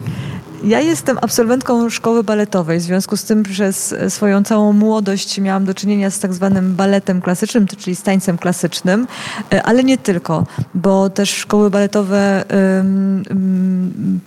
Ja 0.63 0.79
jestem 0.79 1.17
absolwentką 1.21 1.89
szkoły 1.89 2.23
baletowej, 2.23 2.79
w 2.79 2.81
związku 2.81 3.17
z 3.17 3.23
tym 3.23 3.43
przez 3.43 3.95
swoją 4.09 4.43
całą 4.43 4.73
młodość 4.73 5.39
miałam 5.39 5.65
do 5.65 5.73
czynienia 5.73 6.11
z 6.11 6.19
tak 6.19 6.33
zwanym 6.33 6.75
baletem 6.75 7.21
klasycznym, 7.21 7.67
czyli 7.67 7.95
z 7.95 8.03
tańcem 8.03 8.37
klasycznym, 8.37 9.07
e, 9.53 9.63
ale 9.63 9.83
nie 9.83 9.97
tylko, 9.97 10.45
bo 10.73 11.09
też 11.09 11.29
szkoły 11.29 11.69
baletowe 11.69 12.43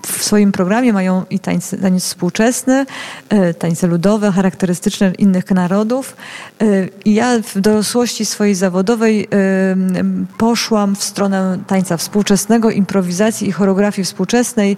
w 0.07 0.25
swoim 0.25 0.53
programie 0.53 0.93
mają 0.93 1.25
i 1.31 1.39
tańce, 1.39 1.77
taniec 1.79 2.05
współczesny, 2.05 2.87
e, 3.29 3.55
tańce 3.55 3.87
ludowe, 3.87 4.33
charakterystyczne 4.33 5.13
innych 5.19 5.51
narodów. 5.51 6.17
E, 6.61 6.65
I 7.05 7.15
ja 7.15 7.39
w 7.43 7.61
dorosłości 7.61 8.25
swojej 8.25 8.55
zawodowej 8.55 9.29
poszłam 10.39 10.97
w 10.97 11.05
stronę 11.05 11.59
tańca 11.67 11.97
współczesnego, 11.97 12.71
improwizacji 12.71 13.49
i 13.49 13.53
choreografii 13.53 14.05
współczesnej, 14.05 14.77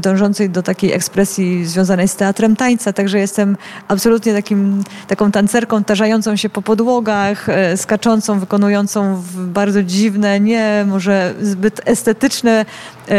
dążącej 0.00 0.50
do 0.50 0.62
takiej 0.62 0.89
ekspresji 0.92 1.66
związanej 1.66 2.08
z 2.08 2.16
teatrem 2.16 2.56
tańca, 2.56 2.92
także 2.92 3.18
jestem 3.18 3.56
absolutnie 3.88 4.34
takim, 4.34 4.84
taką 5.08 5.30
tancerką 5.30 5.84
tarzającą 5.84 6.36
się 6.36 6.50
po 6.50 6.62
podłogach, 6.62 7.48
e, 7.48 7.76
skaczącą, 7.76 8.40
wykonującą 8.40 9.22
bardzo 9.36 9.82
dziwne, 9.82 10.40
nie 10.40 10.84
może 10.88 11.34
zbyt 11.40 11.80
estetyczne. 11.84 12.64
E, 13.08 13.14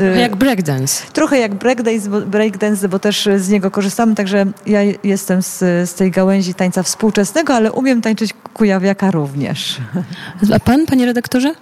e, 0.00 0.20
jak 0.20 0.36
breakdance. 0.36 1.04
Trochę 1.12 1.38
jak 1.38 1.54
breakdance, 1.54 2.10
bo, 2.10 2.20
breakdance, 2.20 2.88
bo 2.88 2.98
też 2.98 3.28
z 3.36 3.48
niego 3.48 3.70
korzystamy, 3.70 4.14
także 4.14 4.46
ja 4.66 4.80
jestem 5.04 5.42
z, 5.42 5.58
z 5.90 5.94
tej 5.94 6.10
gałęzi 6.10 6.54
tańca 6.54 6.82
współczesnego, 6.82 7.54
ale 7.54 7.72
umiem 7.72 8.02
tańczyć 8.02 8.34
kujawiaka 8.54 9.10
również. 9.10 9.76
A 10.54 10.60
pan, 10.60 10.86
panie 10.86 11.06
redaktorze? 11.06 11.54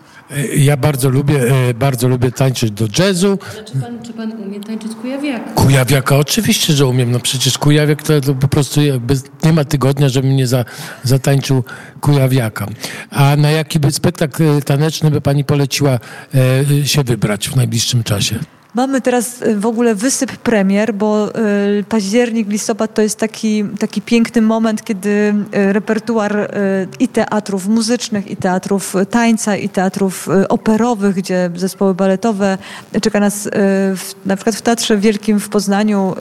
Ja 0.57 0.77
bardzo 0.77 1.09
lubię, 1.09 1.41
e, 1.69 1.75
bardzo 1.75 2.09
lubię 2.09 2.33
tańczyć 2.33 2.71
do 2.71 2.87
jazzu. 2.99 3.39
Czy 3.65 3.79
pan, 3.81 4.03
czy 4.03 4.13
pan 4.13 4.33
umie 4.33 4.61
tańczyć 4.61 4.93
kujawiaka? 4.95 5.51
Kujawiaka 5.51 6.17
oczywiście, 6.17 6.73
że 6.73 6.87
umiem. 6.87 7.11
No 7.11 7.21
przecież 7.21 7.59
kujawiak 7.59 8.03
to, 8.03 8.21
to 8.21 8.35
po 8.35 8.49
prostu 8.49 8.83
jakby 8.83 9.15
nie 9.45 9.53
ma 9.53 9.65
tygodnia, 9.65 10.09
żebym 10.09 10.37
nie 10.37 10.47
za, 10.47 10.65
zatańczył 11.03 11.65
kujawiaka. 12.01 12.67
A 13.11 13.37
na 13.37 13.51
jaki 13.51 13.81
by 13.81 13.93
spektakl 13.93 14.63
taneczny 14.63 15.11
by 15.11 15.21
pani 15.21 15.45
poleciła 15.45 15.99
e, 16.35 16.87
się 16.87 17.05
wybrać 17.05 17.49
w 17.49 17.57
najbliższym 17.57 18.03
czasie? 18.03 18.39
Mamy 18.75 19.01
teraz 19.01 19.43
y, 19.43 19.59
w 19.59 19.67
ogóle 19.67 19.95
wysyp 19.95 20.37
premier, 20.37 20.95
bo 20.95 21.29
y, 21.29 21.85
październik, 21.89 22.49
listopad 22.49 22.95
to 22.95 23.03
jest 23.03 23.19
taki, 23.19 23.65
taki 23.79 24.03
piękny 24.03 24.43
moment, 24.43 24.85
kiedy 24.85 25.09
y, 25.09 25.73
repertuar 25.73 26.55
i 27.01 27.09
teatrów 27.09 27.69
muzycznych, 27.69 28.31
i 28.31 28.37
teatrów 28.37 28.95
tańca, 29.11 29.57
i 29.57 29.69
teatrów 29.69 30.29
operowych, 30.49 31.17
gdzie 31.17 31.51
zespoły 31.57 31.95
baletowe 31.95 32.59
czeka 33.03 33.21
nas 33.21 33.49
w, 33.53 34.13
na 34.27 34.37
przykład 34.37 34.57
w 34.57 34.63
Teatrze 34.63 34.97
Wielkim 34.97 35.41
w 35.41 35.49
Poznaniu 35.49 36.15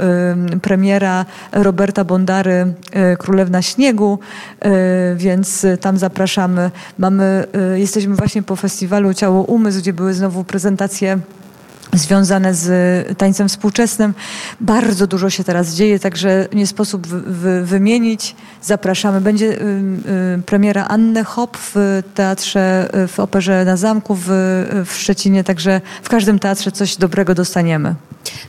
premiera 0.62 1.26
Roberta 1.52 2.04
Bondary 2.04 2.74
Królewna 3.18 3.62
Śniegu, 3.62 4.20
więc 5.16 5.66
tam 5.82 5.98
zapraszamy. 5.98 6.72
Mamy, 6.98 7.48
jesteśmy 7.76 8.16
właśnie 8.16 8.44
po 8.44 8.56
festiwalu 8.56 9.14
Ciało 9.14 9.44
Umysł, 9.44 9.80
gdzie 9.80 9.94
były 9.94 10.14
znowu 10.14 10.44
prezentacje 10.44 11.20
związane 11.94 12.54
z 12.54 13.18
tańcem 13.18 13.50
współczesnym. 13.50 14.14
Bardzo 14.62 15.08
dużo 15.08 15.30
się 15.30 15.44
teraz 15.44 15.76
dzieje, 15.76 16.00
także 16.00 16.48
nie 16.54 16.68
sposób 16.68 17.08
wymienić. 17.64 18.36
Zapraszamy. 18.62 19.22
Będzie 19.22 19.46
y, 19.46 19.56
y, 20.40 20.42
premiera 20.46 20.86
Anny 20.86 21.24
Hop 21.24 21.58
w 21.58 22.02
teatrze, 22.16 22.90
y, 23.04 23.08
w 23.08 23.20
Operze 23.20 23.66
na 23.66 23.78
Zamku 23.78 24.16
w, 24.16 24.26
w 24.86 24.94
Szczecinie, 24.94 25.44
także 25.44 25.82
w 26.04 26.10
każdym 26.10 26.40
teatrze 26.40 26.72
coś 26.72 26.98
dobrego 26.98 27.36
dostaniemy. 27.36 27.96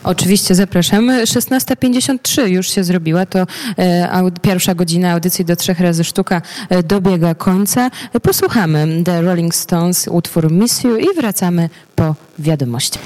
Oczywiście 0.04 0.54
zapraszamy. 0.54 1.24
16.53 1.24 2.46
już 2.46 2.68
się 2.68 2.84
zrobiła. 2.84 3.26
To 3.26 3.46
e, 3.78 4.30
pierwsza 4.42 4.74
godzina 4.74 5.12
audycji 5.12 5.44
do 5.44 5.56
trzech 5.56 5.80
razy 5.80 6.04
sztuka 6.04 6.42
e, 6.68 6.82
dobiega 6.82 7.34
końca. 7.34 7.90
E, 8.12 8.20
posłuchamy 8.20 9.02
The 9.04 9.22
Rolling 9.22 9.54
Stones, 9.54 10.08
utwór 10.08 10.52
Miss 10.52 10.84
You 10.84 10.96
i 10.96 11.06
wracamy 11.16 11.68
po 11.94 12.14
wiadomości. 12.38 12.98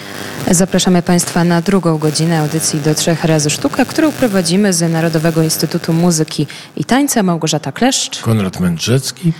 Zapraszamy 0.51 1.03
Państwa 1.03 1.45
na 1.45 1.62
drugą 1.62 1.99
godzinę 1.99 2.41
audycji 2.41 2.80
do 2.80 2.95
trzech 2.95 3.24
razy 3.24 3.51
sztuka, 3.51 3.84
którą 3.84 4.12
prowadzimy 4.12 4.72
z 4.72 4.93
Narodowego 4.93 5.43
Instytutu 5.43 5.93
Muzyki 5.93 6.47
i 6.76 6.84
Tańca 6.84 7.22
Małgorzata 7.22 7.72
Kleszcz. 7.72 8.20
Konrad 8.20 8.61
Mędrzecki. 8.61 9.32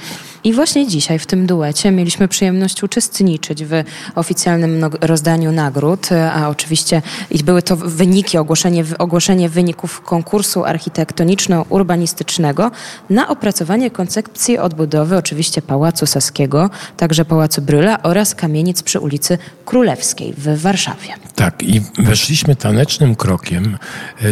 I 0.45 0.53
właśnie 0.53 0.87
dzisiaj 0.87 1.19
w 1.19 1.27
tym 1.27 1.47
duecie 1.47 1.91
mieliśmy 1.91 2.29
przyjemność 2.29 2.83
uczestniczyć 2.83 3.65
w 3.65 3.73
oficjalnym 4.15 4.85
rozdaniu 5.01 5.53
nagród, 5.53 6.09
a 6.33 6.49
oczywiście 6.49 7.03
były 7.45 7.63
to 7.63 7.77
wyniki, 7.77 8.39
ogłoszenie, 8.39 8.85
ogłoszenie 8.99 9.49
wyników 9.49 10.01
konkursu 10.01 10.65
architektoniczno-urbanistycznego 10.65 12.71
na 13.11 13.29
opracowanie 13.29 13.91
koncepcji 13.91 14.59
odbudowy 14.59 15.17
oczywiście 15.17 15.63
Pałacu 15.63 16.07
Saskiego, 16.07 16.71
także 16.97 17.25
Pałacu 17.25 17.63
Bryla 17.63 18.03
oraz 18.03 18.35
kamienic 18.35 18.83
przy 18.83 19.01
ulicy 19.01 19.39
Królewskiej 19.65 20.35
w 20.39 20.61
Warszawie. 20.61 21.15
Tak, 21.35 21.63
i 21.63 21.83
weszliśmy 21.99 22.57
tanecznym 22.57 23.15
krokiem 23.15 23.79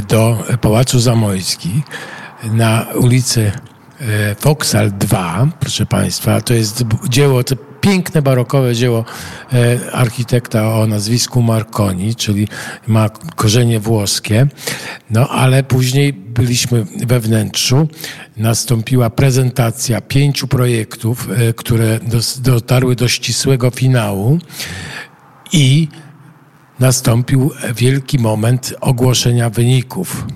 do 0.09 0.45
Pałacu 0.61 1.01
Zamojski 1.01 1.83
na 2.45 2.87
ulicy 2.95 3.53
E, 4.01 4.91
2, 4.91 5.49
proszę 5.61 5.87
Państwa, 5.87 6.41
to 6.41 6.55
jest 6.55 6.85
dzieło, 7.09 7.45
to 7.45 7.57
piękne 7.81 8.23
barokowe 8.23 8.75
dzieło 8.75 9.05
e, 9.53 9.93
architekta 9.93 10.75
o 10.75 10.87
nazwisku 10.87 11.43
Marconi, 11.43 12.15
czyli 12.15 12.49
ma 12.87 13.09
korzenie 13.37 13.81
włoskie. 13.81 14.47
No 15.11 15.29
ale 15.29 15.63
później 15.63 16.13
byliśmy 16.13 16.87
we 17.07 17.21
wnętrzu, 17.21 17.89
nastąpiła 18.37 19.11
prezentacja 19.11 20.01
pięciu 20.01 20.49
projektów, 20.49 21.29
e, 21.31 21.53
które 21.53 22.01
dotarły 22.39 22.97
do 22.97 23.09
ścisłego 23.09 23.71
finału 23.71 24.39
i 25.53 25.89
nastąpił 26.81 27.51
wielki 27.77 28.19
moment 28.19 28.75
ogłoszenia 28.81 29.51
wyników. 29.51 30.27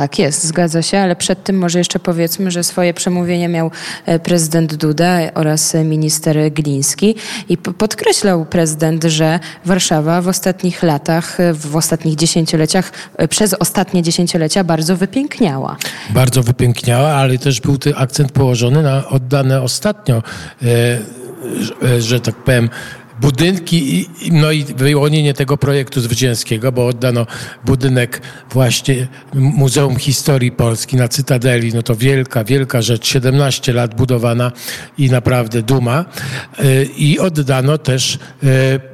Tak 0.00 0.18
jest, 0.18 0.44
zgadza 0.44 0.82
się, 0.82 0.98
ale 0.98 1.16
przed 1.16 1.44
tym 1.44 1.58
może 1.58 1.78
jeszcze 1.78 1.98
powiedzmy, 1.98 2.50
że 2.50 2.64
swoje 2.64 2.94
przemówienie 2.94 3.48
miał 3.48 3.70
e, 4.06 4.18
prezydent 4.18 4.74
Duda 4.74 5.18
oraz 5.34 5.74
minister 5.84 6.52
Gliński 6.52 7.14
i 7.48 7.56
podkreślał 7.56 8.44
prezydent, 8.44 9.04
że 9.04 9.40
Warszawa 9.64 10.22
w 10.22 10.28
ostatnich 10.28 10.82
latach, 10.82 11.40
e, 11.40 11.54
w 11.54 11.76
ostatnich 11.76 12.16
dziesięcioleciach, 12.16 12.92
e, 13.16 13.28
przez 13.28 13.54
ostatnie 13.54 14.02
dziesięciolecia 14.02 14.64
bardzo 14.64 14.96
wypiękniała. 14.96 15.76
Bardzo 16.10 16.42
wypiękniała, 16.42 17.08
ale 17.08 17.38
też 17.38 17.60
był 17.60 17.78
akcent 17.96 18.32
położony 18.32 18.82
na 18.82 19.08
oddane 19.08 19.62
ostatnio, 19.62 20.22
że 21.98 22.20
tak 22.20 22.34
powiem, 22.34 22.70
budynki, 23.20 24.08
no 24.32 24.52
i 24.52 24.64
wyłonienie 24.64 25.34
tego 25.34 25.56
projektu 25.56 26.00
zwycięskiego, 26.00 26.72
bo 26.72 26.86
oddano 26.86 27.26
budynek 27.64 28.22
właśnie 28.50 29.08
Muzeum 29.34 29.96
Historii 29.96 30.52
Polski 30.52 30.96
na 30.96 31.08
Cytadeli, 31.08 31.74
no 31.74 31.82
to 31.82 31.96
wielka, 31.96 32.44
wielka 32.44 32.82
rzecz, 32.82 33.08
17 33.08 33.72
lat 33.72 33.94
budowana 33.94 34.52
i 34.98 35.10
naprawdę 35.10 35.62
duma. 35.62 36.04
I 36.96 37.18
oddano 37.18 37.78
też, 37.78 38.18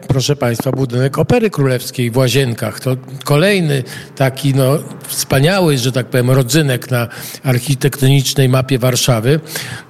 proszę 0.08 0.36
Państwa, 0.36 0.72
budynek 0.72 1.18
Opery 1.18 1.50
Królewskiej 1.50 2.10
w 2.10 2.16
Łazienkach. 2.16 2.80
To 2.80 2.96
kolejny 3.24 3.82
taki 4.16 4.54
no, 4.54 4.78
wspaniały, 5.06 5.78
że 5.78 5.92
tak 5.92 6.06
powiem, 6.06 6.30
rodzynek 6.30 6.90
na 6.90 7.08
architektonicznej 7.44 8.48
mapie 8.48 8.78
Warszawy. 8.78 9.40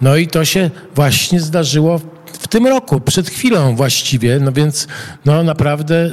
No 0.00 0.16
i 0.16 0.26
to 0.26 0.44
się 0.44 0.70
właśnie 0.94 1.40
zdarzyło 1.40 2.00
w 2.38 2.48
tym 2.48 2.66
roku, 2.66 3.00
przed 3.00 3.30
chwilą 3.30 3.76
właściwie, 3.76 4.40
no 4.40 4.52
więc 4.52 4.86
no 5.24 5.42
naprawdę 5.42 5.94
y, 5.94 6.10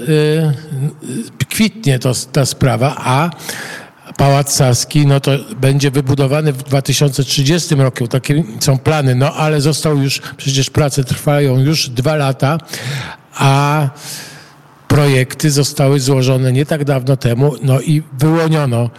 y, 1.41 1.45
kwitnie 1.49 1.99
to, 1.99 2.13
ta 2.31 2.45
sprawa, 2.45 2.95
a 2.97 3.29
Pałac 4.17 4.53
Saski, 4.53 5.07
no 5.07 5.19
to 5.19 5.31
będzie 5.61 5.91
wybudowany 5.91 6.53
w 6.53 6.63
2030 6.63 7.75
roku. 7.75 8.07
Takie 8.07 8.43
są 8.59 8.77
plany, 8.77 9.15
no 9.15 9.33
ale 9.33 9.61
został 9.61 9.97
już, 9.97 10.21
przecież 10.37 10.69
prace 10.69 11.03
trwają 11.03 11.59
już 11.59 11.89
dwa 11.89 12.15
lata, 12.15 12.57
a 13.35 13.89
projekty 14.87 15.51
zostały 15.51 15.99
złożone 15.99 16.51
nie 16.51 16.65
tak 16.65 16.83
dawno 16.85 17.17
temu, 17.17 17.55
no 17.63 17.81
i 17.81 18.03
wyłoniono, 18.19 18.89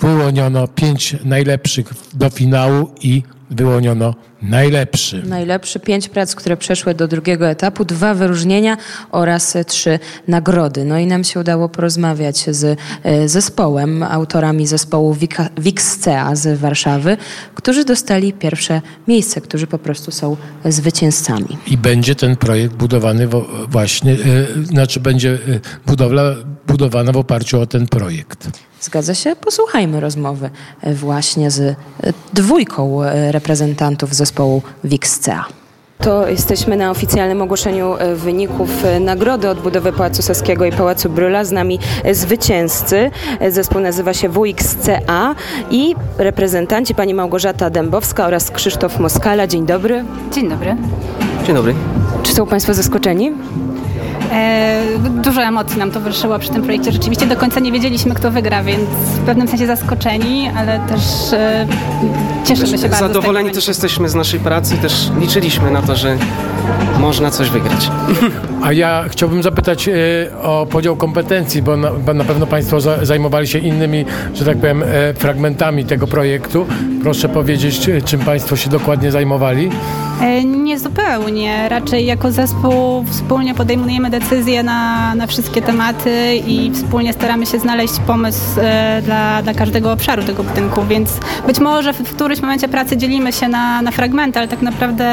wyłoniono 0.00 0.68
pięć 0.68 1.16
najlepszych 1.24 1.92
do 2.14 2.30
finału 2.30 2.94
i 3.00 3.22
wyłoniono 3.50 4.14
najlepszy. 4.42 5.22
Najlepszy, 5.26 5.80
pięć 5.80 6.08
prac, 6.08 6.34
które 6.34 6.56
przeszły 6.56 6.94
do 6.94 7.08
drugiego 7.08 7.48
etapu, 7.48 7.84
dwa 7.84 8.14
wyróżnienia 8.14 8.76
oraz 9.10 9.56
trzy 9.66 9.98
nagrody. 10.28 10.84
No 10.84 10.98
i 10.98 11.06
nam 11.06 11.24
się 11.24 11.40
udało 11.40 11.68
porozmawiać 11.68 12.44
z 12.50 12.78
e, 13.02 13.28
zespołem, 13.28 14.02
autorami 14.02 14.66
zespołu 14.66 15.16
Wixcea 15.58 16.36
z 16.36 16.58
Warszawy, 16.58 17.16
którzy 17.54 17.84
dostali 17.84 18.32
pierwsze 18.32 18.82
miejsce, 19.08 19.40
którzy 19.40 19.66
po 19.66 19.78
prostu 19.78 20.10
są 20.10 20.36
zwycięzcami. 20.64 21.58
I 21.66 21.76
będzie 21.76 22.14
ten 22.14 22.36
projekt 22.36 22.74
budowany 22.74 23.28
właśnie, 23.68 24.12
yy, 24.12 24.64
znaczy 24.64 25.00
będzie 25.00 25.32
e, 25.32 25.38
budowla 25.86 26.34
budowana 26.66 27.12
w 27.12 27.16
oparciu 27.16 27.60
o 27.60 27.66
ten 27.66 27.86
projekt. 27.86 28.69
Zgadza 28.80 29.14
się? 29.14 29.36
Posłuchajmy 29.36 30.00
rozmowy 30.00 30.50
e, 30.82 30.94
właśnie 30.94 31.50
z 31.50 31.60
e, 31.60 31.74
dwójką 32.32 33.02
e, 33.02 33.32
reprezentantów 33.32 34.14
zespołu 34.14 34.62
Wixcea. 34.84 35.44
To 35.98 36.28
jesteśmy 36.28 36.76
na 36.76 36.90
oficjalnym 36.90 37.42
ogłoszeniu 37.42 37.94
wyników 38.14 38.70
nagrody 39.00 39.48
odbudowy 39.48 39.92
Pałacu 39.92 40.22
Saskiego 40.22 40.64
i 40.64 40.72
Pałacu 40.72 41.08
Bryla. 41.10 41.44
Z 41.44 41.52
nami 41.52 41.78
zwycięzcy. 42.12 43.10
Zespół 43.50 43.80
nazywa 43.80 44.14
się 44.14 44.28
WXCA 44.28 45.34
i 45.70 45.94
reprezentanci 46.18 46.94
pani 46.94 47.14
Małgorzata 47.14 47.70
Dębowska 47.70 48.26
oraz 48.26 48.50
Krzysztof 48.50 48.98
Moskala. 48.98 49.46
Dzień 49.46 49.66
dobry. 49.66 50.04
Dzień 50.32 50.48
dobry. 50.48 50.76
Dzień 51.46 51.54
dobry. 51.54 51.74
Czy 52.22 52.32
są 52.32 52.46
państwo 52.46 52.74
zaskoczeni? 52.74 53.32
E, 54.32 54.82
dużo 55.22 55.42
emocji 55.42 55.78
nam 55.78 55.90
towarzyszyło 55.90 56.38
przy 56.38 56.50
tym 56.50 56.62
projekcie. 56.62 56.92
Rzeczywiście 56.92 57.26
do 57.26 57.36
końca 57.36 57.60
nie 57.60 57.72
wiedzieliśmy, 57.72 58.14
kto 58.14 58.30
wygra, 58.30 58.62
więc 58.62 58.88
w 58.90 59.18
pewnym 59.18 59.48
sensie 59.48 59.66
zaskoczeni, 59.66 60.50
ale 60.56 60.80
też 60.80 61.32
e, 61.32 61.66
cieszymy 62.44 62.78
się 62.78 62.88
bardzo. 62.88 63.08
Zadowoleni 63.08 63.50
też 63.50 63.68
jesteśmy 63.68 64.08
z 64.08 64.14
naszej 64.14 64.40
pracy, 64.40 64.76
też 64.78 65.10
liczyliśmy 65.20 65.70
na 65.70 65.82
to, 65.82 65.96
że 65.96 66.16
można 67.00 67.30
coś 67.30 67.50
wygrać. 67.50 67.90
A 68.64 68.72
ja 68.72 69.04
chciałbym 69.08 69.42
zapytać 69.42 69.88
e, 69.88 69.92
o 70.42 70.66
podział 70.66 70.96
kompetencji, 70.96 71.62
bo 71.62 71.76
na, 71.76 71.90
bo 71.90 72.14
na 72.14 72.24
pewno 72.24 72.46
Państwo 72.46 72.80
za, 72.80 73.04
zajmowali 73.04 73.48
się 73.48 73.58
innymi, 73.58 74.04
że 74.34 74.44
tak 74.44 74.56
powiem, 74.56 74.82
e, 74.82 75.14
fragmentami 75.14 75.84
tego 75.84 76.06
projektu. 76.06 76.66
Proszę 77.02 77.28
powiedzieć, 77.28 77.90
czym 78.04 78.20
Państwo 78.20 78.56
się 78.56 78.70
dokładnie 78.70 79.10
zajmowali? 79.10 79.70
E, 80.20 80.44
nie 80.44 80.78
zupełnie. 80.78 81.68
Raczej 81.68 82.06
jako 82.06 82.32
zespół 82.32 83.04
wspólnie 83.10 83.54
podejmujemy 83.54 84.10
decyzje 84.10 84.62
na, 84.62 85.14
na 85.14 85.26
wszystkie 85.26 85.62
tematy 85.62 86.36
i 86.46 86.70
wspólnie 86.74 87.12
staramy 87.12 87.46
się 87.46 87.58
znaleźć 87.58 87.94
pomysł 88.06 88.60
e, 88.60 89.02
dla, 89.04 89.42
dla 89.42 89.54
każdego 89.54 89.92
obszaru 89.92 90.22
tego 90.22 90.42
budynku, 90.42 90.84
więc 90.84 91.10
być 91.46 91.58
może 91.58 91.92
w 91.92 92.14
którymś 92.14 92.40
momencie 92.40 92.68
pracy 92.68 92.96
dzielimy 92.96 93.32
się 93.32 93.48
na, 93.48 93.82
na 93.82 93.90
fragmenty, 93.90 94.38
ale 94.38 94.48
tak 94.48 94.62
naprawdę 94.62 95.04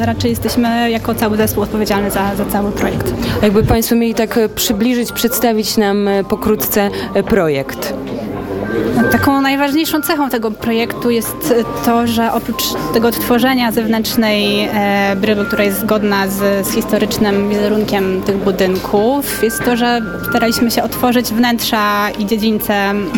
raczej 0.00 0.30
jesteśmy 0.30 0.90
jako 0.90 1.14
cały 1.14 1.36
zespół 1.36 1.62
odpowiedzialny 1.62 2.10
za, 2.10 2.36
za 2.36 2.44
cały 2.44 2.72
projekt. 2.72 3.14
Jakby 3.42 3.62
Państwo 3.62 3.94
mieli 3.94 4.14
tak 4.14 4.38
przybliżyć, 4.54 5.12
przedstawić 5.12 5.76
nam 5.76 6.08
pokrótce 6.28 6.90
projekt. 7.28 7.94
Taką 9.12 9.40
najważniejszą 9.40 10.02
cechą 10.02 10.30
tego 10.30 10.50
projektu 10.50 11.10
jest 11.10 11.54
to, 11.84 12.06
że 12.06 12.32
oprócz 12.32 12.62
tego 12.92 13.08
odtworzenia 13.08 13.72
zewnętrznej 13.72 14.68
e, 14.72 15.16
bryły, 15.16 15.46
która 15.46 15.64
jest 15.64 15.80
zgodna 15.80 16.28
z, 16.28 16.66
z, 16.66 16.74
historycznym 16.74 17.48
wizerunkiem 17.48 18.22
tych 18.22 18.36
budynków, 18.36 19.42
jest 19.42 19.64
to, 19.64 19.76
że 19.76 20.00
staraliśmy 20.28 20.70
się 20.70 20.82
otworzyć 20.82 21.26
wnętrza 21.26 22.10
i 22.18 22.26
dziedzińce 22.26 22.74
mm, 22.74 23.12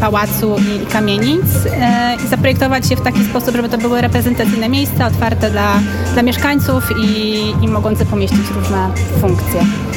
pałacu 0.00 0.56
i, 0.58 0.82
i 0.82 0.86
kamienic 0.86 1.44
e, 1.80 2.16
i 2.24 2.28
zaprojektować 2.28 2.90
je 2.90 2.96
w 2.96 3.00
taki 3.00 3.24
sposób, 3.24 3.56
żeby 3.56 3.68
to 3.68 3.78
były 3.78 4.00
reprezentacyjne 4.00 4.68
miejsca, 4.68 5.06
otwarte 5.06 5.50
dla, 5.50 5.80
dla 6.12 6.22
mieszkańców 6.22 6.84
i, 7.00 7.40
i 7.62 7.68
mogące 7.68 8.06
pomieścić 8.06 8.50
różne 8.56 8.88
funkcje. 9.20 9.87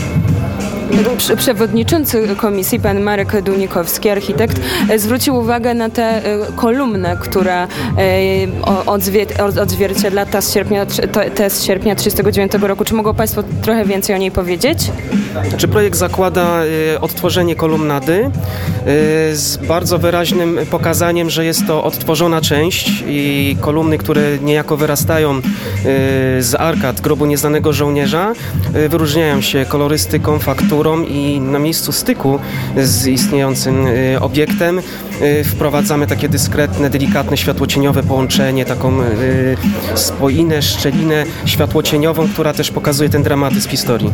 Przewodniczący 1.37 2.35
komisji, 2.35 2.79
pan 2.79 3.01
Marek 3.01 3.41
Dunikowski, 3.41 4.09
architekt, 4.09 4.61
e, 4.89 4.99
zwrócił 4.99 5.35
uwagę 5.35 5.73
na 5.73 5.89
tę 5.89 6.03
e, 6.03 6.21
kolumnę, 6.55 7.17
która 7.19 7.67
e, 7.97 9.61
odzwierciedla 9.61 10.25
ta 10.25 10.41
z 10.41 10.53
sierpnia, 10.53 10.85
te 11.35 11.49
z 11.49 11.63
sierpnia 11.63 11.95
1939 11.95 12.69
roku. 12.69 12.85
Czy 12.85 12.93
mogą 12.93 13.13
Państwo 13.13 13.43
trochę 13.61 13.85
więcej 13.85 14.15
o 14.15 14.17
niej 14.17 14.31
powiedzieć? 14.31 14.91
Czy 15.57 15.67
projekt 15.67 15.97
zakłada 15.97 16.61
odtworzenie 17.01 17.55
kolumnady 17.55 18.31
z 19.33 19.57
bardzo 19.67 19.97
wyraźnym 19.97 20.59
pokazaniem, 20.71 21.29
że 21.29 21.45
jest 21.45 21.67
to 21.67 21.83
odtworzona 21.83 22.41
część 22.41 23.03
i 23.07 23.57
kolumny, 23.61 23.97
które 23.97 24.21
niejako 24.41 24.77
wyrastają 24.77 25.41
z 26.39 26.55
arkad 26.59 27.01
grobu 27.01 27.25
nieznanego 27.25 27.73
żołnierza, 27.73 28.33
wyróżniają 28.89 29.41
się 29.41 29.65
kolorystyką, 29.65 30.39
fakturą, 30.39 30.80
i 31.07 31.39
na 31.39 31.59
miejscu 31.59 31.91
styku 31.91 32.39
z 32.77 33.07
istniejącym 33.07 33.87
y, 33.87 34.17
obiektem 34.21 34.79
y, 35.21 35.43
wprowadzamy 35.43 36.07
takie 36.07 36.29
dyskretne, 36.29 36.89
delikatne 36.89 37.37
światłocieniowe 37.37 38.03
połączenie, 38.03 38.65
taką 38.65 39.01
y, 39.01 39.57
spoinę, 39.95 40.61
szczelinę 40.61 41.23
światłocieniową, 41.45 42.27
która 42.27 42.53
też 42.53 42.71
pokazuje 42.71 43.09
ten 43.09 43.23
dramatyzm 43.23 43.69
historii. 43.69 44.11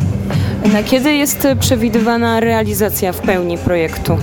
Na 0.74 0.84
kiedy 0.84 1.14
jest 1.14 1.48
przewidywana 1.60 2.40
realizacja 2.40 3.14
w 3.14 3.20
pełni 3.22 3.58
projektu? 3.58 4.18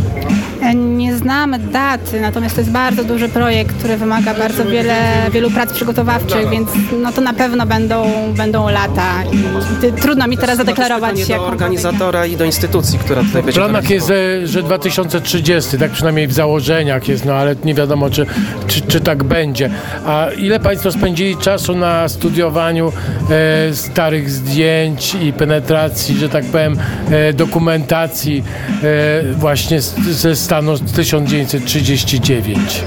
Nie 1.15 1.19
znamy 1.19 1.59
daty, 1.59 2.21
natomiast 2.21 2.55
to 2.55 2.61
jest 2.61 2.71
bardzo 2.71 3.05
duży 3.05 3.29
projekt, 3.29 3.77
który 3.77 3.97
wymaga 3.97 4.35
bardzo 4.35 4.65
wiele, 4.65 4.95
wielu 5.33 5.51
prac 5.51 5.73
przygotowawczych, 5.73 6.51
więc 6.51 6.69
no 7.03 7.13
to 7.13 7.21
na 7.21 7.33
pewno 7.33 7.67
będą, 7.67 8.05
będą 8.37 8.69
lata 8.71 9.25
i 9.33 9.93
trudno 9.93 10.27
mi 10.29 10.39
teraz 10.39 10.57
zadeklarować 10.57 11.21
się. 11.21 11.35
do 11.35 11.47
organizatora 11.47 12.27
i 12.27 12.37
do 12.37 12.45
instytucji, 12.45 12.99
która 12.99 13.23
tutaj 13.23 13.43
będzie. 13.43 13.61
W 13.61 13.65
planach 13.65 13.91
jest, 13.91 14.13
że 14.45 14.63
2030, 14.63 15.79
tak 15.79 15.91
przynajmniej 15.91 16.27
w 16.27 16.33
założeniach 16.33 17.09
jest, 17.09 17.25
no 17.25 17.35
ale 17.35 17.57
nie 17.65 17.75
wiadomo, 17.75 18.11
czy, 18.11 18.27
czy, 18.67 18.81
czy 18.81 19.01
tak 19.01 19.25
będzie. 19.25 19.71
A 20.07 20.27
ile 20.39 20.61
Państwo 20.61 20.93
spędzili 20.93 21.37
czasu 21.37 21.75
na 21.75 22.09
studiowaniu 22.09 22.93
e, 23.31 23.75
starych 23.75 24.31
zdjęć 24.31 25.15
i 25.15 25.33
penetracji, 25.33 26.19
że 26.19 26.29
tak 26.29 26.45
powiem, 26.45 26.77
e, 27.11 27.33
dokumentacji 27.33 28.45
e, 28.83 29.23
właśnie 29.33 29.81
ze 30.11 30.37
stanu 30.37 30.75
1939? 31.05 32.83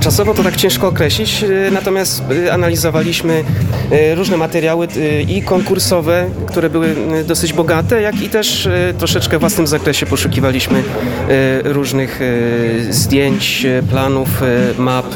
Czasowo 0.00 0.34
to 0.34 0.42
tak 0.42 0.56
ciężko 0.56 0.88
określić, 0.88 1.42
y, 1.42 1.70
natomiast 1.72 2.22
y, 2.30 2.52
analizowaliśmy 2.52 3.44
y, 3.92 4.14
różne 4.14 4.36
materiały 4.36 4.88
i 5.28 5.42
konkursowe, 5.42 6.26
które 6.46 6.70
były 6.70 6.96
dosyć 7.24 7.52
bogate, 7.52 8.02
jak 8.02 8.22
i 8.22 8.28
też 8.28 8.68
troszeczkę 8.98 9.36
w 9.36 9.40
własnym 9.40 9.66
zakresie 9.66 10.06
poszukiwaliśmy 10.06 10.82
różnych 11.64 12.20
zdjęć, 12.90 13.66
planów, 13.90 14.28
map. 14.78 15.06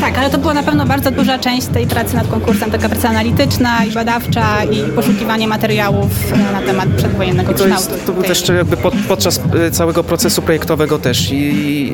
Tak, 0.00 0.18
ale 0.18 0.30
to 0.30 0.38
była 0.38 0.54
na 0.54 0.62
pewno 0.62 0.86
bardzo 0.86 1.10
duża 1.10 1.38
część 1.38 1.66
tej 1.66 1.86
pracy 1.86 2.16
nad 2.16 2.28
konkursem, 2.28 2.70
taka 2.70 2.88
praca 2.88 3.08
analityczna 3.08 3.84
i 3.84 3.90
badawcza 3.90 4.64
i 4.64 4.92
poszukiwanie 4.92 5.48
materiałów 5.48 6.10
na 6.52 6.62
temat 6.62 6.88
przedwojennego 6.88 7.52
to 7.52 7.64
kształtu. 7.64 7.92
Jest, 7.92 8.06
to 8.06 8.12
był 8.12 8.22
też 8.22 8.48
jakby 8.48 8.76
pod, 8.76 8.94
podczas 9.08 9.40
całego 9.72 10.04
procesu 10.04 10.42
projektowego 10.42 10.98
też 10.98 11.30
i, 11.32 11.36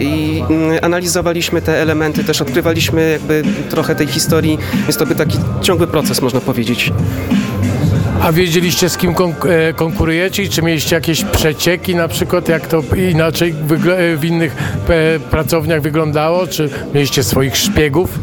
i 0.02 0.42
analizowaliśmy 0.82 1.62
te 1.62 1.82
elementy, 1.82 2.24
też 2.24 2.42
odkrywaliśmy 2.42 3.10
jakby 3.10 3.42
trochę 3.70 3.94
tej 3.94 4.06
historii. 4.06 4.58
Jest 4.86 4.98
to 4.98 5.06
by 5.06 5.14
taki 5.14 5.38
ciągły 5.62 5.86
proces, 5.86 6.22
można 6.22 6.40
powiedzieć. 6.40 6.92
A 8.22 8.32
wiedzieliście 8.32 8.88
z 8.88 8.96
kim 8.96 9.10
e, 9.10 9.72
konkurujecie 9.72 10.48
czy 10.48 10.62
mieliście 10.62 10.96
jakieś 10.96 11.24
przecieki 11.24 11.94
na 11.94 12.08
przykład, 12.08 12.48
jak 12.48 12.66
to 12.66 12.82
inaczej 13.10 13.54
w 14.16 14.24
innych 14.24 14.56
pracowniach 15.30 15.82
wyglądało? 15.82 16.46
Czy 16.46 16.70
mieliście 16.94 17.24
swoich 17.24 17.56
szpiegów? 17.56 18.18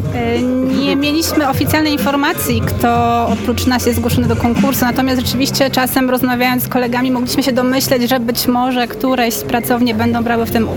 Nie 0.80 0.96
mieliśmy 0.96 1.50
oficjalnej 1.50 1.94
informacji, 1.94 2.62
kto 2.62 3.22
oprócz 3.28 3.66
nas 3.66 3.86
jest 3.86 3.98
zgłoszony 4.00 4.28
do 4.28 4.36
konkursu, 4.36 4.86
natomiast 4.86 5.22
rzeczywiście 5.22 5.70
czasem 5.70 6.10
rozmawiając 6.10 6.64
z 6.64 6.68
kolegami 6.68 7.12
mogliśmy 7.12 7.44
się 7.44 7.52
domyśleć, 7.52 8.10
że 8.10 8.20
być 8.20 8.48
może 8.48 8.88
któreś 8.88 9.34
z 9.34 9.44
pracowni 9.44 9.94
będą 9.94 10.24
brały 10.24 10.46
w 10.46 10.52
tym, 10.52 10.68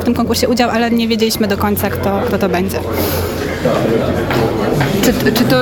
w 0.00 0.04
tym 0.04 0.14
konkursie 0.14 0.48
udział, 0.48 0.70
ale 0.70 0.90
nie 0.90 1.08
wiedzieliśmy 1.08 1.48
do 1.48 1.56
końca, 1.56 1.90
kto, 1.90 2.20
kto 2.26 2.38
to 2.38 2.48
będzie. 2.48 2.80
Czy, 5.02 5.32
czy, 5.32 5.44
to, 5.44 5.56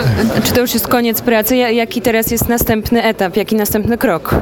czy 0.45 0.53
to 0.53 0.61
już 0.61 0.75
jest 0.75 0.89
koniec 0.89 1.21
pracy? 1.21 1.57
Jaki 1.57 2.03
teraz 2.03 2.31
jest 2.31 2.49
następny 2.49 3.03
etap? 3.03 3.37
Jaki 3.37 3.57
następny 3.57 3.99
krok? 3.99 4.35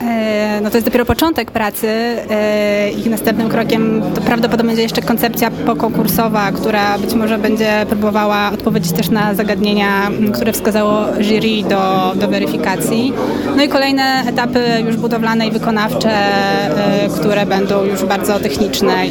E, 0.00 0.60
no 0.62 0.70
to 0.70 0.76
jest 0.76 0.86
dopiero 0.86 1.04
początek 1.04 1.50
pracy. 1.50 1.88
E, 2.30 2.90
ich 2.90 3.06
następnym 3.10 3.48
krokiem 3.48 4.02
to 4.14 4.20
prawdopodobnie 4.20 4.66
będzie 4.70 4.82
jeszcze 4.82 5.02
koncepcja 5.02 5.50
pokonkursowa, 5.50 6.52
która 6.52 6.98
być 6.98 7.14
może 7.14 7.38
będzie 7.38 7.86
próbowała 7.88 8.50
odpowiedzieć 8.54 8.92
też 8.92 9.10
na 9.10 9.34
zagadnienia, 9.34 10.10
które 10.34 10.52
wskazało 10.52 11.04
jury 11.20 11.68
do, 11.68 12.12
do 12.20 12.28
weryfikacji. 12.28 13.12
No 13.56 13.62
i 13.62 13.68
kolejne 13.68 14.22
etapy 14.26 14.60
już 14.86 14.96
budowlane 14.96 15.46
i 15.46 15.50
wykonawcze, 15.50 16.10
e, 16.10 17.08
które 17.20 17.46
będą 17.46 17.84
już 17.84 18.04
bardzo 18.04 18.40
techniczne 18.40 19.06
i, 19.06 19.10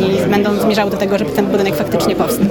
i 0.00 0.30
będą 0.30 0.54
zmierzały 0.54 0.90
do 0.90 0.96
tego, 0.96 1.18
żeby 1.18 1.30
ten 1.30 1.46
budynek 1.46 1.76
faktycznie 1.76 2.16
powstał. 2.16 2.46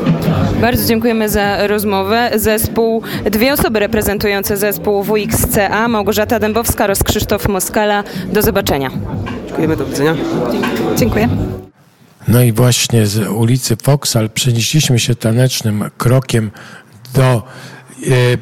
Bardzo 0.61 0.87
dziękujemy 0.87 1.29
za 1.29 1.67
rozmowę. 1.67 2.31
Zespół, 2.35 3.01
dwie 3.25 3.53
osoby 3.53 3.79
reprezentujące 3.79 4.57
zespół 4.57 5.03
WXCA, 5.03 5.87
Małgorzata 5.87 6.39
Dębowska 6.39 6.83
oraz 6.83 7.03
Krzysztof 7.03 7.47
Moskala. 7.53 8.03
Do 8.33 8.41
zobaczenia. 8.41 8.89
Dziękujemy, 9.47 9.75
do 9.75 9.85
widzenia. 9.85 10.15
Dziękuję. 10.97 11.29
No 12.27 12.41
i 12.41 12.51
właśnie 12.51 13.07
z 13.07 13.27
ulicy 13.27 13.75
Foksal 13.75 14.29
przenieśliśmy 14.29 14.99
się 14.99 15.15
tanecznym 15.15 15.89
krokiem 15.97 16.51
do 17.13 17.43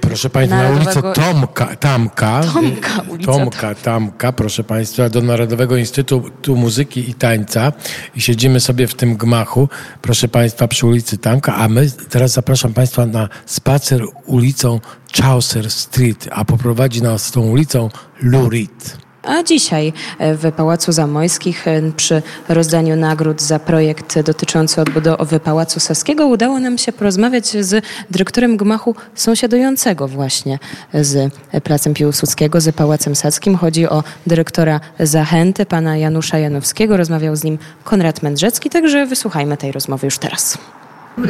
proszę 0.01 0.29
Państwa, 0.29 0.63
na 0.63 0.69
ulicę 0.69 1.01
Tomka, 1.13 1.75
Tamka, 1.75 2.41
Tomka, 2.53 3.01
ulica 3.09 3.31
Tomka, 3.31 3.75
Tamka, 3.75 4.31
proszę 4.31 4.63
Państwa, 4.63 5.09
do 5.09 5.21
Narodowego 5.21 5.77
Instytutu 5.77 6.55
Muzyki 6.55 7.09
i 7.09 7.13
Tańca. 7.13 7.73
I 8.15 8.21
siedzimy 8.21 8.59
sobie 8.59 8.87
w 8.87 8.95
tym 8.95 9.17
gmachu, 9.17 9.69
proszę 10.01 10.27
Państwa, 10.27 10.67
przy 10.67 10.87
ulicy 10.87 11.17
Tamka, 11.17 11.55
a 11.55 11.67
my 11.67 11.91
teraz 12.09 12.31
zapraszam 12.31 12.73
Państwa 12.73 13.05
na 13.05 13.29
spacer 13.45 14.01
ulicą 14.25 14.79
Chaucer 15.21 15.71
Street, 15.71 16.27
a 16.31 16.45
poprowadzi 16.45 17.01
nas 17.01 17.31
tą 17.31 17.41
ulicą 17.41 17.89
Lurid. 18.21 18.97
A 19.23 19.43
dzisiaj 19.43 19.93
e, 20.19 20.35
w 20.35 20.51
Pałacu 20.51 20.91
Zamojskich 20.91 21.67
e, 21.67 21.81
przy 21.97 22.21
rozdaniu 22.49 22.95
nagród 22.95 23.41
za 23.41 23.59
projekt 23.59 24.19
dotyczący 24.19 24.81
odbudowy 24.81 25.39
Pałacu 25.39 25.79
Saskiego 25.79 26.27
udało 26.27 26.59
nam 26.59 26.77
się 26.77 26.91
porozmawiać 26.91 27.47
z 27.47 27.85
dyrektorem 28.09 28.57
gmachu 28.57 28.95
sąsiadującego 29.15 30.07
właśnie 30.07 30.59
z 30.93 31.33
Placem 31.63 31.93
Piłsudskiego, 31.93 32.61
z 32.61 32.75
Pałacem 32.75 33.15
Saskim. 33.15 33.55
Chodzi 33.55 33.89
o 33.89 34.03
dyrektora 34.27 34.79
Zachęty, 34.99 35.65
pana 35.65 35.97
Janusza 35.97 36.37
Janowskiego. 36.37 36.97
Rozmawiał 36.97 37.35
z 37.35 37.43
nim 37.43 37.57
Konrad 37.83 38.23
Mędrzecki, 38.23 38.69
także 38.69 39.05
wysłuchajmy 39.05 39.57
tej 39.57 39.71
rozmowy 39.71 40.07
już 40.07 40.17
teraz. 40.17 40.57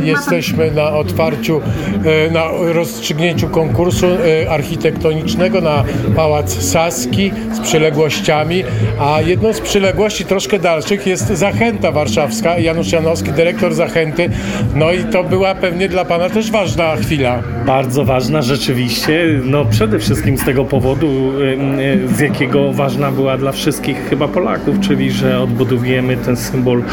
Jesteśmy 0.04 0.72
na 0.72 0.92
otwarciu, 0.92 1.62
e, 2.06 2.32
na 2.32 2.44
rozstrzygnięciu 2.74 3.50
konkursu 3.50 4.06
e, 4.06 4.52
architektonicznego 4.52 5.62
na 5.62 5.84
Pałac 6.16 6.64
Saski 6.64 7.32
z 7.54 7.60
przyległościami, 7.60 8.64
a 9.00 9.22
jedną 9.22 9.54
z 9.54 9.62
przyległości 9.62 10.26
troszkę 10.26 10.60
dalszych 10.60 11.08
jest 11.08 11.28
Zachęta 11.28 11.92
Warszawska. 11.92 12.60
Janusz 12.60 12.92
Janowski, 12.92 13.32
dyrektor 13.32 13.74
Zachęty. 13.74 14.30
No 14.76 14.92
i 14.92 15.04
to 15.04 15.24
była 15.24 15.56
pewnie 15.56 15.90
dla 15.90 16.06
Pana 16.06 16.30
też 16.30 16.52
ważna 16.52 16.96
chwila. 16.96 17.44
Bardzo 17.66 18.06
ważna, 18.06 18.42
rzeczywiście. 18.42 19.26
No 19.44 19.66
przede 19.66 20.00
wszystkim 20.00 20.38
z 20.38 20.46
tego 20.46 20.66
powodu, 20.66 21.08
e, 21.08 22.16
z 22.16 22.20
jakiego 22.20 22.74
ważna 22.74 23.12
była 23.12 23.38
dla 23.38 23.52
wszystkich 23.52 24.10
chyba 24.10 24.28
Polaków, 24.28 24.80
czyli 24.80 25.12
że 25.12 25.40
odbudowujemy 25.40 26.18
ten 26.18 26.38
symbol 26.38 26.84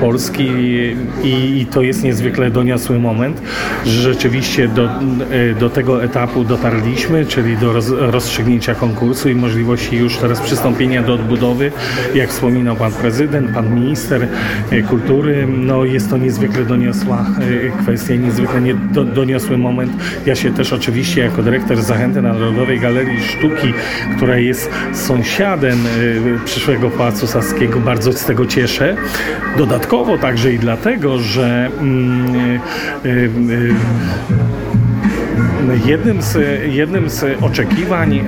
Polski 0.00 0.50
i 1.24 1.55
i 1.56 1.66
to 1.66 1.82
jest 1.82 2.04
niezwykle 2.04 2.50
doniosły 2.50 2.98
moment, 2.98 3.42
że 3.86 4.02
rzeczywiście 4.12 4.68
do, 4.68 4.84
e, 4.84 5.54
do 5.60 5.70
tego 5.70 6.04
etapu 6.04 6.44
dotarliśmy, 6.44 7.26
czyli 7.26 7.56
do 7.56 7.72
roz, 7.72 7.90
rozstrzygnięcia 7.90 8.74
konkursu 8.74 9.28
i 9.28 9.34
możliwości 9.34 9.96
już 9.96 10.16
teraz 10.16 10.40
przystąpienia 10.40 11.02
do 11.02 11.14
odbudowy. 11.14 11.72
Jak 12.14 12.30
wspominał 12.30 12.76
pan 12.76 12.92
prezydent, 12.92 13.50
pan 13.50 13.74
minister 13.74 14.28
e, 14.70 14.82
kultury, 14.82 15.46
no 15.58 15.84
jest 15.84 16.10
to 16.10 16.16
niezwykle 16.16 16.64
doniosła 16.64 17.26
e, 17.76 17.82
kwestia, 17.82 18.14
niezwykle 18.14 18.60
nie, 18.60 18.74
do, 18.74 19.04
doniosły 19.04 19.58
moment. 19.58 19.92
Ja 20.26 20.34
się 20.34 20.52
też 20.54 20.72
oczywiście 20.72 21.20
jako 21.20 21.42
dyrektor 21.42 21.82
Zachęty 21.82 22.22
Narodowej 22.22 22.80
Galerii 22.80 23.22
Sztuki, 23.22 23.72
która 24.16 24.36
jest 24.36 24.70
sąsiadem 24.92 25.78
przyszłego 26.44 26.90
Pałacu 26.90 27.26
Saskiego, 27.26 27.80
bardzo 27.80 28.12
z 28.12 28.24
tego 28.24 28.46
cieszę. 28.46 28.96
Dodatkowo 29.58 30.18
także 30.18 30.52
i 30.52 30.58
dlatego, 30.58 31.18
że 31.18 31.35
że 31.36 31.70
mm, 31.80 32.34
y, 32.34 32.60
y, 33.04 33.08
y, 33.08 33.74
jednym 35.86 36.22
z, 36.22 36.38
jednym 36.74 37.10
z 37.10 37.24
oczekiwań 37.42 38.20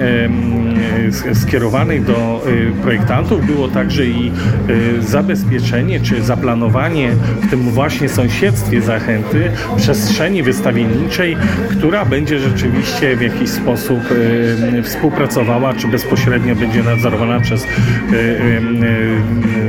skierowanych 1.35 2.05
do 2.05 2.47
projektantów 2.83 3.47
było 3.47 3.69
także 3.69 4.07
i 4.07 4.33
zabezpieczenie 5.01 6.01
czy 6.01 6.23
zaplanowanie 6.23 7.11
w 7.43 7.51
tym 7.51 7.61
właśnie 7.61 8.09
sąsiedztwie 8.09 8.83
zachęty 8.83 9.51
przestrzeni 9.77 10.43
wystawienniczej, 10.43 11.37
która 11.71 12.05
będzie 12.05 12.39
rzeczywiście 12.39 13.17
w 13.17 13.21
jakiś 13.21 13.51
sposób 13.51 14.01
współpracowała 14.83 15.75
czy 15.75 15.89
bezpośrednio 15.89 16.55
będzie 16.55 16.83
nadzorowana 16.83 17.41
przez 17.41 17.67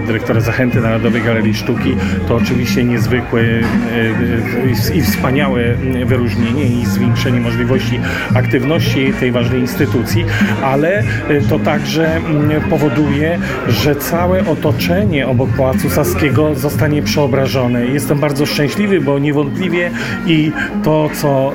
dyrektora 0.07 0.39
Zachęty 0.39 0.81
Narodowej 0.81 1.21
Galerii 1.21 1.53
Sztuki. 1.53 1.95
To 2.27 2.35
oczywiście 2.35 2.83
niezwykłe 2.83 3.41
i 4.95 5.01
wspaniałe 5.01 5.63
wyróżnienie 6.05 6.65
i 6.65 6.85
zwiększenie 6.85 7.39
możliwości 7.39 7.99
aktywności 8.35 9.13
tej 9.19 9.31
ważnej 9.31 9.61
instytucji, 9.61 10.25
ale 10.63 11.03
to 11.49 11.59
także 11.59 12.21
powoduje, 12.69 13.39
że 13.67 13.95
całe 13.95 14.47
otoczenie 14.47 15.27
obok 15.27 15.49
Pałacu 15.49 15.89
Saskiego 15.89 16.55
zostanie 16.55 17.01
przeobrażone. 17.01 17.85
Jestem 17.85 18.19
bardzo 18.19 18.45
szczęśliwy, 18.45 19.01
bo 19.01 19.19
niewątpliwie 19.19 19.91
i 20.25 20.51
to, 20.83 21.09
co 21.13 21.53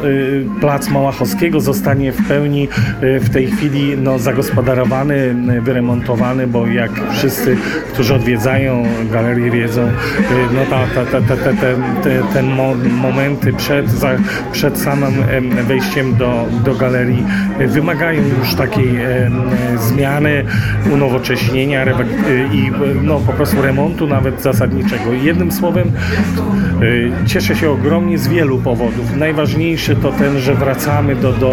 Plac 0.60 0.88
Małachowskiego 0.88 1.60
zostanie 1.60 2.12
w 2.12 2.28
pełni 2.28 2.68
w 3.00 3.30
tej 3.32 3.46
chwili 3.46 3.96
no, 3.96 4.18
zagospodarowany, 4.18 5.34
wyremontowany, 5.60 6.46
bo 6.46 6.66
jak 6.66 6.90
wszyscy, 7.12 7.56
którzy 7.92 8.14
odwiedzają 8.14 8.82
galerię 9.12 9.50
wiedzą, 9.50 9.90
no 10.54 10.60
ta, 10.70 11.04
ta, 11.04 11.20
ta, 11.20 11.36
te, 12.02 12.22
te 12.32 12.42
momenty 13.02 13.52
przed, 13.52 13.90
za, 13.90 14.10
przed 14.52 14.78
samym 14.78 15.14
wejściem 15.66 16.16
do, 16.16 16.46
do 16.64 16.74
galerii 16.74 17.24
wymagają 17.58 18.22
już 18.38 18.54
takiej 18.54 18.88
zmiany, 19.76 20.44
unowocześnienia 20.92 21.84
i 22.52 22.70
no, 23.02 23.20
po 23.20 23.32
prostu 23.32 23.62
remontu 23.62 24.06
nawet 24.06 24.42
zasadniczego. 24.42 25.12
Jednym 25.12 25.52
słowem 25.52 25.92
e, 27.22 27.26
cieszę 27.26 27.56
się 27.56 27.70
ogromnie 27.70 28.18
z 28.18 28.28
wielu 28.28 28.58
powodów. 28.58 29.16
Najważniejszy 29.16 29.96
to 29.96 30.12
ten, 30.12 30.38
że 30.38 30.54
wracamy 30.54 31.16
do, 31.16 31.32
do, 31.32 31.52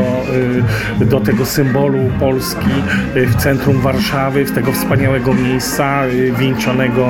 e, 1.02 1.06
do 1.06 1.20
tego 1.20 1.46
symbolu 1.46 2.00
Polski 2.20 2.72
e, 3.16 3.26
w 3.26 3.36
centrum 3.36 3.82
Warszawy, 3.82 4.46
w 4.46 4.52
tego 4.52 4.72
wspaniałego 4.72 5.34
miejsca 5.34 6.02
wieńczonego 6.40 7.10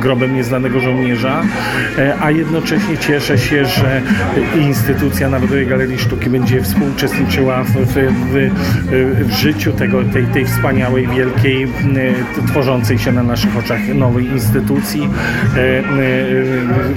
grobem 0.00 0.34
nieznanego 0.36 0.80
żołnierza, 0.80 1.42
a 2.20 2.30
jednocześnie 2.30 2.98
cieszę 2.98 3.38
się, 3.38 3.64
że 3.64 4.02
instytucja 4.60 5.28
Narodowej 5.28 5.66
Galerii 5.66 5.98
Sztuki 5.98 6.30
będzie 6.30 6.62
współuczestniczyła 6.62 7.64
w, 7.64 7.70
w, 7.70 7.94
w, 8.32 8.50
w 9.28 9.32
życiu 9.32 9.72
tego, 9.72 10.04
tej, 10.12 10.24
tej 10.26 10.44
wspaniałej, 10.44 11.08
wielkiej, 11.08 11.66
tworzącej 12.48 12.98
się 12.98 13.12
na 13.12 13.22
naszych 13.22 13.56
oczach 13.56 13.88
nowej 13.94 14.26
instytucji, 14.26 15.08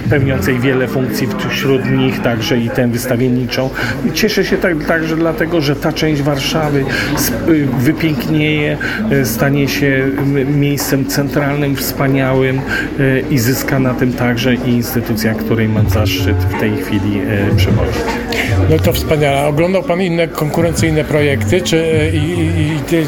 pełniącej 0.10 0.60
wiele 0.60 0.88
funkcji, 0.88 1.28
wśród 1.50 1.92
nich 1.92 2.22
także 2.22 2.58
i 2.58 2.70
tę 2.70 2.88
wystawienniczą. 2.88 3.70
Cieszę 4.14 4.46
się 4.46 4.58
tak, 4.58 4.84
także 4.84 5.16
dlatego, 5.16 5.62
że 5.62 5.76
ta 5.76 5.94
część 5.94 6.22
Warszawy 6.22 6.86
wypięknieje, 7.80 8.78
stanie 9.24 9.68
się 9.68 10.08
miejscem 10.56 11.06
centralnym, 11.06 11.76
wspaniałym 11.76 12.62
i 13.30 13.40
zyska 13.40 13.80
na 13.80 13.94
tym 13.94 14.14
także 14.14 14.56
i 14.56 14.70
instytucja, 14.70 15.34
której 15.34 15.70
mam 15.70 15.90
zaszczyt 15.90 16.38
w 16.38 16.60
tej 16.60 16.78
chwili 16.78 17.22
przewozić. 17.58 18.02
No 18.70 18.80
to 18.80 18.94
wspaniale. 18.94 19.46
Oglądał 19.48 19.84
Pan 19.84 20.02
inne 20.02 20.28
konkurencyjne 20.28 21.04
projekty, 21.04 21.62
czy 21.62 22.12
i, 22.14 22.18
i, 22.18 22.74
i 22.74 23.05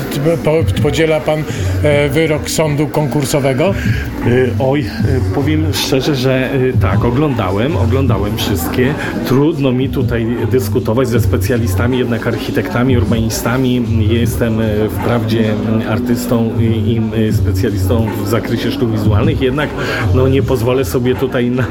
podziela 0.84 1.20
Pan 1.20 1.44
e, 1.84 2.10
wyrok 2.10 2.50
sądu 2.50 2.88
konkursowego? 2.88 3.70
E, 3.70 4.30
oj, 4.60 4.80
e, 4.80 5.34
powiem 5.36 5.74
szczerze, 5.74 6.16
że 6.16 6.50
tak, 6.82 7.06
oglądałem, 7.06 7.78
oglądałem 7.78 8.38
wszystkie. 8.38 8.94
Trudno 9.26 9.72
mi 9.72 9.90
tutaj 9.90 10.28
dyskutować 10.52 11.08
ze 11.08 11.20
specjalistami, 11.20 11.98
jednak 11.98 12.28
architektami, 12.28 12.98
urbanistami. 12.98 13.86
Jestem 14.10 14.60
wprawdzie 14.90 15.54
artystą 15.90 16.50
i 16.60 17.02
specjalistą 17.32 18.08
w 18.26 18.28
zakresie 18.28 18.72
sztuk 18.72 18.92
wizualnych, 18.92 19.42
jednak 19.42 19.70
no, 20.16 20.28
nie 20.28 20.44
pozwolę 20.44 20.86
sobie 20.86 21.16
tutaj 21.16 21.52
na, 21.52 21.66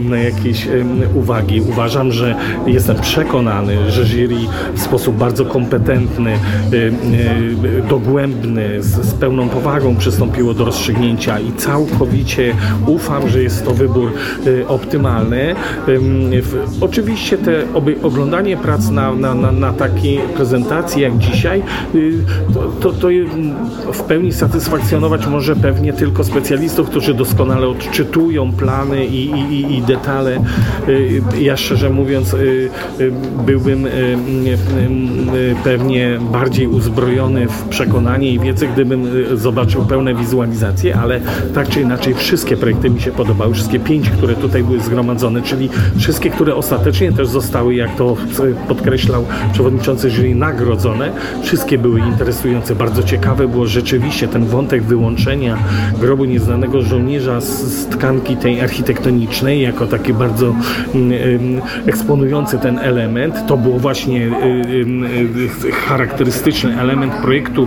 na 0.00 0.18
jakieś 0.18 0.68
uwagi. 1.14 1.60
Uważam, 1.60 2.12
że 2.12 2.34
jestem 2.66 2.96
przekonany, 2.96 3.90
że 3.90 4.04
jury 4.04 4.36
w 4.74 4.80
sposób 4.80 5.16
bardzo 5.16 5.44
kompetentny, 5.44 6.38
dogłębny, 7.88 8.82
z, 8.82 8.86
z 8.86 9.14
pełną 9.14 9.48
powagą 9.48 9.96
przystąpiło 9.96 10.54
do 10.54 10.64
rozstrzygnięcia 10.64 11.40
i 11.40 11.52
całkowicie 11.52 12.54
ufam, 12.86 13.28
że 13.28 13.42
jest 13.42 13.64
to 13.64 13.74
wybór 13.74 14.12
y, 14.46 14.68
optymalny. 14.68 15.54
Oczywiście 16.80 17.38
te 17.38 17.62
oglądanie 18.02 18.56
prac 18.56 18.90
na, 18.90 19.12
na, 19.12 19.34
na, 19.34 19.52
na 19.52 19.72
takiej 19.72 20.18
prezentacji 20.18 21.02
jak 21.02 21.18
dzisiaj, 21.18 21.62
to, 22.54 22.60
to, 22.80 22.92
to 22.92 23.08
w 23.92 24.02
pełni 24.02 24.32
satysfakcjonować 24.32 25.26
może 25.26 25.56
pewnie 25.56 25.92
tylko 25.92 26.24
specjalistów, 26.24 26.90
którzy 26.90 27.14
doskonale 27.14 27.68
odczytują 27.68 28.52
plany 28.52 29.06
i, 29.06 29.30
i, 29.30 29.78
i 29.78 29.82
detale. 29.82 30.44
Ja 31.40 31.56
szczerze 31.56 31.90
mówiąc 31.90 32.36
byłbym 33.46 33.86
pewnie 35.64 36.18
bardziej 36.32 36.66
uzbrojony 36.66 37.25
w 37.48 37.68
przekonanie 37.68 38.32
i 38.32 38.40
wiedzę, 38.40 38.66
gdybym 38.66 39.06
zobaczył 39.34 39.84
pełne 39.84 40.14
wizualizacje, 40.14 40.96
ale 40.96 41.20
tak 41.54 41.68
czy 41.68 41.80
inaczej 41.80 42.14
wszystkie 42.14 42.56
projekty 42.56 42.90
mi 42.90 43.00
się 43.00 43.10
podobały, 43.10 43.54
wszystkie 43.54 43.80
pięć, 43.80 44.10
które 44.10 44.34
tutaj 44.34 44.62
były 44.62 44.80
zgromadzone, 44.80 45.42
czyli 45.42 45.68
wszystkie, 45.98 46.30
które 46.30 46.54
ostatecznie 46.54 47.12
też 47.12 47.28
zostały, 47.28 47.74
jak 47.74 47.96
to 47.96 48.16
podkreślał 48.68 49.24
przewodniczący 49.52 50.10
jury, 50.10 50.34
nagrodzone, 50.34 51.12
wszystkie 51.42 51.78
były 51.78 52.00
interesujące, 52.00 52.74
bardzo 52.74 53.02
ciekawe 53.02 53.48
było 53.48 53.66
rzeczywiście 53.66 54.28
ten 54.28 54.46
wątek 54.46 54.82
wyłączenia 54.82 55.58
grobu 56.00 56.24
nieznanego 56.24 56.82
żołnierza 56.82 57.40
z 57.40 57.86
tkanki 57.86 58.36
tej 58.36 58.60
architektonicznej, 58.60 59.62
jako 59.62 59.86
taki 59.86 60.14
bardzo 60.14 60.54
eksponujący 61.86 62.58
ten 62.58 62.78
element. 62.78 63.46
To 63.48 63.56
było 63.56 63.78
właśnie 63.78 64.26
y, 64.26 64.30
y, 65.64 65.68
y, 65.68 65.72
charakterystyczny 65.72 66.80
element 66.80 67.14
projektu, 67.22 67.64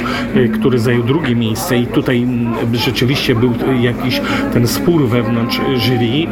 który 0.53 0.79
zajął 0.79 1.03
drugie 1.03 1.35
miejsce 1.35 1.77
i 1.77 1.87
tutaj 1.87 2.27
rzeczywiście 2.73 3.35
był 3.35 3.53
jakiś 3.81 4.21
ten 4.53 4.67
spór 4.67 5.07
wewnątrz 5.07 5.61
jury. 5.77 6.27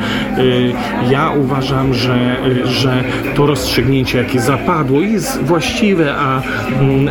Ja 1.11 1.31
uważam, 1.31 1.93
że, 1.93 2.37
że 2.65 3.03
to 3.35 3.45
rozstrzygnięcie, 3.45 4.17
jakie 4.17 4.39
zapadło, 4.39 5.01
jest 5.01 5.43
właściwe, 5.43 6.15
a, 6.17 6.41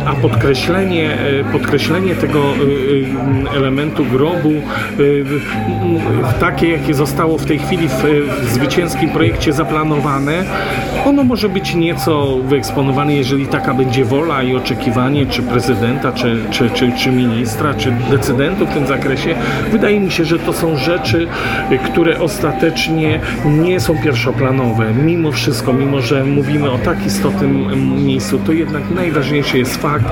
a 0.05 0.13
podkreślenie, 0.13 1.17
podkreślenie 1.51 2.15
tego 2.15 2.43
elementu 3.55 4.05
grobu 4.05 4.53
takie, 6.39 6.69
jakie 6.69 6.93
zostało 6.93 7.37
w 7.37 7.45
tej 7.45 7.59
chwili 7.59 7.87
w, 7.87 8.03
w 8.41 8.53
zwycięskim 8.53 9.09
projekcie 9.09 9.53
zaplanowane, 9.53 10.43
ono 11.05 11.23
może 11.23 11.49
być 11.49 11.75
nieco 11.75 12.37
wyeksponowane, 12.37 13.15
jeżeli 13.15 13.47
taka 13.47 13.73
będzie 13.73 14.05
wola 14.05 14.43
i 14.43 14.55
oczekiwanie, 14.55 15.25
czy 15.25 15.41
prezydenta, 15.87 16.11
czy, 16.11 16.43
czy, 16.51 16.69
czy, 16.69 16.91
czy 16.91 17.11
ministra, 17.11 17.73
czy 17.73 17.91
decydentów 17.91 18.69
w 18.69 18.73
tym 18.73 18.87
zakresie. 18.87 19.35
Wydaje 19.71 19.99
mi 19.99 20.11
się, 20.11 20.25
że 20.25 20.39
to 20.39 20.53
są 20.53 20.77
rzeczy, 20.77 21.27
które 21.85 22.19
ostatecznie 22.19 23.19
nie 23.45 23.79
są 23.79 23.97
pierwszoplanowe. 24.03 24.93
Mimo 24.93 25.31
wszystko, 25.31 25.73
mimo 25.73 26.01
że 26.01 26.23
mówimy 26.23 26.71
o 26.71 26.77
tak 26.77 27.05
istotnym 27.05 28.05
miejscu, 28.05 28.39
to 28.39 28.51
jednak 28.51 28.83
najważniejszy 28.95 29.57
jest 29.57 29.81
fakt, 29.81 30.05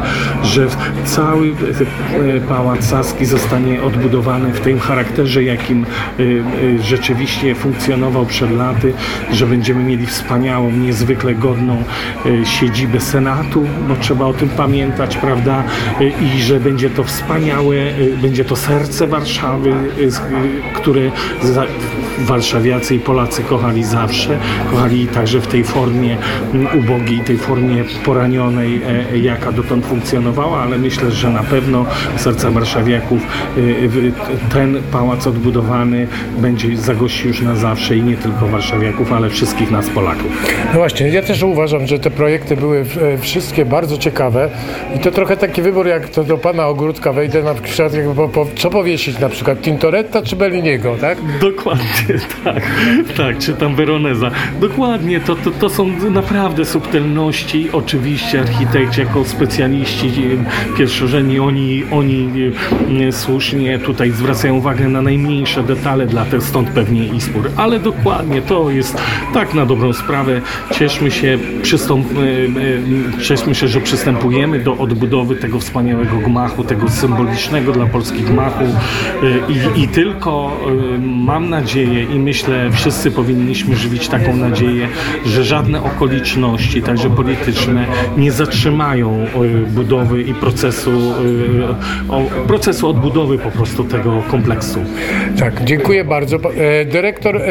że 0.43 0.67
cały 1.05 1.47
e, 1.47 2.41
Pałac 2.41 2.83
Saski 2.85 3.25
zostanie 3.25 3.83
odbudowany 3.83 4.53
w 4.53 4.59
tym 4.59 4.79
charakterze, 4.79 5.43
jakim 5.43 5.85
e, 5.85 6.23
e, 6.23 6.83
rzeczywiście 6.83 7.55
funkcjonował 7.55 8.25
przed 8.25 8.51
laty, 8.51 8.93
że 9.31 9.47
będziemy 9.47 9.83
mieli 9.83 10.05
wspaniałą, 10.05 10.71
niezwykle 10.71 11.35
godną 11.35 11.83
siedzibę 12.45 12.99
Senatu, 12.99 13.65
bo 13.87 13.95
trzeba 13.95 14.25
o 14.25 14.33
tym 14.33 14.49
pamiętać, 14.49 15.17
prawda? 15.17 15.64
I 16.21 16.41
że 16.41 16.59
będzie 16.59 16.89
to 16.89 17.03
wspaniałe, 17.03 17.75
e, 17.75 18.17
będzie 18.21 18.45
to 18.45 18.55
serce 18.55 19.07
Warszawy, 19.07 19.73
które 20.73 21.11
warszawiacy 22.19 22.95
i 22.95 22.99
Polacy 22.99 23.43
kochali 23.43 23.83
zawsze, 23.83 24.37
kochali 24.71 25.07
także 25.07 25.41
w 25.41 25.47
tej 25.47 25.63
formie 25.63 26.17
ubogiej, 26.79 27.19
tej 27.19 27.37
formie 27.37 27.83
poranionej, 28.05 28.81
jaka 29.21 29.51
dotąd 29.51 29.85
funkcjonowała, 29.85 30.61
ale 30.61 30.77
myślę, 30.77 31.11
że 31.11 31.29
na 31.29 31.43
pewno 31.43 31.85
serca 32.17 32.51
warszawiaków 32.51 33.21
ten 34.53 34.81
pałac 34.91 35.27
odbudowany 35.27 36.07
będzie 36.37 36.77
zagości 36.77 37.27
już 37.27 37.41
na 37.41 37.55
zawsze 37.55 37.97
i 37.97 38.03
nie 38.03 38.17
tylko 38.17 38.47
warszawiaków, 38.47 39.13
ale 39.13 39.29
wszystkich 39.29 39.71
nas 39.71 39.89
Polaków. 39.89 40.31
No 40.73 40.79
właśnie, 40.79 41.09
ja 41.09 41.21
też 41.21 41.43
uważam, 41.43 41.87
że 41.87 41.99
te 41.99 42.11
projekty 42.11 42.57
były 42.57 42.85
e, 43.01 43.17
wszystkie 43.17 43.65
bardzo 43.65 43.97
ciekawe 43.97 44.49
i 44.95 44.99
to 44.99 45.11
trochę 45.11 45.37
taki 45.37 45.61
wybór, 45.61 45.87
jak 45.87 46.09
to 46.09 46.23
do 46.23 46.37
pana 46.37 46.67
ogródka 46.67 47.13
wejdę 47.13 47.43
na 47.43 47.53
przykład, 47.53 47.93
po, 48.15 48.29
po, 48.29 48.47
co 48.55 48.69
powiesić 48.69 49.19
na 49.19 49.29
przykład, 49.29 49.61
Tintoretta 49.61 50.21
czy 50.21 50.35
Belliniego, 50.35 50.95
tak? 51.01 51.17
Dokładnie, 51.41 51.85
tak, 52.43 52.63
tak, 53.17 53.37
czy 53.37 53.53
tam 53.53 53.75
Veroneza. 53.75 54.31
Dokładnie, 54.61 55.19
to, 55.19 55.35
to, 55.35 55.51
to 55.51 55.69
są 55.69 55.87
naprawdę 56.11 56.65
subtelności, 56.65 57.69
oczywiście 57.71 58.41
architekci 58.41 58.99
jako 58.99 59.25
specjaliści 59.25 60.11
pierwszorzędni, 60.77 61.39
oni, 61.39 61.83
oni 61.91 62.29
e, 63.07 63.11
słusznie 63.11 63.79
tutaj 63.79 64.11
zwracają 64.11 64.55
uwagę 64.55 64.87
na 64.87 65.01
najmniejsze 65.01 65.63
detale, 65.63 66.05
dla 66.05 66.25
tych 66.25 66.43
stąd 66.43 66.69
pewnie 66.69 67.07
i 67.07 67.21
spór, 67.21 67.51
ale 67.55 67.79
dokładnie, 67.79 68.41
to 68.41 68.69
jest 68.69 69.01
tak 69.33 69.53
na 69.53 69.65
dobrą 69.65 69.93
sprawę, 69.93 70.41
cieszmy 70.73 71.11
się, 71.11 71.37
przystąp, 71.61 72.05
e, 72.17 73.19
e, 73.19 73.23
cieszmy 73.23 73.55
się, 73.55 73.67
że 73.67 73.81
przystępujemy 73.81 74.59
do 74.59 74.77
odbudowy 74.77 75.35
tego 75.35 75.59
wspaniałego 75.59 76.17
gmachu, 76.17 76.63
tego 76.63 76.89
symbolicznego 76.89 77.71
dla 77.71 77.85
Polski 77.85 78.21
gmachu 78.21 78.63
e, 78.63 79.77
i, 79.77 79.83
i 79.83 79.87
tylko 79.87 80.59
mam 81.01 81.49
nadzieję 81.49 81.94
i 82.03 82.19
myślę, 82.19 82.69
wszyscy 82.71 83.11
powinniśmy 83.11 83.75
żywić 83.75 84.07
taką 84.07 84.35
nadzieję, 84.35 84.87
że 85.25 85.43
żadne 85.43 85.83
okoliczności, 85.83 86.81
także 86.81 87.09
polityczne, 87.09 87.85
nie 88.17 88.31
zatrzymają 88.31 89.25
budowy 89.67 90.21
i 90.21 90.33
procesu, 90.33 90.91
procesu 92.47 92.89
odbudowy 92.89 93.37
po 93.37 93.51
prostu 93.51 93.83
tego 93.83 94.23
kompleksu. 94.31 94.79
Tak, 95.39 95.63
dziękuję 95.63 96.03
bardzo. 96.03 96.39
Dyrektor 96.91 97.41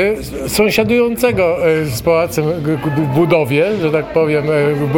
sąsiadującego 0.48 1.56
z 1.84 2.02
Pałacem 2.02 2.44
w 2.44 3.14
budowie, 3.14 3.64
że 3.82 3.90
tak 3.90 4.12
powiem, 4.12 4.44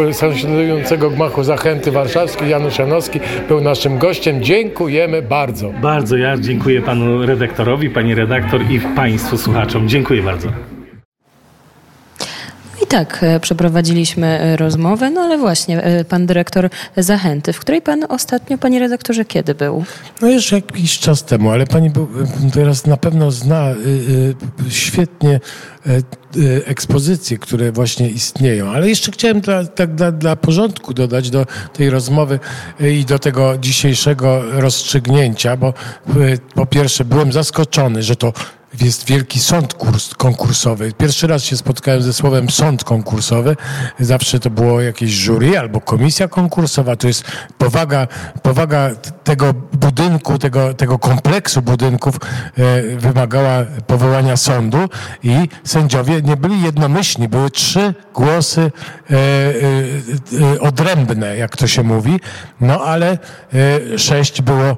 e, 0.09 0.15
sąsiadującego 0.15 1.11
gmachu 1.11 1.45
Zachęty 1.45 1.91
Warszawskiej, 1.91 2.51
Janusz 2.51 2.79
Janowski 2.79 3.21
był 3.49 3.61
naszym 3.61 3.99
gościem. 3.99 4.43
Dziękujemy 4.43 5.23
bardzo. 5.23 5.73
Bardzo 5.83 6.17
ja 6.17 6.39
dziękuję 6.39 6.83
panu 6.83 7.27
redaktorowi, 7.27 7.91
pani 7.91 8.15
redaktor 8.15 8.61
i 8.71 8.81
państwu 8.97 9.36
słuchaczom. 9.39 9.89
Dziękuję 9.89 10.23
bardzo. 10.23 10.49
I 12.83 12.87
tak 12.87 13.19
e, 13.23 13.41
przeprowadziliśmy 13.41 14.27
e, 14.27 14.57
rozmowę, 14.57 15.11
no 15.11 15.21
ale 15.21 15.39
właśnie 15.39 15.83
e, 15.83 16.05
pan 16.05 16.27
dyrektor 16.27 16.71
Zachęty, 16.97 17.53
w 17.53 17.61
której 17.61 17.83
pan 17.83 18.05
ostatnio, 18.09 18.59
panie 18.59 18.79
redaktorze, 18.79 19.25
kiedy 19.25 19.55
był? 19.55 19.85
No 20.23 20.29
jeszcze 20.29 20.57
jakiś 20.57 20.99
czas 20.99 21.25
temu, 21.25 21.51
ale 21.51 21.67
pani 21.67 21.91
był, 21.91 22.09
teraz 22.53 22.87
na 22.87 22.97
pewno 22.97 23.31
zna 23.31 23.75
świetnie 24.69 25.41
ekspozycje, 26.65 27.39
które 27.39 27.73
właśnie 27.73 28.09
istnieją. 28.09 28.71
Ale 28.71 28.89
jeszcze 28.89 29.13
chciałem 29.13 29.41
dla, 29.41 29.65
tak 29.65 29.95
dla, 29.95 30.13
dla 30.13 30.37
porządku 30.37 30.95
dodać 30.95 31.31
do 31.31 31.47
tej 31.73 31.91
rozmowy 31.91 32.39
i 32.81 33.05
do 33.05 33.19
tego 33.19 33.59
dzisiejszego 33.59 34.43
rozstrzygnięcia, 34.61 35.57
bo 35.57 35.75
po 36.55 36.67
pierwsze 36.67 37.05
byłem 37.05 37.33
zaskoczony, 37.33 38.03
że 38.03 38.17
to 38.17 38.33
jest 38.83 39.07
wielki 39.07 39.41
sąd 39.41 39.75
kurs, 39.75 40.15
konkursowy. 40.15 40.93
Pierwszy 40.99 41.27
raz 41.27 41.43
się 41.43 41.57
spotkałem 41.57 42.03
ze 42.03 42.13
słowem 42.13 42.51
sąd 42.51 42.85
konkursowy. 42.85 43.57
Zawsze 44.01 44.41
to 44.41 44.51
było 44.51 44.81
jakieś 44.81 45.11
jury 45.11 45.59
albo 45.59 45.81
komisja 45.81 46.29
konkursowa. 46.29 46.97
To 46.97 47.09
jest 47.09 47.25
powaga, 47.59 48.07
powaga 48.43 48.91
tego 49.25 49.55
budynku, 49.73 50.39
tego, 50.39 50.75
tego 50.75 50.99
kompleksu 50.99 51.63
budynków 51.63 52.17
e, 52.17 52.83
wymagała 52.97 53.65
powołania 53.87 54.37
sądu 54.37 54.79
i 55.23 55.49
sędziowie 55.65 56.23
nie 56.23 56.37
byli 56.37 56.63
jednomyślni. 56.63 57.29
Były 57.29 57.51
trzy 57.51 57.95
głosy 58.15 58.61
e, 59.11 59.15
e, 59.15 60.55
e 60.55 60.61
odrębne, 60.61 61.37
jak 61.37 61.57
to 61.57 61.67
się 61.67 61.83
mówi. 61.83 62.21
No 62.61 62.81
ale 62.85 63.19
e, 63.93 63.99
sześć 63.99 64.43
było 64.43 64.65
e, 64.65 64.77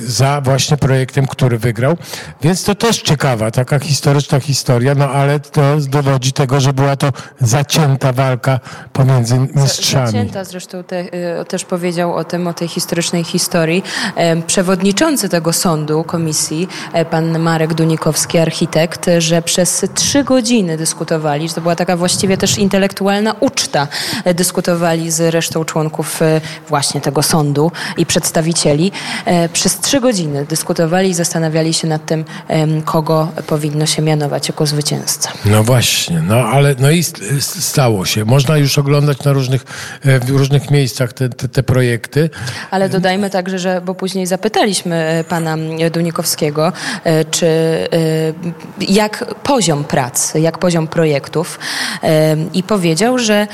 za 0.00 0.40
właśnie 0.40 0.76
projektem, 0.76 1.26
który 1.26 1.58
wygrał. 1.58 1.96
Więc 2.42 2.64
to 2.64 2.74
też 2.74 3.02
ciekawa, 3.08 3.50
taka 3.50 3.78
historyczna 3.78 4.40
historia, 4.40 4.94
no 4.94 5.10
ale 5.10 5.40
to 5.40 5.62
dowodzi 5.88 6.32
tego, 6.32 6.60
że 6.60 6.72
była 6.72 6.96
to 6.96 7.12
zacięta 7.40 8.12
walka 8.12 8.60
pomiędzy 8.92 9.38
mistrzami. 9.54 10.06
Zacięta 10.06 10.44
zresztą 10.44 10.84
te, 10.84 11.00
y, 11.40 11.44
też 11.44 11.64
powiedział 11.64 12.14
o 12.14 12.24
tym, 12.24 12.46
o 12.46 12.52
tej 12.52 12.68
historycznej 12.68 13.24
historii. 13.24 13.82
Przewodniczący 14.46 15.28
tego 15.28 15.52
sądu, 15.52 16.04
komisji, 16.04 16.68
e, 16.92 17.04
pan 17.04 17.38
Marek 17.38 17.74
Dunikowski, 17.74 18.38
architekt, 18.38 19.06
że 19.18 19.42
przez 19.42 19.84
trzy 19.94 20.24
godziny 20.24 20.76
dyskutowali, 20.76 21.48
że 21.48 21.54
to 21.54 21.60
była 21.60 21.76
taka 21.76 21.96
właściwie 21.96 22.36
też 22.36 22.58
intelektualna 22.58 23.34
uczta, 23.40 23.88
e, 24.24 24.34
dyskutowali 24.34 25.10
z 25.10 25.34
resztą 25.34 25.64
członków 25.64 26.22
e, 26.22 26.40
właśnie 26.68 27.00
tego 27.00 27.22
sądu 27.22 27.72
i 27.96 28.06
przedstawicieli. 28.06 28.92
Przez 29.52 29.80
trzy 29.80 30.00
godziny 30.00 30.44
dyskutowali 30.44 31.10
i 31.10 31.14
zastanawiali 31.14 31.74
się 31.74 31.88
nad 31.88 32.06
tym, 32.06 32.24
kogo 32.88 33.28
powinno 33.46 33.86
się 33.86 34.02
mianować 34.02 34.48
jako 34.48 34.66
zwycięzca. 34.66 35.32
No 35.44 35.64
właśnie, 35.64 36.22
no 36.26 36.36
ale 36.36 36.74
no 36.78 36.90
i 36.90 37.02
stało 37.60 38.04
się. 38.04 38.24
Można 38.24 38.56
już 38.56 38.78
oglądać 38.78 39.24
na 39.24 39.32
różnych, 39.32 39.64
e, 40.04 40.20
w 40.20 40.30
różnych 40.30 40.70
miejscach 40.70 41.12
te, 41.12 41.28
te, 41.28 41.48
te 41.48 41.62
projekty. 41.62 42.30
Ale 42.70 42.88
dodajmy 42.88 43.30
także, 43.30 43.58
że 43.58 43.80
bo 43.80 43.94
później 43.94 44.26
zapytaliśmy 44.26 44.96
e, 44.96 45.24
pana 45.24 45.56
Dunikowskiego, 45.92 46.72
e, 47.04 47.24
czy 47.24 47.48
jak 48.80 49.34
poziom 49.42 49.84
prac, 49.84 50.34
jak 50.34 50.58
poziom 50.58 50.86
projektów 50.86 51.58
i 52.54 52.62
powiedział, 52.62 53.18
że 53.18 53.46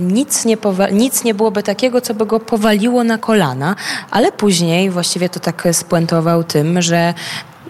nic 0.00 0.44
nie, 0.44 0.56
nic 0.92 1.24
nie 1.24 1.34
byłoby 1.34 1.62
takiego, 1.62 2.00
co 2.00 2.14
by 2.14 2.26
go 2.26 2.40
powaliło 2.40 3.04
na 3.04 3.18
kolana, 3.18 3.76
ale 4.10 4.32
później 4.32 4.90
właściwie 4.90 5.28
to 5.28 5.40
tak 5.40 5.68
spuentował 5.72 6.44
tym, 6.44 6.82
że 6.82 7.14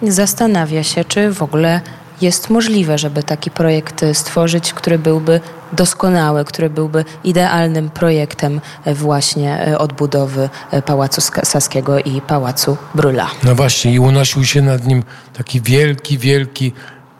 zastanawia 0.01 0.83
się, 0.83 1.05
czy 1.05 1.33
w 1.33 1.41
ogóle 1.41 1.81
jest 2.21 2.49
możliwe, 2.49 2.97
żeby 2.97 3.23
taki 3.23 3.51
projekt 3.51 4.05
stworzyć, 4.13 4.73
który 4.73 4.99
byłby 4.99 5.39
doskonały, 5.73 6.45
który 6.45 6.69
byłby 6.69 7.05
idealnym 7.23 7.89
projektem 7.89 8.61
właśnie 8.85 9.67
e, 9.67 9.77
odbudowy 9.77 10.49
e, 10.71 10.81
Pałacu 10.81 11.21
Saskiego 11.43 11.99
i 11.99 12.21
Pałacu 12.21 12.77
Brula. 12.95 13.27
No 13.43 13.55
właśnie 13.55 13.93
i 13.93 13.99
unosił 13.99 14.45
się 14.45 14.61
nad 14.61 14.87
nim 14.87 15.03
taki 15.33 15.61
wielki, 15.61 16.17
wielki 16.17 16.73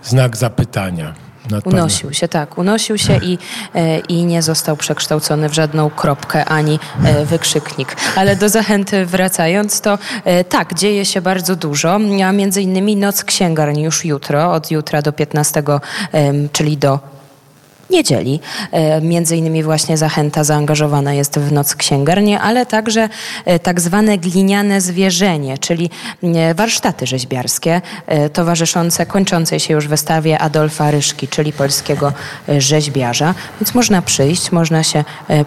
znak 0.04 0.38
zapytania. 0.38 1.27
Unosił 1.66 2.14
się, 2.14 2.28
tak. 2.28 2.58
Unosił 2.58 2.98
się 2.98 3.18
i, 3.18 3.38
e, 3.76 4.00
i 4.00 4.26
nie 4.26 4.42
został 4.42 4.78
przekształcony 4.78 5.50
w 5.50 5.54
żadną 5.54 5.90
kropkę 5.90 6.46
ani 6.46 6.80
e, 7.04 7.26
wykrzyknik. 7.26 7.96
Ale 8.16 8.36
do 8.36 8.50
zachęty 8.50 9.06
wracając, 9.06 9.82
to 9.82 9.98
e, 10.24 10.44
tak, 10.44 10.74
dzieje 10.74 11.06
się 11.06 11.22
bardzo 11.22 11.56
dużo, 11.56 12.00
a 12.26 12.32
między 12.32 12.62
innymi 12.62 12.96
Noc 12.96 13.24
Księgarni 13.24 13.84
już 13.84 14.06
jutro, 14.06 14.54
od 14.54 14.72
jutra 14.72 15.02
do 15.02 15.12
15, 15.14 15.64
czyli 16.52 16.78
do 16.78 17.17
niedzieli. 17.90 18.40
E, 18.72 19.02
między 19.02 19.38
innymi 19.38 19.64
właśnie 19.64 19.98
Zachęta 19.98 20.44
zaangażowana 20.44 21.14
jest 21.14 21.40
w 21.40 21.52
Noc 21.52 21.76
Księgarni, 21.76 22.36
ale 22.36 22.66
także 22.66 23.10
e, 23.46 23.60
tak 23.60 23.82
zwane 23.82 24.18
gliniane 24.18 24.82
zwierzenie, 24.82 25.58
czyli 25.58 25.90
e, 26.24 26.54
warsztaty 26.54 27.08
rzeźbiarskie 27.08 27.82
towarzyszące 28.34 29.06
kończącej 29.06 29.60
się 29.60 29.74
już 29.74 29.88
wystawie 29.88 30.40
Adolfa 30.40 30.92
Ryszki, 30.92 31.28
czyli 31.28 31.54
polskiego 31.54 32.14
rzeźbiarza. 32.58 33.36
Więc 33.62 33.76
można 33.76 34.02
przyjść, 34.02 34.52
można 34.52 34.84
się 34.84 35.04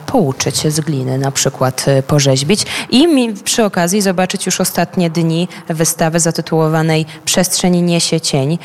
pouczyć 0.06 0.72
z 0.72 0.80
gliny, 0.80 1.18
na 1.18 1.30
przykład 1.30 1.86
porzeźbić 2.06 2.66
i 2.90 3.08
przy 3.44 3.64
okazji 3.64 4.00
zobaczyć 4.00 4.46
już 4.46 4.60
ostatnie 4.60 5.10
dni 5.10 5.48
wystawy 5.68 6.20
zatytułowanej 6.20 7.06
Przestrzeń 7.24 7.80
niesie 7.80 8.20
cień. 8.20 8.58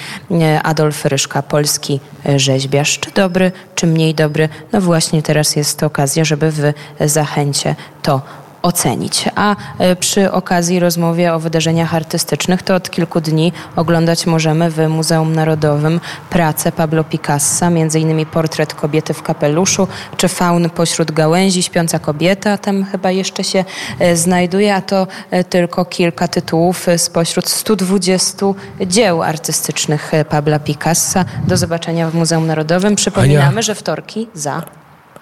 Adolf 0.64 1.06
Ryszka, 1.06 1.42
polski 1.42 2.00
rzeźbiarz. 2.36 3.00
Czy 3.00 3.12
dobry, 3.12 3.52
czy 3.76 3.88
mniej 3.88 4.16
dobry, 4.16 4.50
no 4.74 4.82
właśnie 4.82 5.22
teraz 5.22 5.56
jest 5.56 5.80
to 5.80 5.86
okazja, 5.86 6.26
żeby 6.26 6.52
w 6.52 6.74
zachęcie 7.00 7.76
to 8.02 8.22
ocenić. 8.66 9.26
A 9.36 9.56
e, 9.80 9.96
przy 9.96 10.32
okazji 10.32 10.80
rozmowy 10.80 11.32
o 11.32 11.40
wydarzeniach 11.40 11.96
artystycznych, 11.96 12.64
to 12.64 12.76
od 12.76 12.90
kilku 12.90 13.22
dni 13.22 13.52
oglądać 13.76 14.26
możemy 14.26 14.72
w 14.72 14.90
Muzeum 14.90 15.36
Narodowym 15.36 16.00
pracę 16.30 16.72
Pablo 16.72 17.04
Picassa, 17.04 17.70
między 17.70 18.00
innymi 18.00 18.26
portret 18.26 18.74
kobiety 18.74 19.14
w 19.14 19.24
kapeluszu, 19.24 19.88
czy 20.18 20.28
faun 20.28 20.70
pośród 20.70 21.12
gałęzi, 21.12 21.64
śpiąca 21.64 22.00
kobieta, 22.00 22.58
tam 22.58 22.84
chyba 22.84 23.12
jeszcze 23.12 23.44
się 23.44 23.66
e, 24.00 24.18
znajduje, 24.18 24.76
a 24.76 24.82
to 24.82 25.08
e, 25.32 25.44
tylko 25.44 25.86
kilka 25.86 26.28
tytułów 26.28 26.86
spośród 26.98 27.50
120 27.50 28.46
dzieł 28.86 29.24
artystycznych 29.24 30.12
Pabla 30.30 30.60
Picassa. 30.60 31.26
Do 31.48 31.58
zobaczenia 31.58 32.10
w 32.10 32.16
Muzeum 32.16 32.48
Narodowym. 32.48 32.96
Przypominamy, 32.96 33.56
ja... 33.56 33.62
że 33.62 33.76
wtorki 33.76 34.28
za 34.34 34.64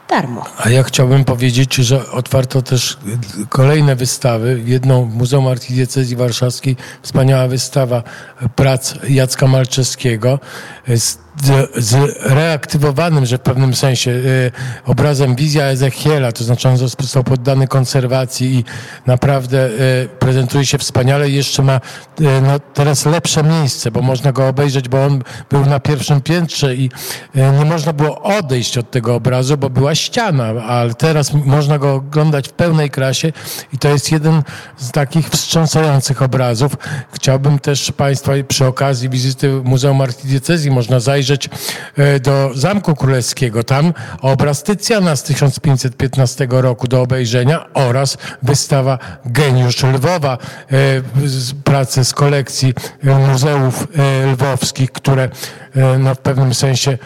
darmo. 0.10 0.45
A 0.58 0.70
ja 0.70 0.84
chciałbym 0.84 1.26
powiedzieć, 1.26 1.76
że 1.76 2.12
otwarto 2.12 2.62
też 2.62 2.97
kolejne 3.49 3.95
wystawy. 3.95 4.62
Jedną 4.66 5.06
Muzeum 5.06 5.47
Archidiecezji 5.47 6.16
Warszawskiej, 6.16 6.76
wspaniała 7.01 7.47
wystawa 7.47 8.04
prac 8.56 8.95
Jacka 9.10 9.47
Malczewskiego 9.47 10.39
zreaktywowanym, 11.75 13.25
że 13.25 13.38
w 13.38 13.41
pewnym 13.41 13.75
sensie 13.75 14.11
y, 14.11 14.51
obrazem 14.86 15.36
wizja 15.36 15.65
Ezechiela, 15.65 16.31
to 16.31 16.43
znaczy 16.43 16.69
on 16.69 16.77
został 16.77 17.23
poddany 17.23 17.67
konserwacji 17.67 18.55
i 18.55 18.63
naprawdę 19.05 19.67
y, 19.67 20.09
prezentuje 20.19 20.65
się 20.65 20.77
wspaniale 20.77 21.29
i 21.29 21.34
jeszcze 21.34 21.63
ma 21.63 21.75
y, 22.21 22.23
no, 22.41 22.59
teraz 22.73 23.05
lepsze 23.05 23.43
miejsce, 23.43 23.91
bo 23.91 24.01
można 24.01 24.31
go 24.31 24.47
obejrzeć, 24.47 24.89
bo 24.89 25.05
on 25.05 25.23
był 25.49 25.65
na 25.65 25.79
pierwszym 25.79 26.21
piętrze 26.21 26.75
i 26.75 26.89
nie 27.36 27.65
można 27.65 27.93
było 27.93 28.21
odejść 28.21 28.77
od 28.77 28.91
tego 28.91 29.15
obrazu, 29.15 29.57
bo 29.57 29.69
była 29.69 29.95
ściana, 29.95 30.45
ale 30.67 30.93
teraz 30.93 31.34
można 31.34 31.79
go 31.79 31.93
oglądać 31.93 32.47
w 32.47 32.53
pełnej 32.53 32.89
krasie 32.89 33.31
i 33.73 33.77
to 33.77 33.89
jest 33.89 34.11
jeden 34.11 34.43
z 34.77 34.91
takich 34.91 35.29
wstrząsających 35.29 36.21
obrazów. 36.21 36.71
Chciałbym 37.13 37.59
też 37.59 37.91
Państwa 37.91 38.31
przy 38.47 38.65
okazji 38.65 39.09
wizyty 39.09 39.49
Muzeum 39.63 40.01
Archidiecezji 40.01 40.71
można 40.71 40.99
zajrzeć 40.99 41.22
e, 41.97 42.19
do 42.19 42.49
Zamku 42.53 42.95
Królewskiego. 42.95 43.63
Tam 43.63 43.93
obraz 44.21 44.63
Tycjana 44.63 45.15
z 45.15 45.24
1515 45.24 46.47
roku 46.49 46.88
do 46.88 47.01
obejrzenia 47.01 47.65
oraz 47.74 48.17
wystawa 48.43 48.97
Geniusz 49.26 49.84
Lwowa, 49.84 50.38
e, 50.71 50.78
prace 51.63 52.05
z 52.05 52.13
kolekcji 52.13 52.74
muzeów 53.03 53.88
e, 53.97 54.32
lwowskich, 54.32 54.91
które 54.91 55.30
no, 55.99 56.15
w 56.15 56.17
pewnym 56.17 56.53
sensie 56.53 56.97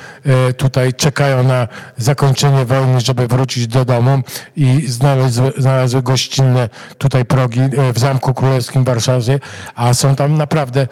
tutaj 0.57 0.93
czekają 0.93 1.43
na 1.43 1.67
zakończenie 1.97 2.65
wojny, 2.65 3.01
żeby 3.01 3.27
wrócić 3.27 3.67
do 3.67 3.85
domu 3.85 4.21
i 4.55 4.87
znalazły, 4.87 5.53
znalazły 5.57 6.03
gościnne 6.03 6.69
tutaj 6.97 7.25
progi 7.25 7.59
w 7.93 7.99
Zamku 7.99 8.33
Królewskim 8.33 8.83
w 8.83 8.85
Warszawie, 8.85 9.39
a 9.75 9.93
są 9.93 10.15
tam 10.15 10.37
naprawdę 10.37 10.87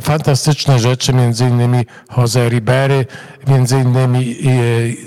fantastyczne 0.00 0.78
rzeczy, 0.78 1.12
między 1.12 1.44
innymi 1.44 1.86
Jose 2.16 2.48
Ribery, 2.54 3.06
między 3.46 3.76
innymi 3.76 4.36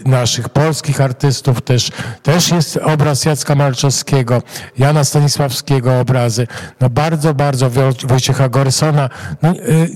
naszych 0.06 0.50
polskich 0.50 1.02
artystów, 1.02 1.62
też, 1.62 1.92
też 2.24 2.52
jest 2.52 2.78
obraz 2.78 3.26
Jacka 3.26 3.56
Malczowskiego, 3.56 4.42
Jana 4.78 5.04
Stanisławskiego 5.04 6.00
obrazy, 6.00 6.48
no 6.82 6.90
bardzo, 6.90 7.34
bardzo 7.34 7.70
Wojciecha 8.04 8.50
Gorsona, 8.50 9.10
no, 9.42 9.50
e, 9.50 9.54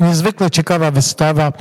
niezwykle 0.07 0.51
ciekawa 0.51 0.91
wystawa, 0.91 1.47
e, 1.47 1.51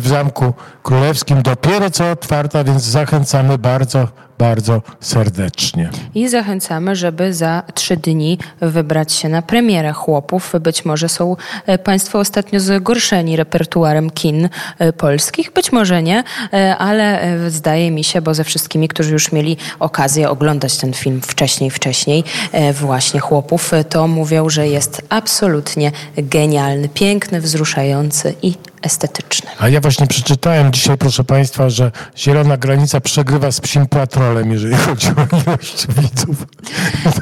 w 0.00 0.08
Zamku 0.08 0.54
Królewskim. 0.82 1.42
Dopiero 1.42 1.90
co 1.90 2.10
otwarta, 2.10 2.64
więc 2.64 2.82
zachęcamy 2.82 3.58
bardzo, 3.58 4.08
bardzo 4.42 4.82
serdecznie. 5.00 5.90
I 6.14 6.28
zachęcamy, 6.28 6.96
żeby 6.96 7.34
za 7.34 7.62
trzy 7.74 7.96
dni 7.96 8.38
wybrać 8.60 9.12
się 9.12 9.28
na 9.28 9.42
premierę 9.42 9.92
chłopów. 9.92 10.52
Być 10.60 10.84
może 10.84 11.08
są 11.08 11.36
e, 11.66 11.78
Państwo 11.78 12.18
ostatnio 12.18 12.60
zgorszeni 12.60 13.36
repertuarem 13.36 14.10
kin 14.10 14.48
e, 14.78 14.92
polskich, 14.92 15.52
być 15.52 15.72
może 15.72 16.02
nie, 16.02 16.24
e, 16.52 16.76
ale 16.76 17.36
zdaje 17.50 17.90
mi 17.90 18.04
się, 18.04 18.22
bo 18.22 18.34
ze 18.34 18.44
wszystkimi, 18.44 18.88
którzy 18.88 19.12
już 19.12 19.32
mieli 19.32 19.56
okazję 19.80 20.30
oglądać 20.30 20.76
ten 20.76 20.92
film 20.92 21.20
wcześniej, 21.20 21.70
wcześniej, 21.70 22.24
właśnie 22.72 23.20
chłopów, 23.20 23.70
to 23.88 24.08
mówią, 24.08 24.48
że 24.48 24.68
jest 24.68 25.02
absolutnie 25.08 25.92
genialny, 26.16 26.88
piękny, 26.88 27.40
wzruszający 27.40 28.34
i 28.42 28.54
estetyczny. 28.82 29.50
A 29.58 29.68
ja 29.68 29.80
właśnie 29.80 30.06
przeczytałem 30.06 30.72
dzisiaj, 30.72 30.98
proszę 30.98 31.24
Państwa, 31.24 31.70
że 31.70 31.92
Zielona 32.16 32.56
Granica 32.56 33.00
przegrywa 33.00 33.52
z 33.52 33.60
Psim 33.60 33.86
Patrolem, 33.86 34.52
jeżeli 34.52 34.74
chodzi 34.74 35.06
o 35.08 35.36
ilość 35.36 35.86
widzów. 35.86 36.46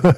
To, 0.03 0.13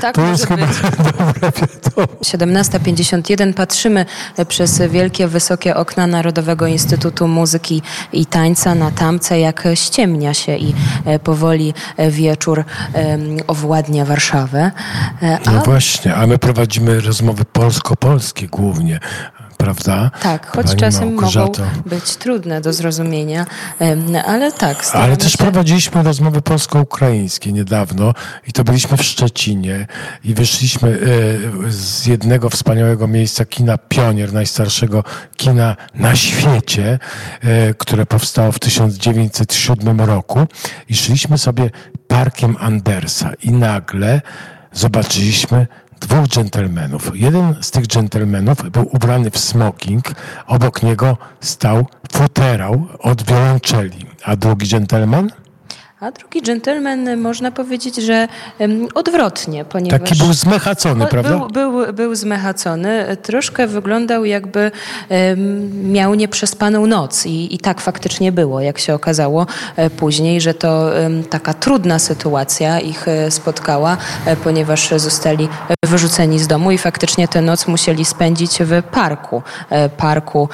tak 0.00 0.14
to 0.14 0.26
jest 0.26 0.46
chyba 0.46 0.66
dobra 1.12 1.34
wiadomość. 1.40 2.34
17.51 2.34 3.54
patrzymy 3.54 4.06
przez 4.48 4.82
wielkie, 4.90 5.28
wysokie 5.28 5.76
okna 5.76 6.06
Narodowego 6.06 6.66
Instytutu 6.66 7.28
Muzyki 7.28 7.82
i 8.12 8.26
Tańca 8.26 8.74
na 8.74 8.90
tamce, 8.90 9.40
jak 9.40 9.68
ściemnia 9.74 10.34
się 10.34 10.56
i 10.56 10.74
e, 11.04 11.18
powoli 11.18 11.74
wieczór 12.10 12.64
owładnia 13.46 14.04
Warszawę. 14.04 14.70
E, 15.22 15.38
a... 15.46 15.50
No 15.50 15.60
właśnie, 15.60 16.14
a 16.14 16.26
my 16.26 16.38
prowadzimy 16.38 17.00
rozmowy 17.00 17.44
polsko-polskie 17.44 18.46
głównie, 18.46 19.00
prawda? 19.60 20.10
Tak, 20.22 20.46
choć 20.46 20.66
Pani 20.66 20.80
czasem 20.80 21.08
Małgorzato. 21.08 21.62
mogą 21.62 21.82
być 21.86 22.16
trudne 22.16 22.60
do 22.60 22.72
zrozumienia, 22.72 23.46
ale 24.26 24.52
tak. 24.52 24.86
Ale 24.92 25.16
też 25.16 25.32
się... 25.32 25.38
prowadziliśmy 25.38 26.02
rozmowy 26.02 26.42
polsko-ukraińskie 26.42 27.52
niedawno 27.52 28.14
i 28.46 28.52
to 28.52 28.64
byliśmy 28.64 28.96
w 28.96 29.02
Szczecinie 29.02 29.86
i 30.24 30.34
wyszliśmy 30.34 30.88
e, 30.88 31.72
z 31.72 32.06
jednego 32.06 32.50
wspaniałego 32.50 33.08
miejsca 33.08 33.44
kina 33.44 33.78
Pionier, 33.78 34.32
najstarszego 34.32 35.04
kina 35.36 35.76
na 35.94 36.16
świecie, 36.16 36.98
e, 37.40 37.74
które 37.74 38.06
powstało 38.06 38.52
w 38.52 38.58
1907 38.58 40.00
roku 40.00 40.46
i 40.88 40.94
szliśmy 40.94 41.38
sobie 41.38 41.70
parkiem 42.08 42.56
Andersa 42.60 43.32
i 43.42 43.50
nagle 43.50 44.20
zobaczyliśmy 44.72 45.66
dwóch 46.00 46.28
dżentelmenów. 46.28 47.10
Jeden 47.14 47.54
z 47.60 47.70
tych 47.70 47.86
dżentelmenów 47.86 48.70
był 48.70 48.88
ubrany 48.92 49.30
w 49.30 49.38
smoking, 49.38 50.04
obok 50.46 50.82
niego 50.82 51.16
stał 51.40 51.86
futerał 52.12 52.86
od 52.98 53.22
wiolonczeli, 53.22 54.06
a 54.24 54.36
drugi 54.36 54.66
dżentelmen 54.66 55.30
a 56.00 56.10
drugi 56.10 56.42
dżentelmen, 56.42 57.20
można 57.20 57.50
powiedzieć, 57.50 57.96
że 57.96 58.28
odwrotnie, 58.94 59.64
ponieważ... 59.64 60.00
Taki 60.00 60.18
był 60.22 60.32
zmechacony, 60.32 61.06
prawda? 61.06 61.38
Był, 61.38 61.48
był, 61.48 61.92
był 61.92 62.14
zmechacony. 62.14 63.16
Troszkę 63.22 63.66
wyglądał 63.66 64.24
jakby 64.24 64.70
miał 65.82 66.14
nieprzespaną 66.14 66.86
noc 66.86 67.26
I, 67.26 67.54
i 67.54 67.58
tak 67.58 67.80
faktycznie 67.80 68.32
było, 68.32 68.60
jak 68.60 68.78
się 68.78 68.94
okazało 68.94 69.46
e, 69.76 69.90
później, 69.90 70.40
że 70.40 70.54
to 70.54 70.90
taka 71.30 71.54
trudna 71.54 71.98
sytuacja 71.98 72.80
ich 72.80 73.08
e, 73.08 73.30
spotkała, 73.30 73.96
e, 74.26 74.36
ponieważ 74.36 74.90
zostali 74.96 75.48
wyrzuceni 75.84 76.38
z 76.38 76.46
domu 76.46 76.70
i 76.70 76.78
faktycznie 76.78 77.28
tę 77.28 77.42
noc 77.42 77.66
musieli 77.66 78.04
spędzić 78.04 78.58
w 78.60 78.82
parku, 78.82 79.42
parku 79.96 80.48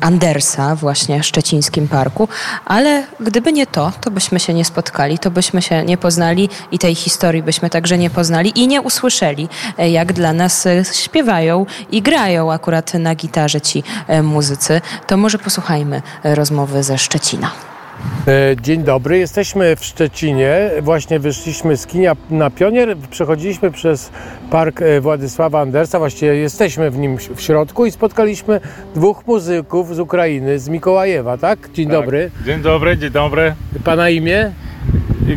Andersa, 0.00 0.74
właśnie 0.74 1.22
szczecińskim 1.22 1.88
parku, 1.88 2.28
ale 2.64 3.06
gdyby 3.20 3.52
nie 3.52 3.66
to, 3.66 3.92
to 4.00 4.10
byśmy 4.10 4.40
się 4.40 4.54
nie 4.54 4.64
spotkali, 4.68 5.18
to 5.18 5.30
byśmy 5.30 5.62
się 5.62 5.84
nie 5.84 5.96
poznali 5.96 6.48
i 6.72 6.78
tej 6.78 6.94
historii 6.94 7.42
byśmy 7.42 7.70
także 7.70 7.98
nie 7.98 8.10
poznali 8.10 8.52
i 8.60 8.68
nie 8.68 8.82
usłyszeli, 8.82 9.48
e, 9.78 9.90
jak 9.90 10.12
dla 10.12 10.32
nas 10.32 10.66
e, 10.66 10.84
śpiewają 10.84 11.66
i 11.90 12.02
grają 12.02 12.52
akurat 12.52 12.94
na 12.94 13.14
gitarze 13.14 13.60
ci 13.60 13.82
e, 14.06 14.22
muzycy. 14.22 14.80
To 15.06 15.16
może 15.16 15.38
posłuchajmy 15.38 16.02
rozmowy 16.24 16.82
ze 16.82 16.98
Szczecina. 16.98 17.77
Dzień 18.62 18.82
dobry, 18.82 19.18
jesteśmy 19.18 19.76
w 19.76 19.84
Szczecinie. 19.84 20.70
Właśnie 20.82 21.18
wyszliśmy 21.18 21.76
z 21.76 21.86
kinia 21.86 22.16
na 22.30 22.50
Pionier, 22.50 22.96
przechodziliśmy 23.10 23.70
przez 23.70 24.10
park 24.50 24.80
Władysława 25.00 25.60
Andersa, 25.60 25.98
właściwie 25.98 26.34
jesteśmy 26.34 26.90
w 26.90 26.98
nim 26.98 27.16
w 27.34 27.40
środku 27.40 27.86
i 27.86 27.90
spotkaliśmy 27.90 28.60
dwóch 28.94 29.26
muzyków 29.26 29.96
z 29.96 29.98
Ukrainy, 29.98 30.58
z 30.58 30.68
Mikołajewa, 30.68 31.38
tak? 31.38 31.72
Dzień 31.72 31.86
tak. 31.86 31.92
dobry. 31.92 32.30
Dzień 32.46 32.60
dobry, 32.60 32.96
dzień 32.98 33.10
dobry. 33.10 33.54
Pana 33.84 34.10
imię? 34.10 34.52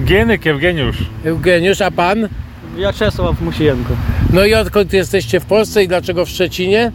Gienek 0.06 0.48
Eugeniusz. 0.48 0.98
Eugeniusz, 1.26 1.82
a 1.82 1.92
pan? 1.92 2.30
Ja 2.78 2.94
Czesław 2.94 3.42
Musienko. 3.42 3.94
No 4.34 4.46
i 4.46 4.54
odkąd 4.54 4.94
jesteście 4.94 5.40
w 5.40 5.46
Polsce 5.46 5.84
i 5.84 5.88
dlaczego 5.88 6.26
w 6.26 6.30
Szczecinie? 6.30 6.92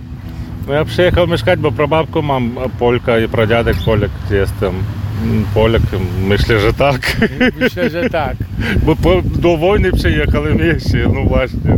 No 0.69 0.75
ja 0.75 0.85
przyjechał 0.85 1.27
mieszkać, 1.27 1.61
bo 1.61 1.73
prababką 1.73 2.23
mam 2.23 2.55
Polka 2.79 3.19
i 3.19 3.29
pradziadek 3.29 3.77
Polek 3.85 4.11
jestem. 4.31 4.73
Polek, 5.55 5.83
myślę, 6.23 6.61
że 6.61 6.73
tak. 6.73 7.17
Myślę, 7.61 7.91
że 7.91 8.11
tak. 8.11 8.37
Bo 8.83 8.97
po, 8.97 9.23
do 9.25 9.57
wojny 9.57 9.93
przyjechałem 9.93 10.59
jeszcze, 10.59 10.99
no 11.15 11.23
właśnie. 11.25 11.77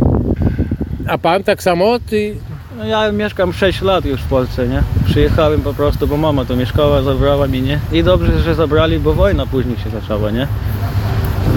A 1.07 1.17
pan 1.17 1.43
tak 1.43 1.63
samo? 1.63 1.99
Ty... 1.99 2.35
No 2.77 2.85
ja 2.85 3.11
mieszkam 3.11 3.53
6 3.53 3.81
lat 3.81 4.05
już 4.05 4.21
w 4.21 4.27
Polsce, 4.27 4.67
nie? 4.67 4.83
Przyjechałem 5.05 5.61
po 5.61 5.73
prostu, 5.73 6.07
bo 6.07 6.17
mama 6.17 6.45
to 6.45 6.55
mieszkała, 6.55 7.01
zabrała 7.01 7.47
mnie, 7.47 7.61
nie? 7.61 7.79
I 7.91 8.03
dobrze, 8.03 8.41
że 8.41 8.55
zabrali, 8.55 8.99
bo 8.99 9.13
wojna 9.13 9.45
później 9.45 9.77
się 9.77 9.89
zaczęła, 9.89 10.31
nie? 10.31 10.47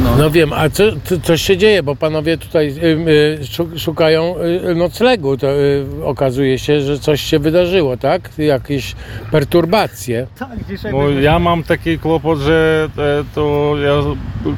No. 0.05 0.16
no 0.16 0.30
wiem, 0.30 0.53
a 0.53 0.70
co, 0.70 0.82
co, 1.05 1.20
coś 1.20 1.43
się 1.43 1.57
dzieje, 1.57 1.82
bo 1.82 1.97
panowie 1.97 2.38
tutaj 2.38 2.68
y, 2.68 3.40
y, 3.76 3.78
szukają 3.78 4.34
y, 4.70 4.74
noclegu. 4.74 5.36
To 5.36 5.53
y, 5.53 5.86
okazuje 6.05 6.59
się, 6.59 6.80
że 6.80 6.99
coś 6.99 7.20
się 7.20 7.38
wydarzyło, 7.38 7.97
tak? 7.97 8.30
Jakieś 8.38 8.95
perturbacje. 9.30 10.26
Tak, 10.38 10.64
dzisiaj 10.68 10.93
no, 10.93 11.09
ja 11.09 11.38
mam 11.38 11.62
taki 11.62 11.99
kłopot, 11.99 12.38
że 12.38 12.88
e, 12.99 13.24
to 13.34 13.74
ja 13.84 13.93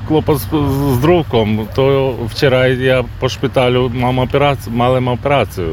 kłopot 0.08 0.38
z, 0.38 0.46
z 0.96 1.00
drugą. 1.00 1.66
To 1.74 2.14
wczoraj 2.28 2.82
ja 2.82 3.04
po 3.20 3.28
szpitalu 3.28 3.90
mam 3.94 4.18
operację, 4.18 4.72
małą 4.72 5.08
operację. 5.08 5.64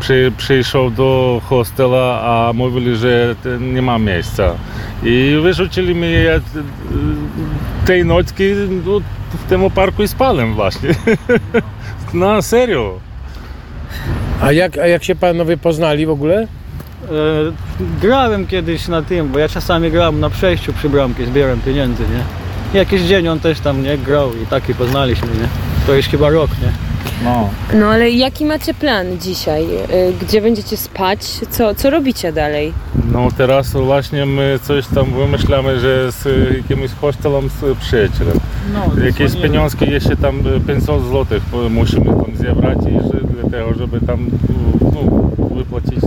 Przy, 0.00 0.32
przyszedł 0.36 0.90
do 0.90 1.40
hostela, 1.44 2.20
a 2.22 2.52
mówili, 2.52 2.96
że 2.96 3.34
nie 3.60 3.82
ma 3.82 3.98
miejsca. 3.98 4.54
I 5.02 5.38
wyrzucili 5.42 5.94
mnie 5.94 6.40
tej 7.84 8.04
nocki 8.04 8.44
no, 8.86 9.00
w 9.46 9.48
tym 9.48 9.70
parku 9.70 10.02
i 10.02 10.08
spałem 10.08 10.54
właśnie. 10.54 10.90
Na 12.14 12.42
serio. 12.42 13.00
A 14.42 14.52
jak, 14.52 14.78
a 14.78 14.86
jak 14.86 15.04
się 15.04 15.14
panowie 15.14 15.56
poznali 15.56 16.06
w 16.06 16.10
ogóle? 16.10 16.42
E, 16.42 16.46
grałem 18.00 18.46
kiedyś 18.46 18.88
na 18.88 19.02
tym, 19.02 19.28
bo 19.28 19.38
ja 19.38 19.48
czasami 19.48 19.90
grałem 19.90 20.20
na 20.20 20.30
przejściu 20.30 20.72
przy 20.72 20.88
bramki, 20.88 21.26
zbieram 21.26 21.60
pieniędzy, 21.60 22.02
nie? 22.02 22.24
Jakiś 22.78 23.02
dzień 23.02 23.28
on 23.28 23.40
też 23.40 23.60
tam 23.60 23.82
nie 23.82 23.98
grał 23.98 24.30
i 24.42 24.46
taki 24.46 24.74
poznaliśmy, 24.74 25.28
nie? 25.28 25.48
To 25.86 25.94
już 25.94 26.06
chyba 26.06 26.30
rok, 26.30 26.50
nie? 26.62 26.91
No. 27.24 27.50
no 27.74 27.86
ale 27.86 28.10
jaki 28.10 28.44
macie 28.44 28.74
plan 28.74 29.06
dzisiaj? 29.20 29.62
Y, 29.64 30.12
gdzie 30.20 30.40
będziecie 30.40 30.76
spać? 30.76 31.20
Co, 31.50 31.74
co 31.74 31.90
robicie 31.90 32.32
dalej? 32.32 32.72
No 33.12 33.28
teraz 33.36 33.72
właśnie 33.72 34.26
my 34.26 34.58
coś 34.62 34.86
tam 34.86 35.06
wymyślamy, 35.14 35.80
że 35.80 36.12
z 36.12 36.24
jakimś 36.56 36.90
hostelem 37.00 37.48
z 37.48 37.78
przyjacielem. 37.78 38.40
No, 38.72 39.04
Jakieś 39.04 39.36
pieniążki 39.36 39.90
jeszcze 39.90 40.16
tam 40.16 40.42
500 40.66 40.86
zł 40.86 41.40
musimy 41.70 42.04
tam 42.04 42.36
zebrać 42.36 42.78
i 42.78 42.92
że, 42.92 43.20
dlatego, 43.40 43.74
żeby 43.78 44.06
tam 44.06 44.26
no, 44.80 45.30
wypłacić 45.56 46.00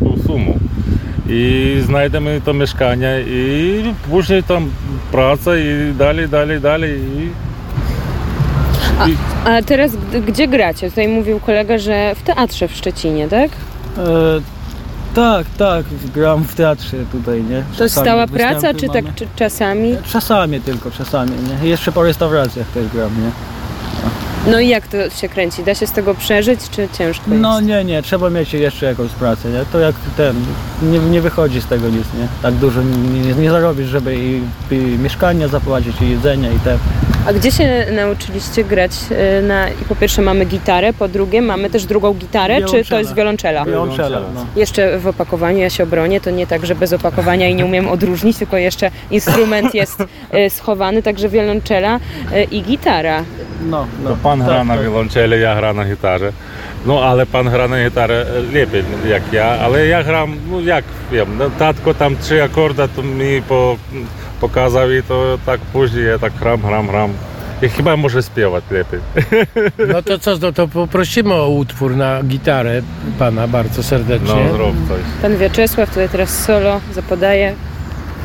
tą 0.00 0.22
sumę. 0.26 0.52
I 1.28 1.76
znajdziemy 1.86 2.40
to 2.44 2.54
mieszkanie 2.54 3.20
i 3.26 3.82
później 4.10 4.42
tam 4.42 4.70
praca 5.12 5.56
i 5.56 5.94
dalej, 5.98 6.28
dalej, 6.28 6.60
dalej. 6.60 7.00
I 7.00 7.51
a, 9.44 9.50
a 9.50 9.62
teraz 9.62 9.90
gdzie 10.26 10.48
gracie? 10.48 10.90
Tutaj 10.90 11.08
mówił 11.08 11.40
kolega, 11.40 11.78
że 11.78 12.14
w 12.14 12.22
teatrze 12.22 12.68
w 12.68 12.72
Szczecinie, 12.72 13.28
tak? 13.28 13.50
E, 13.98 14.40
tak, 15.14 15.46
tak, 15.58 15.84
gram 16.14 16.44
w 16.44 16.54
teatrze 16.54 16.96
tutaj, 17.12 17.42
nie? 17.42 17.62
Czasami 17.72 17.90
to 17.90 18.00
stała 18.00 18.26
praca, 18.26 18.74
czy 18.74 18.88
tak 18.88 19.04
czy 19.14 19.26
czasami? 19.36 19.96
Czasami 20.12 20.60
tylko, 20.60 20.90
czasami, 20.90 21.30
nie? 21.30 21.68
Jeszcze 21.68 21.92
po 21.92 22.02
restauracjach 22.02 22.66
też 22.66 22.88
gram, 22.88 23.10
nie? 23.22 23.30
No 24.46 24.60
i 24.60 24.68
jak 24.68 24.86
to 24.86 25.10
się 25.10 25.28
kręci? 25.28 25.64
Da 25.64 25.74
się 25.74 25.86
z 25.86 25.92
tego 25.92 26.14
przeżyć, 26.14 26.60
czy 26.70 26.88
ciężko 26.98 27.30
jest? 27.30 27.42
No 27.42 27.60
nie, 27.60 27.84
nie, 27.84 28.02
trzeba 28.02 28.30
mieć 28.30 28.54
jeszcze 28.54 28.86
jakąś 28.86 29.10
pracę, 29.10 29.48
nie? 29.50 29.64
To 29.72 29.78
jak 29.78 29.94
ten, 30.16 30.36
nie, 30.82 30.98
nie 30.98 31.20
wychodzi 31.20 31.60
z 31.60 31.66
tego 31.66 31.88
nic, 31.88 32.06
nie? 32.18 32.28
Tak 32.42 32.54
dużo 32.54 32.82
nie, 32.82 33.20
nie, 33.20 33.34
nie 33.34 33.50
zarobisz, 33.50 33.88
żeby 33.88 34.16
i, 34.16 34.42
i 34.70 34.76
mieszkania 34.76 35.48
zapłacić, 35.48 36.00
i 36.00 36.10
jedzenie, 36.10 36.52
i 36.52 36.58
te 36.58 36.78
A 37.26 37.32
gdzie 37.32 37.52
się 37.52 37.86
nauczyliście 37.92 38.64
grać? 38.64 38.90
E, 39.10 39.42
na, 39.42 39.68
I 39.68 39.84
po 39.88 39.96
pierwsze 39.96 40.22
mamy 40.22 40.44
gitarę, 40.44 40.92
po 40.92 41.08
drugie 41.08 41.42
mamy 41.42 41.70
też 41.70 41.84
drugą 41.84 42.14
gitarę, 42.14 42.62
czy 42.62 42.84
to 42.84 42.98
jest 42.98 43.14
wiolonczela? 43.14 43.64
Wiolonczela, 43.64 44.20
no. 44.34 44.46
Jeszcze 44.56 44.98
w 44.98 45.06
opakowaniu 45.06 45.58
ja 45.58 45.70
się 45.70 45.82
obronię, 45.82 46.20
to 46.20 46.30
nie 46.30 46.46
tak, 46.46 46.66
że 46.66 46.74
bez 46.74 46.92
opakowania 46.92 47.48
i 47.48 47.54
nie 47.54 47.64
umiem 47.66 47.88
odróżnić, 47.88 48.38
tylko 48.38 48.56
jeszcze 48.56 48.90
instrument 49.10 49.74
jest 49.74 50.04
e, 50.30 50.50
schowany, 50.50 51.02
także 51.02 51.28
wiolonczela 51.28 52.00
e, 52.32 52.44
i 52.44 52.62
gitara. 52.62 53.24
No, 53.66 53.86
no. 54.04 54.10
To 54.10 54.16
pan 54.22 54.38
gra 54.38 54.58
Tak, 54.58 54.66
na 54.66 54.74
tak. 54.74 54.82
wiolonczeli, 54.84 55.40
ja 55.40 55.56
gra 55.56 55.72
na 55.72 55.84
gitarze. 55.84 56.32
No 56.86 57.04
ale 57.04 57.26
pan 57.26 57.50
gra 57.50 57.68
na 57.68 57.84
gitarę 57.84 58.26
e, 58.38 58.52
lepiej 58.52 58.84
jak 59.08 59.32
ja, 59.32 59.44
ale 59.46 59.86
ja 59.86 60.04
gram, 60.04 60.36
no 60.50 60.60
jak 60.60 60.84
wiem, 61.12 61.38
no, 61.38 61.50
tatko 61.58 61.94
tam 61.94 62.16
trzy 62.16 62.42
akorda 62.42 62.88
to 62.88 63.02
mi 63.02 63.42
po, 63.42 63.76
pokazał 64.42 64.90
i 64.90 65.02
to 65.02 65.38
tak 65.46 65.60
później 65.60 66.06
ja 66.06 66.18
tak 66.18 66.32
gram, 66.40 66.60
gram, 66.60 66.86
gram. 66.86 67.12
I 67.62 67.68
chyba 67.68 67.96
może 67.96 68.22
śpiewać 68.22 68.64
lepiej. 68.70 69.00
No 69.92 70.02
to 70.02 70.18
co, 70.18 70.36
no 70.42 70.52
to 70.52 70.68
poprosimy 70.68 71.34
o 71.34 71.48
utwór 71.48 71.96
na 71.96 72.22
gitarę 72.22 72.82
pana 73.18 73.48
bardzo 73.48 73.82
serdecznie. 73.82 74.44
No 74.48 74.52
zrób 74.52 74.88
coś. 74.88 75.00
Pan 75.22 75.36
Wieczesław 75.36 75.88
tutaj 75.88 76.08
teraz 76.08 76.44
solo 76.44 76.80
zapodaje. 76.94 77.54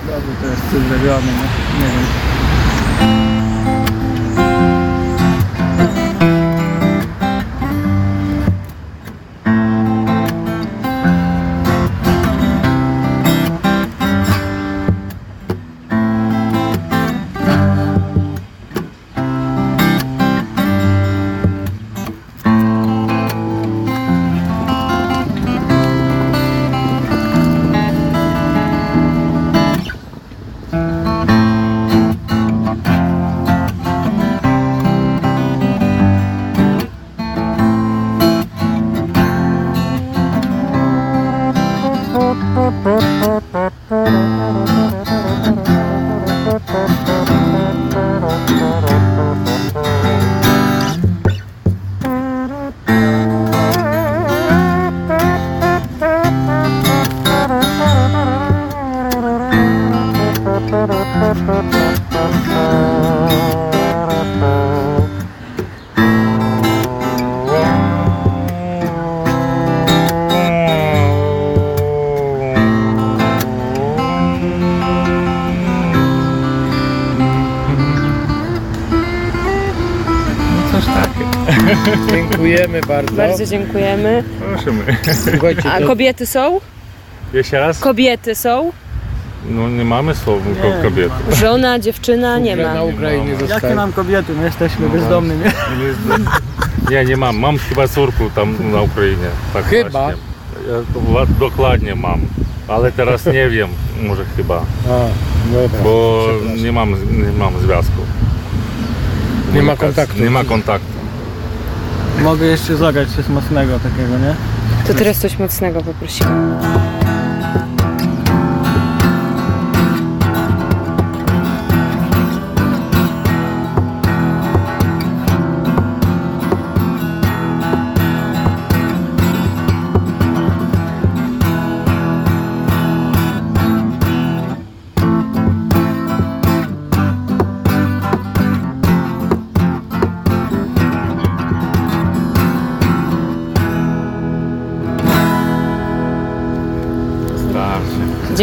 Dobrze, 0.07 0.31
to 0.41 0.47
jest 0.47 0.61
coś 0.61 0.81
zrobione, 0.89 1.31
nie? 1.31 1.79
Nie 1.79 1.91
wiem. 1.93 2.06
Dziękujemy 82.11 82.81
bardzo. 82.87 83.15
Bardzo 83.15 83.45
dziękujemy. 83.45 84.23
Prosimy. 84.53 84.97
Słuchajcie, 85.31 85.71
A 85.71 85.79
to 85.79 85.87
kobiety 85.87 86.25
są? 86.25 86.59
Jeszcze 87.33 87.59
raz? 87.59 87.79
Kobiety 87.79 88.35
są? 88.35 88.71
No 89.49 89.69
nie 89.69 89.85
mamy 89.85 90.15
słów 90.15 90.41
Nie. 90.63 90.83
kobiety. 90.83 91.35
Żona, 91.35 91.79
dziewczyna 91.79 92.39
nie 92.39 92.55
na 92.55 92.73
ma. 92.73 92.83
Ukrainie 92.83 93.31
Jakie 93.31 93.47
zostaje. 93.47 93.75
nam 93.75 93.93
kobiety? 93.93 94.33
My 94.33 94.45
jesteśmy 94.45 94.89
bezdomni, 94.89 95.33
nie? 95.37 95.51
Nie, 96.91 97.05
nie 97.05 97.17
mam. 97.17 97.37
Mam 97.37 97.57
chyba 97.57 97.87
córku 97.87 98.29
tam 98.35 98.71
na 98.71 98.81
Ukrainie. 98.81 99.27
Tak 99.53 99.65
Chyba? 99.65 99.89
Właśnie. 99.89 100.21
Ja 100.67 101.25
dokładnie 101.39 101.95
mam. 101.95 102.21
Ale 102.67 102.91
teraz 102.91 103.25
nie 103.25 103.49
wiem, 103.49 103.69
może 104.03 104.25
chyba, 104.37 104.55
A, 104.57 105.07
dobra. 105.53 105.79
bo 105.83 106.25
nie 106.63 106.71
mam, 106.71 106.91
nie 106.91 107.31
mam 107.39 107.59
związku. 107.59 108.01
Nie 109.53 109.61
ma 109.63 109.75
kontaktu. 109.75 110.23
Nie 110.23 110.29
ma 110.29 110.43
kontaktu. 110.43 110.96
Mogę 112.23 112.45
jeszcze 112.45 112.75
zagrać 112.77 113.09
coś 113.09 113.27
mocnego 113.27 113.79
takiego, 113.79 114.17
nie? 114.17 114.35
To 114.87 114.93
teraz 114.93 115.17
coś 115.17 115.39
mocnego 115.39 115.81
poprosimy. 115.81 116.57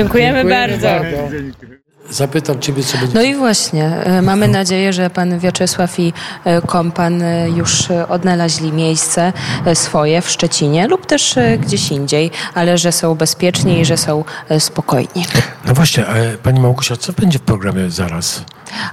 Dziękujemy, 0.04 0.44
bardzo. 0.44 0.88
Zapytam 2.10 2.60
ciebie, 2.60 2.82
co 2.82 2.98
będzie. 2.98 3.14
No 3.14 3.22
i 3.22 3.34
właśnie, 3.34 3.84
e, 3.84 4.22
mamy 4.22 4.48
nadzieję, 4.48 4.92
że 4.92 5.10
pan 5.10 5.38
Wiaczesław 5.38 6.00
i 6.00 6.12
e, 6.44 6.62
kompan 6.62 7.22
e, 7.22 7.50
już 7.50 7.90
odnaleźli 8.08 8.72
miejsce 8.72 9.32
swoje 9.74 10.22
w 10.22 10.30
Szczecinie 10.30 10.88
lub 10.88 11.06
też 11.06 11.34
gdzieś 11.58 11.90
indziej, 11.90 12.30
ale 12.54 12.78
że 12.78 12.92
są 12.92 13.14
bezpieczni 13.14 13.80
i 13.80 13.84
że 13.84 13.96
są 13.96 14.24
spokojni. 14.58 15.26
No 15.64 15.74
właśnie, 15.74 16.06
a 16.06 16.14
pani 16.42 16.60
Małgosia, 16.60 16.96
co 16.96 17.12
będzie 17.12 17.38
w 17.38 17.42
programie 17.42 17.90
zaraz? 17.90 18.44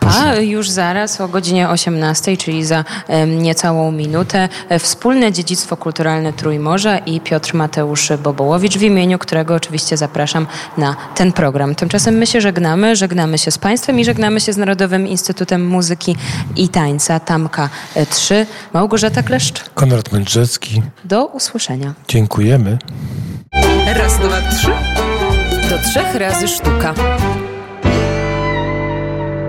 A 0.01 0.35
już 0.35 0.69
zaraz 0.69 1.21
o 1.21 1.27
godzinie 1.27 1.69
18, 1.69 2.37
czyli 2.37 2.65
za 2.65 2.83
niecałą 3.27 3.91
minutę, 3.91 4.49
e, 4.69 4.79
wspólne 4.79 5.31
dziedzictwo 5.31 5.77
kulturalne 5.77 6.33
Trójmorza 6.33 6.97
i 6.97 7.19
Piotr 7.21 7.53
Mateusz 7.53 8.11
Bobołowicz, 8.23 8.77
w 8.77 8.81
imieniu 8.81 9.19
którego 9.19 9.55
oczywiście 9.55 9.97
zapraszam 9.97 10.47
na 10.77 10.95
ten 11.15 11.31
program. 11.33 11.75
Tymczasem 11.75 12.15
my 12.15 12.27
się 12.27 12.41
żegnamy, 12.41 12.95
żegnamy 12.95 13.37
się 13.37 13.51
z 13.51 13.57
Państwem 13.57 13.99
i 13.99 14.05
żegnamy 14.05 14.39
się 14.39 14.53
z 14.53 14.57
Narodowym 14.57 15.07
Instytutem 15.07 15.67
Muzyki 15.67 16.15
i 16.55 16.69
Tańca 16.69 17.19
Tamka 17.19 17.69
3. 18.09 18.45
Małgorzata 18.73 19.23
Kleszcz, 19.23 19.69
Konrad 19.73 20.11
Mędrzecki, 20.11 20.81
do 21.05 21.25
usłyszenia. 21.25 21.93
dziękujemy. 22.07 22.77
Raz, 23.97 24.17
dwa, 24.19 24.41
trzy. 24.41 24.71
Do 25.69 25.89
trzech 25.89 26.15
razy 26.15 26.47
sztuka. 26.47 26.93